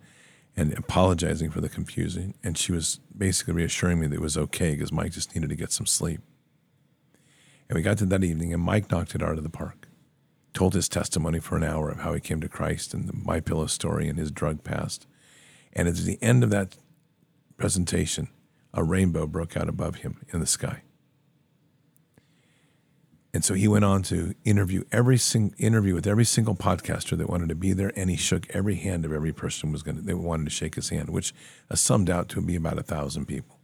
and 0.57 0.77
apologizing 0.77 1.51
for 1.51 1.61
the 1.61 1.69
confusion. 1.69 2.35
And 2.43 2.59
she 2.59 2.73
was 2.73 2.99
basically 3.17 3.55
reassuring 3.55 4.01
me 4.01 4.09
that 4.09 4.17
it 4.17 4.21
was 4.21 4.37
okay 4.37 4.73
because 4.73 4.91
Mike 4.91 5.13
just 5.13 5.35
needed 5.35 5.51
to 5.51 5.57
get 5.57 5.73
some 5.73 5.87
sleep. 5.87 6.21
And 7.69 7.77
we 7.77 7.83
got 7.83 7.99
to 7.99 8.07
that 8.07 8.25
evening, 8.25 8.53
and 8.53 8.63
Mike 8.63 8.91
knocked 8.91 9.15
it 9.15 9.23
out 9.23 9.39
of 9.39 9.45
the 9.45 9.49
park. 9.51 9.87
Told 10.53 10.75
his 10.75 10.89
testimony 10.89 11.39
for 11.39 11.57
an 11.57 11.65
hour 11.65 11.91
of 11.91 12.01
how 12.01 12.13
he 12.13 12.21
came 12.21 12.41
to 12.41 12.49
Christ 12.49 12.93
and 12.93 13.09
the 13.09 13.13
My 13.13 13.41
Pillow 13.41 13.67
story 13.67 14.09
and 14.09 14.19
his 14.19 14.31
drug 14.31 14.65
past. 14.65 15.07
And 15.73 15.87
at 15.89 15.97
the 15.97 16.19
end 16.21 16.43
of 16.43 16.51
that 16.51 16.77
presentation, 17.57 18.29
a 18.75 18.83
rainbow 18.83 19.27
broke 19.27 19.57
out 19.57 19.69
above 19.69 19.97
him 19.97 20.25
in 20.33 20.41
the 20.41 20.47
sky. 20.47 20.83
And 23.33 23.45
so 23.45 23.55
he 23.55 23.69
went 23.69 23.85
on 23.85 24.03
to 24.05 24.35
interview 24.45 24.83
every 24.91 25.17
sing, 25.17 25.55
interview 25.57 25.95
with 25.95 26.07
every 26.07 26.25
single 26.25 26.57
podcaster 26.57 27.17
that 27.17 27.31
wanted 27.31 27.49
to 27.51 27.55
be 27.55 27.73
there, 27.73 27.93
and 27.95 28.11
he 28.11 28.17
shook 28.17 28.51
every 28.51 28.75
hand 28.75 29.05
of 29.05 29.13
every 29.13 29.33
person 29.33 29.71
was 29.71 29.85
going 29.85 29.97
to, 29.97 30.03
they 30.03 30.15
wanted 30.15 30.45
to 30.45 30.51
shake 30.51 30.75
his 30.75 30.89
hand, 30.89 31.11
which 31.11 31.33
summed 31.73 32.11
out 32.11 32.29
to 32.31 32.41
be 32.41 32.57
about 32.57 32.79
a 32.79 32.83
thousand 32.83 33.27
people. 33.27 33.61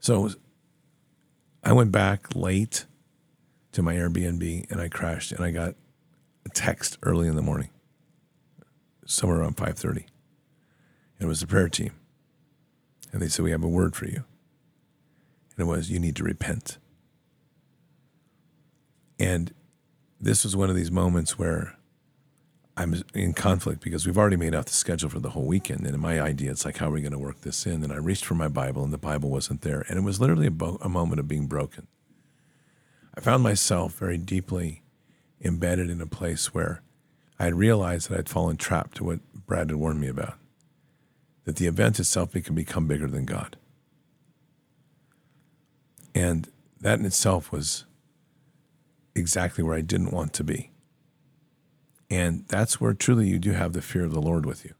So 0.00 0.30
I 1.62 1.72
went 1.72 1.92
back 1.92 2.34
late 2.34 2.86
to 3.74 3.82
my 3.82 3.94
Airbnb 3.94 4.70
and 4.70 4.80
I 4.80 4.88
crashed, 4.88 5.30
and 5.30 5.44
I 5.44 5.50
got 5.50 5.74
a 6.44 6.48
text 6.48 6.98
early 7.02 7.28
in 7.28 7.36
the 7.36 7.42
morning, 7.42 7.70
somewhere 9.06 9.40
around 9.40 9.56
five 9.56 9.78
thirty. 9.78 10.06
It 11.20 11.26
was 11.26 11.40
the 11.40 11.46
prayer 11.46 11.68
team, 11.68 11.92
and 13.12 13.22
they 13.22 13.28
said 13.28 13.44
we 13.44 13.50
have 13.52 13.62
a 13.62 13.68
word 13.68 13.94
for 13.94 14.06
you 14.06 14.24
and 15.56 15.66
it 15.66 15.70
was, 15.70 15.90
you 15.90 15.98
need 15.98 16.16
to 16.16 16.24
repent. 16.24 16.78
And 19.18 19.52
this 20.20 20.44
was 20.44 20.56
one 20.56 20.70
of 20.70 20.76
these 20.76 20.90
moments 20.90 21.38
where 21.38 21.76
I'm 22.76 23.02
in 23.14 23.34
conflict 23.34 23.80
because 23.80 24.04
we've 24.04 24.18
already 24.18 24.36
made 24.36 24.54
out 24.54 24.66
the 24.66 24.72
schedule 24.72 25.08
for 25.08 25.20
the 25.20 25.30
whole 25.30 25.46
weekend. 25.46 25.86
And 25.86 25.94
in 25.94 26.00
my 26.00 26.20
idea, 26.20 26.50
it's 26.50 26.64
like, 26.64 26.78
how 26.78 26.88
are 26.88 26.92
we 26.92 27.02
going 27.02 27.12
to 27.12 27.18
work 27.18 27.42
this 27.42 27.66
in? 27.66 27.84
And 27.84 27.92
I 27.92 27.96
reached 27.96 28.24
for 28.24 28.34
my 28.34 28.48
Bible, 28.48 28.82
and 28.82 28.92
the 28.92 28.98
Bible 28.98 29.30
wasn't 29.30 29.60
there. 29.60 29.84
And 29.88 29.96
it 29.96 30.02
was 30.02 30.20
literally 30.20 30.48
a, 30.48 30.50
bo- 30.50 30.78
a 30.80 30.88
moment 30.88 31.20
of 31.20 31.28
being 31.28 31.46
broken. 31.46 31.86
I 33.16 33.20
found 33.20 33.42
myself 33.42 33.94
very 33.94 34.18
deeply 34.18 34.82
embedded 35.40 35.90
in 35.90 36.00
a 36.00 36.06
place 36.06 36.52
where 36.52 36.82
I 37.38 37.44
had 37.44 37.54
realized 37.54 38.08
that 38.08 38.18
I'd 38.18 38.28
fallen 38.28 38.56
trapped 38.56 38.96
to 38.96 39.04
what 39.04 39.20
Brad 39.46 39.70
had 39.70 39.78
warned 39.78 40.00
me 40.00 40.08
about 40.08 40.38
that 41.44 41.56
the 41.56 41.66
event 41.66 42.00
itself 42.00 42.32
can 42.32 42.54
become 42.54 42.86
bigger 42.86 43.06
than 43.06 43.26
God. 43.26 43.56
And 46.14 46.48
that 46.80 46.98
in 46.98 47.04
itself 47.04 47.52
was 47.52 47.84
exactly 49.14 49.62
where 49.62 49.76
I 49.76 49.82
didn't 49.82 50.10
want 50.10 50.32
to 50.34 50.44
be. 50.44 50.70
And 52.10 52.44
that's 52.48 52.80
where 52.80 52.94
truly 52.94 53.28
you 53.28 53.38
do 53.38 53.52
have 53.52 53.72
the 53.72 53.82
fear 53.82 54.04
of 54.04 54.12
the 54.12 54.22
Lord 54.22 54.46
with 54.46 54.64
you. 54.64 54.74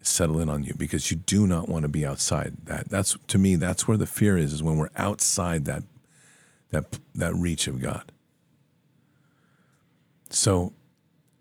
Settle 0.00 0.40
in 0.40 0.48
on 0.48 0.62
you 0.62 0.74
because 0.76 1.10
you 1.10 1.16
do 1.16 1.46
not 1.46 1.68
want 1.68 1.82
to 1.82 1.88
be 1.88 2.06
outside 2.06 2.56
that. 2.64 2.88
That's 2.88 3.16
to 3.26 3.38
me, 3.38 3.56
that's 3.56 3.88
where 3.88 3.96
the 3.96 4.06
fear 4.06 4.38
is, 4.38 4.52
is 4.52 4.62
when 4.62 4.76
we're 4.76 4.90
outside 4.96 5.64
that 5.64 5.82
that 6.76 6.98
that 7.14 7.34
reach 7.34 7.66
of 7.66 7.80
God. 7.80 8.12
So 10.30 10.72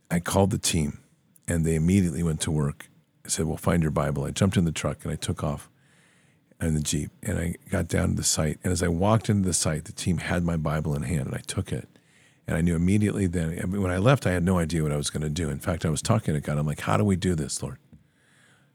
I 0.10 0.20
called 0.20 0.52
the 0.52 0.58
team 0.58 1.00
and 1.48 1.66
they 1.66 1.76
immediately 1.76 2.24
went 2.24 2.42
to 2.42 2.52
work. 2.52 2.90
I 3.26 3.30
said, 3.30 3.46
Well, 3.46 3.58
find 3.58 3.82
your 3.82 3.92
Bible. 3.92 4.24
I 4.24 4.32
jumped 4.32 4.58
in 4.58 4.66
the 4.66 4.72
truck 4.72 5.04
and 5.04 5.12
I 5.12 5.16
took 5.16 5.44
off 5.44 5.70
in 6.62 6.74
the 6.74 6.82
Jeep. 6.82 7.12
And 7.24 7.38
I 7.38 7.56
got 7.70 7.88
down 7.88 8.10
to 8.10 8.16
the 8.16 8.24
site. 8.24 8.60
And 8.64 8.72
as 8.72 8.82
I 8.82 8.88
walked 8.88 9.30
into 9.30 9.48
the 9.48 9.54
site, 9.54 9.86
the 9.86 9.92
team 9.92 10.20
had 10.20 10.44
my 10.44 10.58
Bible 10.58 10.96
in 10.96 11.04
hand 11.04 11.28
and 11.28 11.36
I 11.36 11.42
took 11.46 11.72
it. 11.72 11.88
And 12.48 12.56
I 12.56 12.62
knew 12.62 12.76
immediately 12.76 13.26
then, 13.26 13.60
I 13.62 13.66
mean, 13.66 13.82
when 13.82 13.92
I 13.92 13.98
left, 13.98 14.28
I 14.28 14.32
had 14.32 14.44
no 14.44 14.60
idea 14.60 14.84
what 14.84 14.92
I 14.92 14.98
was 14.98 15.10
going 15.10 15.24
to 15.24 15.30
do. 15.30 15.50
In 15.50 15.60
fact, 15.60 15.84
I 15.84 15.90
was 15.90 16.02
talking 16.02 16.36
to 16.36 16.40
God. 16.40 16.60
I'm 16.60 16.68
like, 16.68 16.82
how 16.82 16.96
do 16.96 17.04
we 17.04 17.16
do 17.16 17.34
this, 17.34 17.62
Lord? 17.64 17.78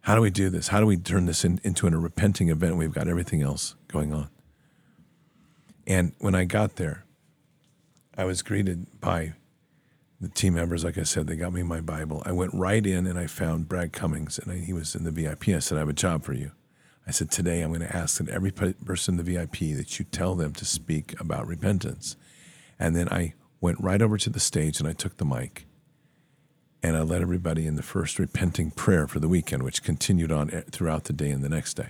How 0.02 0.16
do 0.16 0.20
we 0.20 0.30
do 0.30 0.50
this? 0.50 0.68
How 0.68 0.80
do 0.80 0.86
we 0.86 0.96
turn 0.96 1.26
this 1.26 1.44
in, 1.44 1.61
into 1.62 1.86
a 1.86 1.90
repenting 1.90 2.48
event? 2.48 2.76
We've 2.76 2.92
got 2.92 3.06
everything 3.06 3.42
else 3.42 3.76
going 3.86 4.12
on. 4.12 4.28
And 5.91 6.12
when 6.20 6.36
I 6.36 6.45
got 6.45 6.76
there, 6.76 7.05
I 8.16 8.24
was 8.24 8.43
greeted 8.43 9.01
by 9.01 9.32
the 10.20 10.28
team 10.28 10.55
members. 10.55 10.84
Like 10.84 10.97
I 10.97 11.03
said, 11.03 11.26
they 11.26 11.34
got 11.34 11.53
me 11.53 11.64
my 11.64 11.80
Bible. 11.80 12.22
I 12.24 12.30
went 12.30 12.55
right 12.55 12.86
in 12.86 13.09
and 13.09 13.18
I 13.18 13.26
found 13.26 13.68
Brad 13.68 13.93
Cummings, 13.93 14.38
and 14.38 14.53
I, 14.53 14.59
he 14.59 14.72
was 14.72 14.95
in 14.95 15.03
the 15.03 15.11
VIP. 15.11 15.49
I 15.49 15.59
said, 15.59 15.74
I 15.74 15.80
have 15.80 15.88
a 15.88 15.93
job 15.93 16.22
for 16.22 16.32
you. 16.32 16.53
I 17.09 17.11
said, 17.11 17.32
Today 17.32 17.62
I'm 17.62 17.70
going 17.70 17.80
to 17.80 17.97
ask 17.97 18.18
that 18.18 18.28
every 18.28 18.53
person 18.53 19.18
in 19.18 19.24
the 19.24 19.32
VIP 19.32 19.76
that 19.76 19.99
you 19.99 20.05
tell 20.05 20.36
them 20.36 20.53
to 20.53 20.64
speak 20.64 21.20
about 21.20 21.49
repentance. 21.49 22.14
And 22.78 22.95
then 22.95 23.09
I 23.09 23.34
went 23.61 23.80
right 23.80 24.01
over 24.01 24.16
to 24.16 24.30
the 24.30 24.38
stage 24.38 24.78
and 24.78 24.88
I 24.88 24.93
took 24.93 25.16
the 25.16 25.24
mic 25.24 25.66
and 26.84 26.97
I 26.97 27.01
led 27.01 27.20
everybody 27.20 27.66
in 27.66 27.74
the 27.74 27.82
first 27.82 28.20
repenting 28.20 28.70
prayer 28.70 29.09
for 29.09 29.18
the 29.18 29.28
weekend, 29.28 29.64
which 29.64 29.82
continued 29.82 30.30
on 30.30 30.51
throughout 30.70 31.05
the 31.05 31.12
day 31.12 31.30
and 31.30 31.43
the 31.43 31.49
next 31.49 31.74
day. 31.74 31.88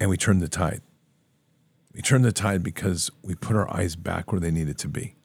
And 0.00 0.10
we 0.10 0.16
turned 0.16 0.40
the 0.42 0.48
tide. 0.48 0.82
We 1.94 2.02
turned 2.02 2.24
the 2.24 2.32
tide 2.32 2.62
because 2.62 3.10
we 3.22 3.34
put 3.34 3.56
our 3.56 3.68
eyes 3.74 3.96
back 3.96 4.30
where 4.32 4.40
they 4.40 4.50
needed 4.52 4.78
to 4.78 4.88
be. 4.88 5.16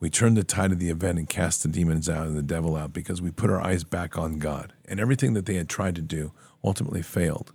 We 0.00 0.10
turned 0.10 0.36
the 0.36 0.44
tide 0.44 0.72
of 0.72 0.78
the 0.78 0.90
event 0.90 1.18
and 1.18 1.28
cast 1.28 1.62
the 1.62 1.68
demons 1.68 2.08
out 2.08 2.26
and 2.26 2.36
the 2.36 2.42
devil 2.42 2.76
out 2.76 2.92
because 2.92 3.22
we 3.22 3.30
put 3.30 3.50
our 3.50 3.60
eyes 3.60 3.84
back 3.84 4.16
on 4.18 4.38
God. 4.38 4.72
And 4.86 5.00
everything 5.00 5.34
that 5.34 5.46
they 5.46 5.54
had 5.54 5.68
tried 5.68 5.96
to 5.96 6.02
do 6.02 6.32
ultimately 6.64 7.02
failed. 7.02 7.52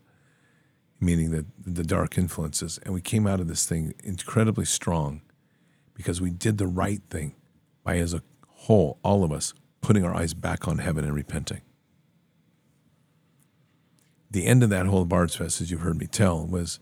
meaning 1.04 1.32
that 1.32 1.46
the 1.66 1.84
dark 1.84 2.18
influences. 2.18 2.80
And 2.84 2.94
we 2.94 3.02
came 3.02 3.28
out 3.28 3.40
of 3.40 3.48
this 3.48 3.66
thing 3.66 3.94
incredibly 4.04 4.66
strong 4.66 5.22
because 5.94 6.22
we 6.22 6.32
did 6.32 6.58
the 6.58 6.68
right 6.68 7.02
thing 7.10 7.36
by, 7.84 7.98
as 7.98 8.14
a 8.14 8.24
whole, 8.48 8.98
all 9.04 9.24
of 9.24 9.32
us, 9.32 9.54
putting 9.82 10.04
our 10.06 10.16
eyes 10.16 10.34
back 10.34 10.68
on 10.68 10.80
heaven 10.80 11.04
and 11.04 11.14
repenting. 11.14 11.62
The 14.34 14.48
end 14.48 14.64
of 14.64 14.72
that 14.72 14.88
whole 14.88 15.06
Bards 15.06 15.36
Fest, 15.36 15.62
as 15.62 15.70
you've 15.70 15.82
heard 15.82 16.00
me 16.00 16.08
tell, 16.08 16.44
was 16.44 16.80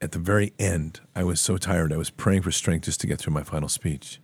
at 0.00 0.12
the 0.12 0.18
very 0.18 0.54
end. 0.58 1.00
I 1.14 1.22
was 1.22 1.38
so 1.38 1.58
tired. 1.58 1.92
I 1.92 1.98
was 1.98 2.08
praying 2.08 2.42
for 2.42 2.50
strength 2.50 2.86
just 2.86 3.00
to 3.02 3.06
get 3.06 3.18
through 3.18 3.34
my 3.34 3.42
final 3.42 3.68
speech. 3.68 4.20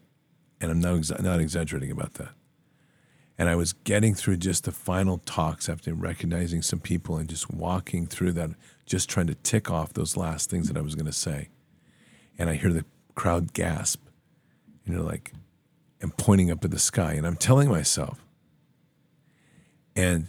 And 0.58 0.70
I'm 0.70 0.80
not, 0.80 1.22
not 1.22 1.40
exaggerating 1.40 1.90
about 1.90 2.14
that. 2.14 2.30
And 3.36 3.50
I 3.50 3.54
was 3.54 3.74
getting 3.74 4.14
through 4.14 4.38
just 4.38 4.64
the 4.64 4.72
final 4.72 5.18
talks 5.18 5.68
after 5.68 5.92
recognizing 5.92 6.62
some 6.62 6.80
people 6.80 7.18
and 7.18 7.28
just 7.28 7.50
walking 7.50 8.06
through 8.06 8.32
that, 8.32 8.50
just 8.86 9.10
trying 9.10 9.26
to 9.26 9.34
tick 9.34 9.70
off 9.70 9.92
those 9.92 10.16
last 10.16 10.48
things 10.48 10.68
that 10.68 10.76
I 10.78 10.80
was 10.80 10.94
going 10.94 11.06
to 11.06 11.12
say. 11.12 11.50
And 12.38 12.48
I 12.48 12.54
hear 12.54 12.72
the 12.72 12.86
crowd 13.14 13.52
gasp, 13.52 14.00
and 14.86 14.94
you 14.94 15.00
know, 15.00 15.06
like, 15.06 15.32
and 16.00 16.16
pointing 16.16 16.50
up 16.50 16.64
at 16.64 16.70
the 16.70 16.78
sky. 16.78 17.12
And 17.12 17.26
I'm 17.26 17.36
telling 17.36 17.68
myself, 17.68 18.24
and 19.94 20.28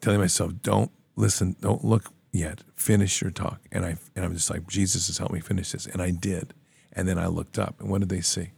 telling 0.00 0.20
myself, 0.20 0.52
don't 0.62 0.90
listen, 1.16 1.56
don't 1.60 1.84
look 1.84 2.12
yet, 2.32 2.62
finish 2.74 3.20
your 3.20 3.30
talk. 3.30 3.60
And 3.72 3.84
I 3.84 3.96
and 4.14 4.24
I'm 4.24 4.34
just 4.34 4.50
like, 4.50 4.66
Jesus 4.68 5.06
has 5.08 5.18
helped 5.18 5.34
me 5.34 5.40
finish 5.40 5.72
this. 5.72 5.86
And 5.86 6.00
I 6.00 6.10
did. 6.10 6.54
And 6.92 7.06
then 7.06 7.18
I 7.18 7.26
looked 7.26 7.58
up, 7.58 7.80
and 7.80 7.90
what 7.90 8.00
did 8.00 8.08
they 8.08 8.20
see? 8.20 8.50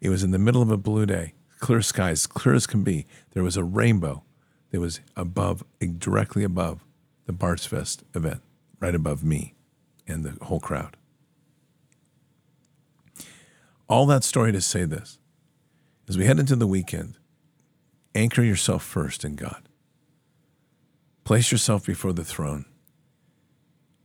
It 0.00 0.10
was 0.10 0.22
in 0.22 0.32
the 0.32 0.38
middle 0.38 0.60
of 0.60 0.70
a 0.70 0.76
blue 0.76 1.06
day 1.06 1.34
clear 1.58 1.82
skies, 1.82 2.26
clear 2.26 2.54
as 2.54 2.66
can 2.66 2.82
be. 2.82 3.06
There 3.32 3.42
was 3.42 3.56
a 3.56 3.64
rainbow 3.64 4.22
that 4.70 4.80
was 4.80 5.00
above, 5.16 5.64
directly 5.98 6.44
above 6.44 6.84
the 7.26 7.32
Bards 7.32 7.66
Fest 7.66 8.04
event, 8.14 8.42
right 8.80 8.94
above 8.94 9.24
me 9.24 9.54
and 10.06 10.24
the 10.24 10.44
whole 10.44 10.60
crowd. 10.60 10.96
All 13.88 14.06
that 14.06 14.24
story 14.24 14.52
to 14.52 14.60
say 14.60 14.84
this 14.84 15.18
as 16.08 16.16
we 16.16 16.26
head 16.26 16.38
into 16.38 16.56
the 16.56 16.66
weekend, 16.66 17.16
anchor 18.14 18.42
yourself 18.42 18.82
first 18.82 19.24
in 19.24 19.34
God. 19.34 19.67
Place 21.28 21.52
yourself 21.52 21.84
before 21.84 22.14
the 22.14 22.24
throne 22.24 22.64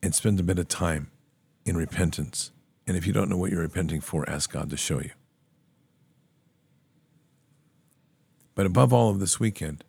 and 0.01 0.13
spend 0.13 0.41
a 0.41 0.43
bit 0.43 0.59
of 0.59 0.67
time 0.67 1.09
in 1.65 1.77
repentance. 1.77 2.51
And 2.85 2.97
if 2.97 3.07
you 3.07 3.13
don't 3.13 3.29
know 3.29 3.37
what 3.37 3.49
you're 3.49 3.61
repenting 3.61 4.01
for, 4.01 4.29
ask 4.29 4.51
God 4.51 4.69
to 4.71 4.75
show 4.75 4.99
you. 4.99 5.11
But 8.55 8.65
above 8.65 8.91
all 8.91 9.09
of 9.09 9.21
this 9.21 9.39
weekend 9.39 9.85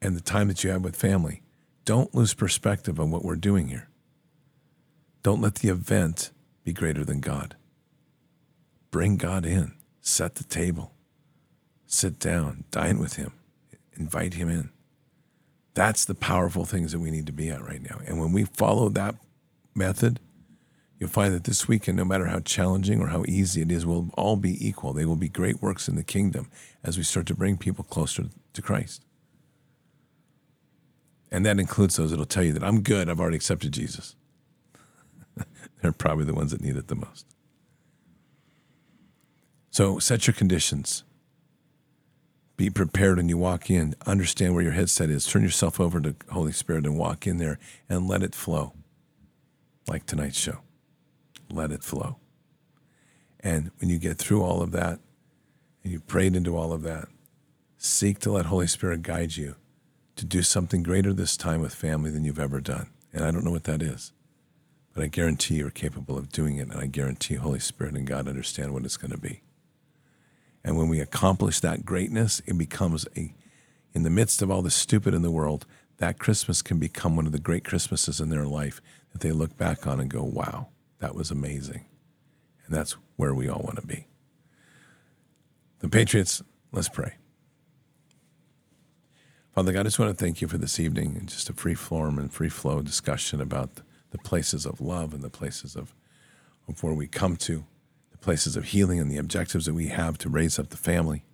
and 0.00 0.14
the 0.14 0.20
time 0.20 0.46
that 0.46 0.62
you 0.62 0.70
have 0.70 0.84
with 0.84 0.94
family, 0.94 1.42
don't 1.84 2.14
lose 2.14 2.34
perspective 2.34 3.00
on 3.00 3.10
what 3.10 3.24
we're 3.24 3.34
doing 3.34 3.66
here. 3.66 3.88
Don't 5.24 5.40
let 5.40 5.56
the 5.56 5.70
event 5.70 6.30
be 6.62 6.72
greater 6.72 7.04
than 7.04 7.18
God. 7.18 7.56
Bring 8.92 9.16
God 9.16 9.44
in, 9.44 9.74
set 10.02 10.36
the 10.36 10.44
table, 10.44 10.92
sit 11.88 12.20
down, 12.20 12.62
dine 12.70 13.00
with 13.00 13.16
Him, 13.16 13.32
invite 13.96 14.34
Him 14.34 14.48
in. 14.48 14.70
That's 15.76 16.04
the 16.04 16.16
powerful 16.16 16.64
things 16.64 16.90
that 16.90 16.98
we 16.98 17.12
need 17.12 17.26
to 17.26 17.32
be 17.32 17.50
at 17.50 17.62
right 17.62 17.82
now. 17.82 18.00
And 18.04 18.18
when 18.18 18.32
we 18.32 18.44
follow 18.44 18.88
that 18.88 19.14
method, 19.76 20.18
You'll 20.98 21.10
find 21.10 21.34
that 21.34 21.44
this 21.44 21.68
weekend, 21.68 21.98
no 21.98 22.04
matter 22.04 22.26
how 22.26 22.40
challenging 22.40 23.00
or 23.00 23.08
how 23.08 23.24
easy 23.28 23.60
it 23.60 23.70
is, 23.70 23.84
will 23.84 24.08
all 24.14 24.36
be 24.36 24.66
equal. 24.66 24.94
They 24.94 25.04
will 25.04 25.16
be 25.16 25.28
great 25.28 25.60
works 25.60 25.88
in 25.88 25.96
the 25.96 26.02
kingdom 26.02 26.50
as 26.82 26.96
we 26.96 27.02
start 27.02 27.26
to 27.26 27.34
bring 27.34 27.58
people 27.58 27.84
closer 27.84 28.26
to 28.54 28.62
Christ. 28.62 29.04
And 31.30 31.44
that 31.44 31.60
includes 31.60 31.96
those 31.96 32.10
that'll 32.10 32.24
tell 32.24 32.44
you 32.44 32.54
that 32.54 32.64
I'm 32.64 32.80
good, 32.80 33.10
I've 33.10 33.20
already 33.20 33.36
accepted 33.36 33.72
Jesus. 33.72 34.16
They're 35.82 35.92
probably 35.92 36.24
the 36.24 36.34
ones 36.34 36.52
that 36.52 36.62
need 36.62 36.76
it 36.76 36.88
the 36.88 36.94
most. 36.94 37.26
So 39.70 39.98
set 39.98 40.26
your 40.26 40.34
conditions. 40.34 41.04
Be 42.56 42.70
prepared 42.70 43.18
when 43.18 43.28
you 43.28 43.36
walk 43.36 43.70
in. 43.70 43.94
Understand 44.06 44.54
where 44.54 44.62
your 44.62 44.72
headset 44.72 45.10
is. 45.10 45.26
Turn 45.26 45.42
yourself 45.42 45.78
over 45.78 46.00
to 46.00 46.16
Holy 46.30 46.52
Spirit 46.52 46.86
and 46.86 46.96
walk 46.98 47.26
in 47.26 47.38
there 47.38 47.58
and 47.88 48.08
let 48.08 48.22
it 48.22 48.34
flow, 48.34 48.72
like 49.88 50.06
tonight's 50.06 50.38
show 50.38 50.60
let 51.50 51.70
it 51.70 51.82
flow. 51.82 52.16
And 53.40 53.70
when 53.78 53.90
you 53.90 53.98
get 53.98 54.18
through 54.18 54.42
all 54.42 54.62
of 54.62 54.72
that 54.72 54.98
and 55.82 55.92
you 55.92 56.00
prayed 56.00 56.34
into 56.34 56.56
all 56.56 56.72
of 56.72 56.82
that, 56.82 57.08
seek 57.78 58.18
to 58.20 58.32
let 58.32 58.46
Holy 58.46 58.66
Spirit 58.66 59.02
guide 59.02 59.36
you 59.36 59.56
to 60.16 60.24
do 60.24 60.42
something 60.42 60.82
greater 60.82 61.12
this 61.12 61.36
time 61.36 61.60
with 61.60 61.74
family 61.74 62.10
than 62.10 62.24
you've 62.24 62.40
ever 62.40 62.60
done. 62.60 62.88
And 63.12 63.24
I 63.24 63.30
don't 63.30 63.44
know 63.44 63.50
what 63.50 63.64
that 63.64 63.82
is, 63.82 64.12
but 64.94 65.04
I 65.04 65.06
guarantee 65.06 65.56
you're 65.56 65.70
capable 65.70 66.18
of 66.18 66.30
doing 66.30 66.56
it. 66.56 66.68
And 66.68 66.80
I 66.80 66.86
guarantee 66.86 67.34
Holy 67.34 67.60
Spirit 67.60 67.94
and 67.94 68.06
God 68.06 68.26
understand 68.26 68.72
what 68.72 68.84
it's 68.84 68.96
going 68.96 69.12
to 69.12 69.18
be. 69.18 69.42
And 70.66 70.76
when 70.76 70.88
we 70.88 70.98
accomplish 71.00 71.60
that 71.60 71.86
greatness, 71.86 72.42
it 72.44 72.58
becomes 72.58 73.06
a, 73.16 73.32
in 73.94 74.02
the 74.02 74.10
midst 74.10 74.42
of 74.42 74.50
all 74.50 74.62
the 74.62 74.70
stupid 74.70 75.14
in 75.14 75.22
the 75.22 75.30
world, 75.30 75.64
that 75.98 76.18
Christmas 76.18 76.60
can 76.60 76.78
become 76.78 77.14
one 77.14 77.24
of 77.24 77.30
the 77.30 77.38
great 77.38 77.64
Christmases 77.64 78.20
in 78.20 78.30
their 78.30 78.46
life 78.46 78.82
that 79.12 79.20
they 79.20 79.30
look 79.30 79.56
back 79.56 79.86
on 79.86 80.00
and 80.00 80.10
go, 80.10 80.24
wow, 80.24 80.66
that 80.98 81.14
was 81.14 81.30
amazing. 81.30 81.86
And 82.66 82.74
that's 82.74 82.96
where 83.14 83.32
we 83.32 83.48
all 83.48 83.62
want 83.62 83.76
to 83.76 83.86
be. 83.86 84.08
The 85.78 85.88
Patriots, 85.88 86.42
let's 86.72 86.88
pray. 86.88 87.14
Father 89.54 89.72
God, 89.72 89.80
I 89.80 89.82
just 89.84 90.00
want 90.00 90.18
to 90.18 90.24
thank 90.24 90.40
you 90.40 90.48
for 90.48 90.58
this 90.58 90.80
evening 90.80 91.16
and 91.16 91.28
just 91.28 91.48
a 91.48 91.52
free 91.52 91.76
form 91.76 92.18
and 92.18 92.30
free 92.30 92.48
flow 92.48 92.82
discussion 92.82 93.40
about 93.40 93.82
the 94.10 94.18
places 94.18 94.66
of 94.66 94.80
love 94.80 95.14
and 95.14 95.22
the 95.22 95.30
places 95.30 95.76
of, 95.76 95.94
of 96.68 96.82
where 96.82 96.92
we 96.92 97.06
come 97.06 97.36
to, 97.36 97.64
the 98.16 98.24
places 98.24 98.56
of 98.56 98.66
healing 98.66 98.98
and 98.98 99.10
the 99.10 99.18
objectives 99.18 99.66
that 99.66 99.74
we 99.74 99.88
have 99.88 100.16
to 100.18 100.28
raise 100.28 100.58
up 100.58 100.70
the 100.70 100.76
family. 100.76 101.24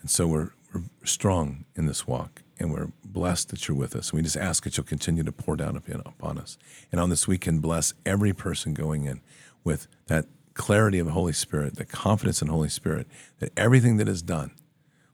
And 0.00 0.10
so 0.10 0.26
we're, 0.26 0.50
we're 0.74 0.82
strong 1.04 1.64
in 1.74 1.86
this 1.86 2.06
walk 2.06 2.42
and 2.58 2.72
we're 2.72 2.90
blessed 3.04 3.50
that 3.50 3.68
you're 3.68 3.76
with 3.76 3.94
us. 3.94 4.12
We 4.12 4.22
just 4.22 4.36
ask 4.36 4.64
that 4.64 4.76
you'll 4.76 4.84
continue 4.84 5.22
to 5.22 5.32
pour 5.32 5.56
down 5.56 5.76
upon 5.76 6.38
us. 6.38 6.58
And 6.90 7.00
on 7.00 7.10
this 7.10 7.28
weekend, 7.28 7.62
bless 7.62 7.94
every 8.04 8.32
person 8.32 8.74
going 8.74 9.04
in 9.04 9.20
with 9.62 9.86
that 10.06 10.26
clarity 10.54 10.98
of 10.98 11.06
the 11.06 11.12
Holy 11.12 11.32
Spirit, 11.32 11.76
the 11.76 11.84
confidence 11.84 12.40
in 12.40 12.48
the 12.48 12.54
Holy 12.54 12.68
Spirit, 12.68 13.06
that 13.38 13.52
everything 13.56 13.98
that 13.98 14.08
is 14.08 14.22
done 14.22 14.52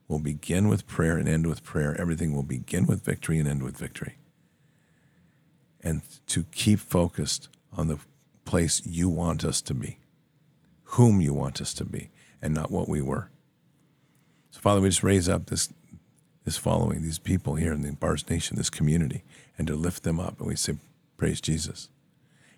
will 0.08 0.20
begin 0.20 0.68
with 0.68 0.86
prayer 0.86 1.16
and 1.16 1.28
end 1.28 1.46
with 1.46 1.64
prayer. 1.64 2.00
Everything 2.00 2.34
will 2.34 2.42
begin 2.42 2.86
with 2.86 3.04
victory 3.04 3.38
and 3.38 3.48
end 3.48 3.62
with 3.62 3.76
victory. 3.76 4.16
And 5.82 6.02
to 6.28 6.44
keep 6.44 6.78
focused 6.78 7.48
on 7.72 7.88
the 7.88 7.98
place 8.44 8.82
you 8.84 9.08
want 9.08 9.44
us 9.44 9.60
to 9.62 9.74
be, 9.74 9.98
whom 10.84 11.20
you 11.20 11.32
want 11.32 11.60
us 11.60 11.74
to 11.74 11.84
be, 11.84 12.10
and 12.40 12.54
not 12.54 12.70
what 12.70 12.88
we 12.88 13.00
were. 13.00 13.30
So, 14.50 14.60
Father, 14.60 14.80
we 14.80 14.88
just 14.88 15.02
raise 15.02 15.28
up 15.28 15.46
this 15.46 15.72
this 16.44 16.56
following, 16.56 17.02
these 17.02 17.18
people 17.18 17.54
here 17.54 17.72
in 17.72 17.82
the 17.82 17.92
Bards 17.92 18.28
Nation, 18.28 18.56
this 18.56 18.70
community, 18.70 19.22
and 19.56 19.66
to 19.68 19.76
lift 19.76 20.02
them 20.02 20.18
up. 20.18 20.38
And 20.38 20.48
we 20.48 20.56
say, 20.56 20.76
Praise 21.16 21.40
Jesus. 21.40 21.88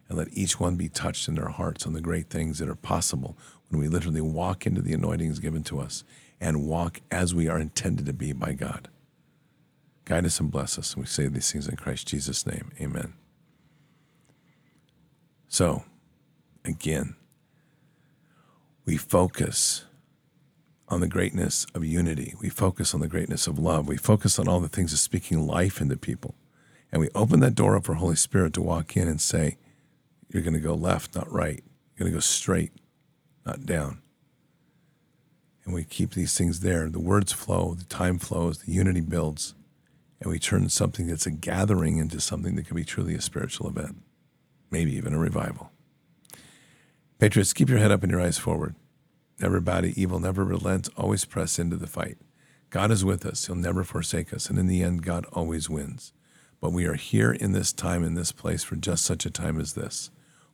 And 0.08 0.18
let 0.18 0.28
each 0.32 0.60
one 0.60 0.76
be 0.76 0.88
touched 0.88 1.28
in 1.28 1.34
their 1.34 1.48
hearts 1.48 1.86
on 1.86 1.92
the 1.92 2.00
great 2.00 2.28
things 2.28 2.58
that 2.58 2.68
are 2.68 2.74
possible 2.74 3.36
when 3.68 3.80
we 3.80 3.88
literally 3.88 4.20
walk 4.20 4.66
into 4.66 4.82
the 4.82 4.92
anointings 4.92 5.38
given 5.38 5.62
to 5.64 5.80
us 5.80 6.04
and 6.40 6.66
walk 6.66 7.00
as 7.10 7.34
we 7.34 7.48
are 7.48 7.58
intended 7.58 8.06
to 8.06 8.12
be 8.12 8.32
by 8.32 8.52
God. 8.52 8.88
Guide 10.04 10.26
us 10.26 10.40
and 10.40 10.50
bless 10.50 10.78
us. 10.78 10.94
And 10.94 11.02
we 11.02 11.06
say 11.06 11.26
these 11.28 11.50
things 11.50 11.68
in 11.68 11.76
Christ 11.76 12.06
Jesus' 12.06 12.46
name. 12.46 12.72
Amen. 12.80 13.14
So, 15.54 15.84
again, 16.64 17.14
we 18.84 18.96
focus 18.96 19.84
on 20.88 20.98
the 20.98 21.06
greatness 21.06 21.64
of 21.76 21.84
unity. 21.84 22.34
We 22.40 22.48
focus 22.48 22.92
on 22.92 22.98
the 22.98 23.06
greatness 23.06 23.46
of 23.46 23.56
love. 23.56 23.86
We 23.86 23.96
focus 23.96 24.40
on 24.40 24.48
all 24.48 24.58
the 24.58 24.68
things 24.68 24.92
of 24.92 24.98
speaking 24.98 25.46
life 25.46 25.80
into 25.80 25.96
people. 25.96 26.34
And 26.90 27.00
we 27.00 27.08
open 27.14 27.38
that 27.38 27.54
door 27.54 27.76
up 27.76 27.84
for 27.84 27.94
Holy 27.94 28.16
Spirit 28.16 28.52
to 28.54 28.62
walk 28.62 28.96
in 28.96 29.06
and 29.06 29.20
say, 29.20 29.56
You're 30.28 30.42
going 30.42 30.54
to 30.54 30.58
go 30.58 30.74
left, 30.74 31.14
not 31.14 31.30
right. 31.30 31.62
You're 31.94 32.06
going 32.06 32.10
to 32.10 32.16
go 32.16 32.20
straight, 32.20 32.72
not 33.46 33.64
down. 33.64 34.02
And 35.64 35.72
we 35.72 35.84
keep 35.84 36.14
these 36.14 36.36
things 36.36 36.62
there. 36.62 36.90
The 36.90 36.98
words 36.98 37.30
flow, 37.30 37.74
the 37.74 37.84
time 37.84 38.18
flows, 38.18 38.58
the 38.58 38.72
unity 38.72 39.02
builds, 39.02 39.54
and 40.20 40.32
we 40.32 40.40
turn 40.40 40.68
something 40.68 41.06
that's 41.06 41.26
a 41.26 41.30
gathering 41.30 41.98
into 41.98 42.20
something 42.20 42.56
that 42.56 42.66
can 42.66 42.74
be 42.74 42.82
truly 42.82 43.14
a 43.14 43.20
spiritual 43.20 43.68
event, 43.68 43.98
maybe 44.74 44.96
even 44.96 45.14
a 45.14 45.18
revival. 45.18 45.70
Patriots, 47.20 47.52
keep 47.52 47.68
your 47.68 47.78
head 47.78 47.92
up 47.92 48.02
and 48.02 48.10
your 48.10 48.20
eyes 48.20 48.38
forward. 48.38 48.74
Never 49.38 49.60
bow 49.60 49.82
to 49.82 49.98
evil, 49.98 50.18
never 50.18 50.44
relent, 50.44 50.88
always 50.96 51.24
press 51.24 51.60
into 51.60 51.76
the 51.76 51.86
fight. 51.86 52.18
God 52.70 52.90
is 52.90 53.04
with 53.04 53.24
us. 53.24 53.46
He'll 53.46 53.54
never 53.54 53.84
forsake 53.84 54.34
us. 54.34 54.50
And 54.50 54.58
in 54.58 54.66
the 54.66 54.82
end, 54.82 55.04
God 55.04 55.26
always 55.32 55.70
wins. 55.70 56.12
But 56.60 56.72
we 56.72 56.86
are 56.86 56.94
here 56.94 57.30
in 57.30 57.52
this 57.52 57.72
time, 57.72 58.02
in 58.02 58.14
this 58.14 58.32
place, 58.32 58.64
for 58.64 58.74
just 58.74 59.04
such 59.04 59.24
a 59.24 59.30
time 59.30 59.60
as 59.60 59.74
this. 59.74 60.10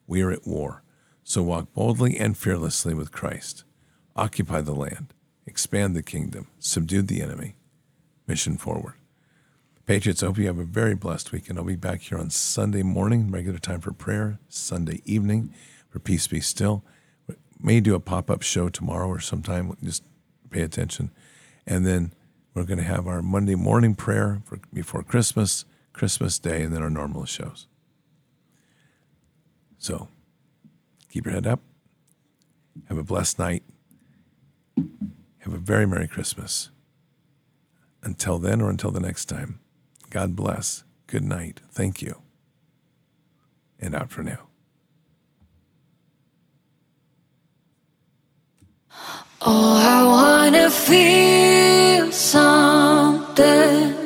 We 0.06 0.20
are 0.20 0.30
at 0.30 0.46
war. 0.46 0.82
So 1.24 1.42
walk 1.42 1.72
boldly 1.72 2.18
and 2.18 2.36
fearlessly 2.36 2.92
with 2.92 3.10
Christ. 3.10 3.64
Occupy 4.16 4.60
the 4.60 4.74
land, 4.74 5.14
expand 5.46 5.96
the 5.96 6.02
kingdom, 6.02 6.48
subdue 6.58 7.02
the 7.02 7.22
enemy. 7.22 7.56
Mission 8.26 8.58
forward. 8.58 8.99
Patriots, 9.90 10.22
I 10.22 10.26
hope 10.26 10.38
you 10.38 10.46
have 10.46 10.60
a 10.60 10.64
very 10.64 10.94
blessed 10.94 11.32
weekend. 11.32 11.58
I'll 11.58 11.64
be 11.64 11.74
back 11.74 12.02
here 12.02 12.16
on 12.16 12.30
Sunday 12.30 12.84
morning, 12.84 13.28
regular 13.28 13.58
time 13.58 13.80
for 13.80 13.90
prayer, 13.90 14.38
Sunday 14.48 15.02
evening 15.04 15.52
for 15.88 15.98
Peace 15.98 16.28
Be 16.28 16.38
Still. 16.38 16.84
May 17.58 17.80
do 17.80 17.96
a 17.96 17.98
pop 17.98 18.30
up 18.30 18.42
show 18.42 18.68
tomorrow 18.68 19.08
or 19.08 19.18
sometime. 19.18 19.76
Just 19.82 20.04
pay 20.48 20.62
attention. 20.62 21.10
And 21.66 21.84
then 21.84 22.12
we're 22.54 22.66
going 22.66 22.78
to 22.78 22.84
have 22.84 23.08
our 23.08 23.20
Monday 23.20 23.56
morning 23.56 23.96
prayer 23.96 24.42
for, 24.44 24.60
before 24.72 25.02
Christmas, 25.02 25.64
Christmas 25.92 26.38
Day, 26.38 26.62
and 26.62 26.72
then 26.72 26.84
our 26.84 26.88
normal 26.88 27.24
shows. 27.24 27.66
So 29.76 30.06
keep 31.08 31.24
your 31.24 31.34
head 31.34 31.48
up. 31.48 31.62
Have 32.88 32.98
a 32.98 33.02
blessed 33.02 33.40
night. 33.40 33.64
Have 35.38 35.52
a 35.52 35.58
very 35.58 35.84
Merry 35.84 36.06
Christmas. 36.06 36.70
Until 38.04 38.38
then 38.38 38.60
or 38.60 38.70
until 38.70 38.92
the 38.92 39.00
next 39.00 39.24
time, 39.24 39.58
God 40.10 40.34
bless. 40.36 40.84
Good 41.06 41.24
night. 41.24 41.60
Thank 41.70 42.02
you. 42.02 42.20
And 43.78 43.94
out 43.94 44.10
for 44.10 44.22
now. 44.22 44.48
Oh, 49.42 49.76
I 49.96 50.04
wanna 50.04 50.68
feel 50.68 52.12
something. 52.12 53.96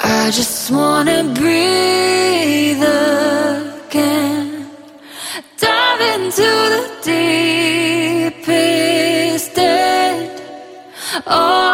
I 0.00 0.30
just 0.30 0.70
wanna 0.70 1.24
breathe 1.34 2.82
again. 2.82 4.70
Dive 5.58 6.00
into 6.14 6.50
the 6.74 6.84
deepest 8.36 9.58
end. 9.58 10.30
Oh, 11.26 11.69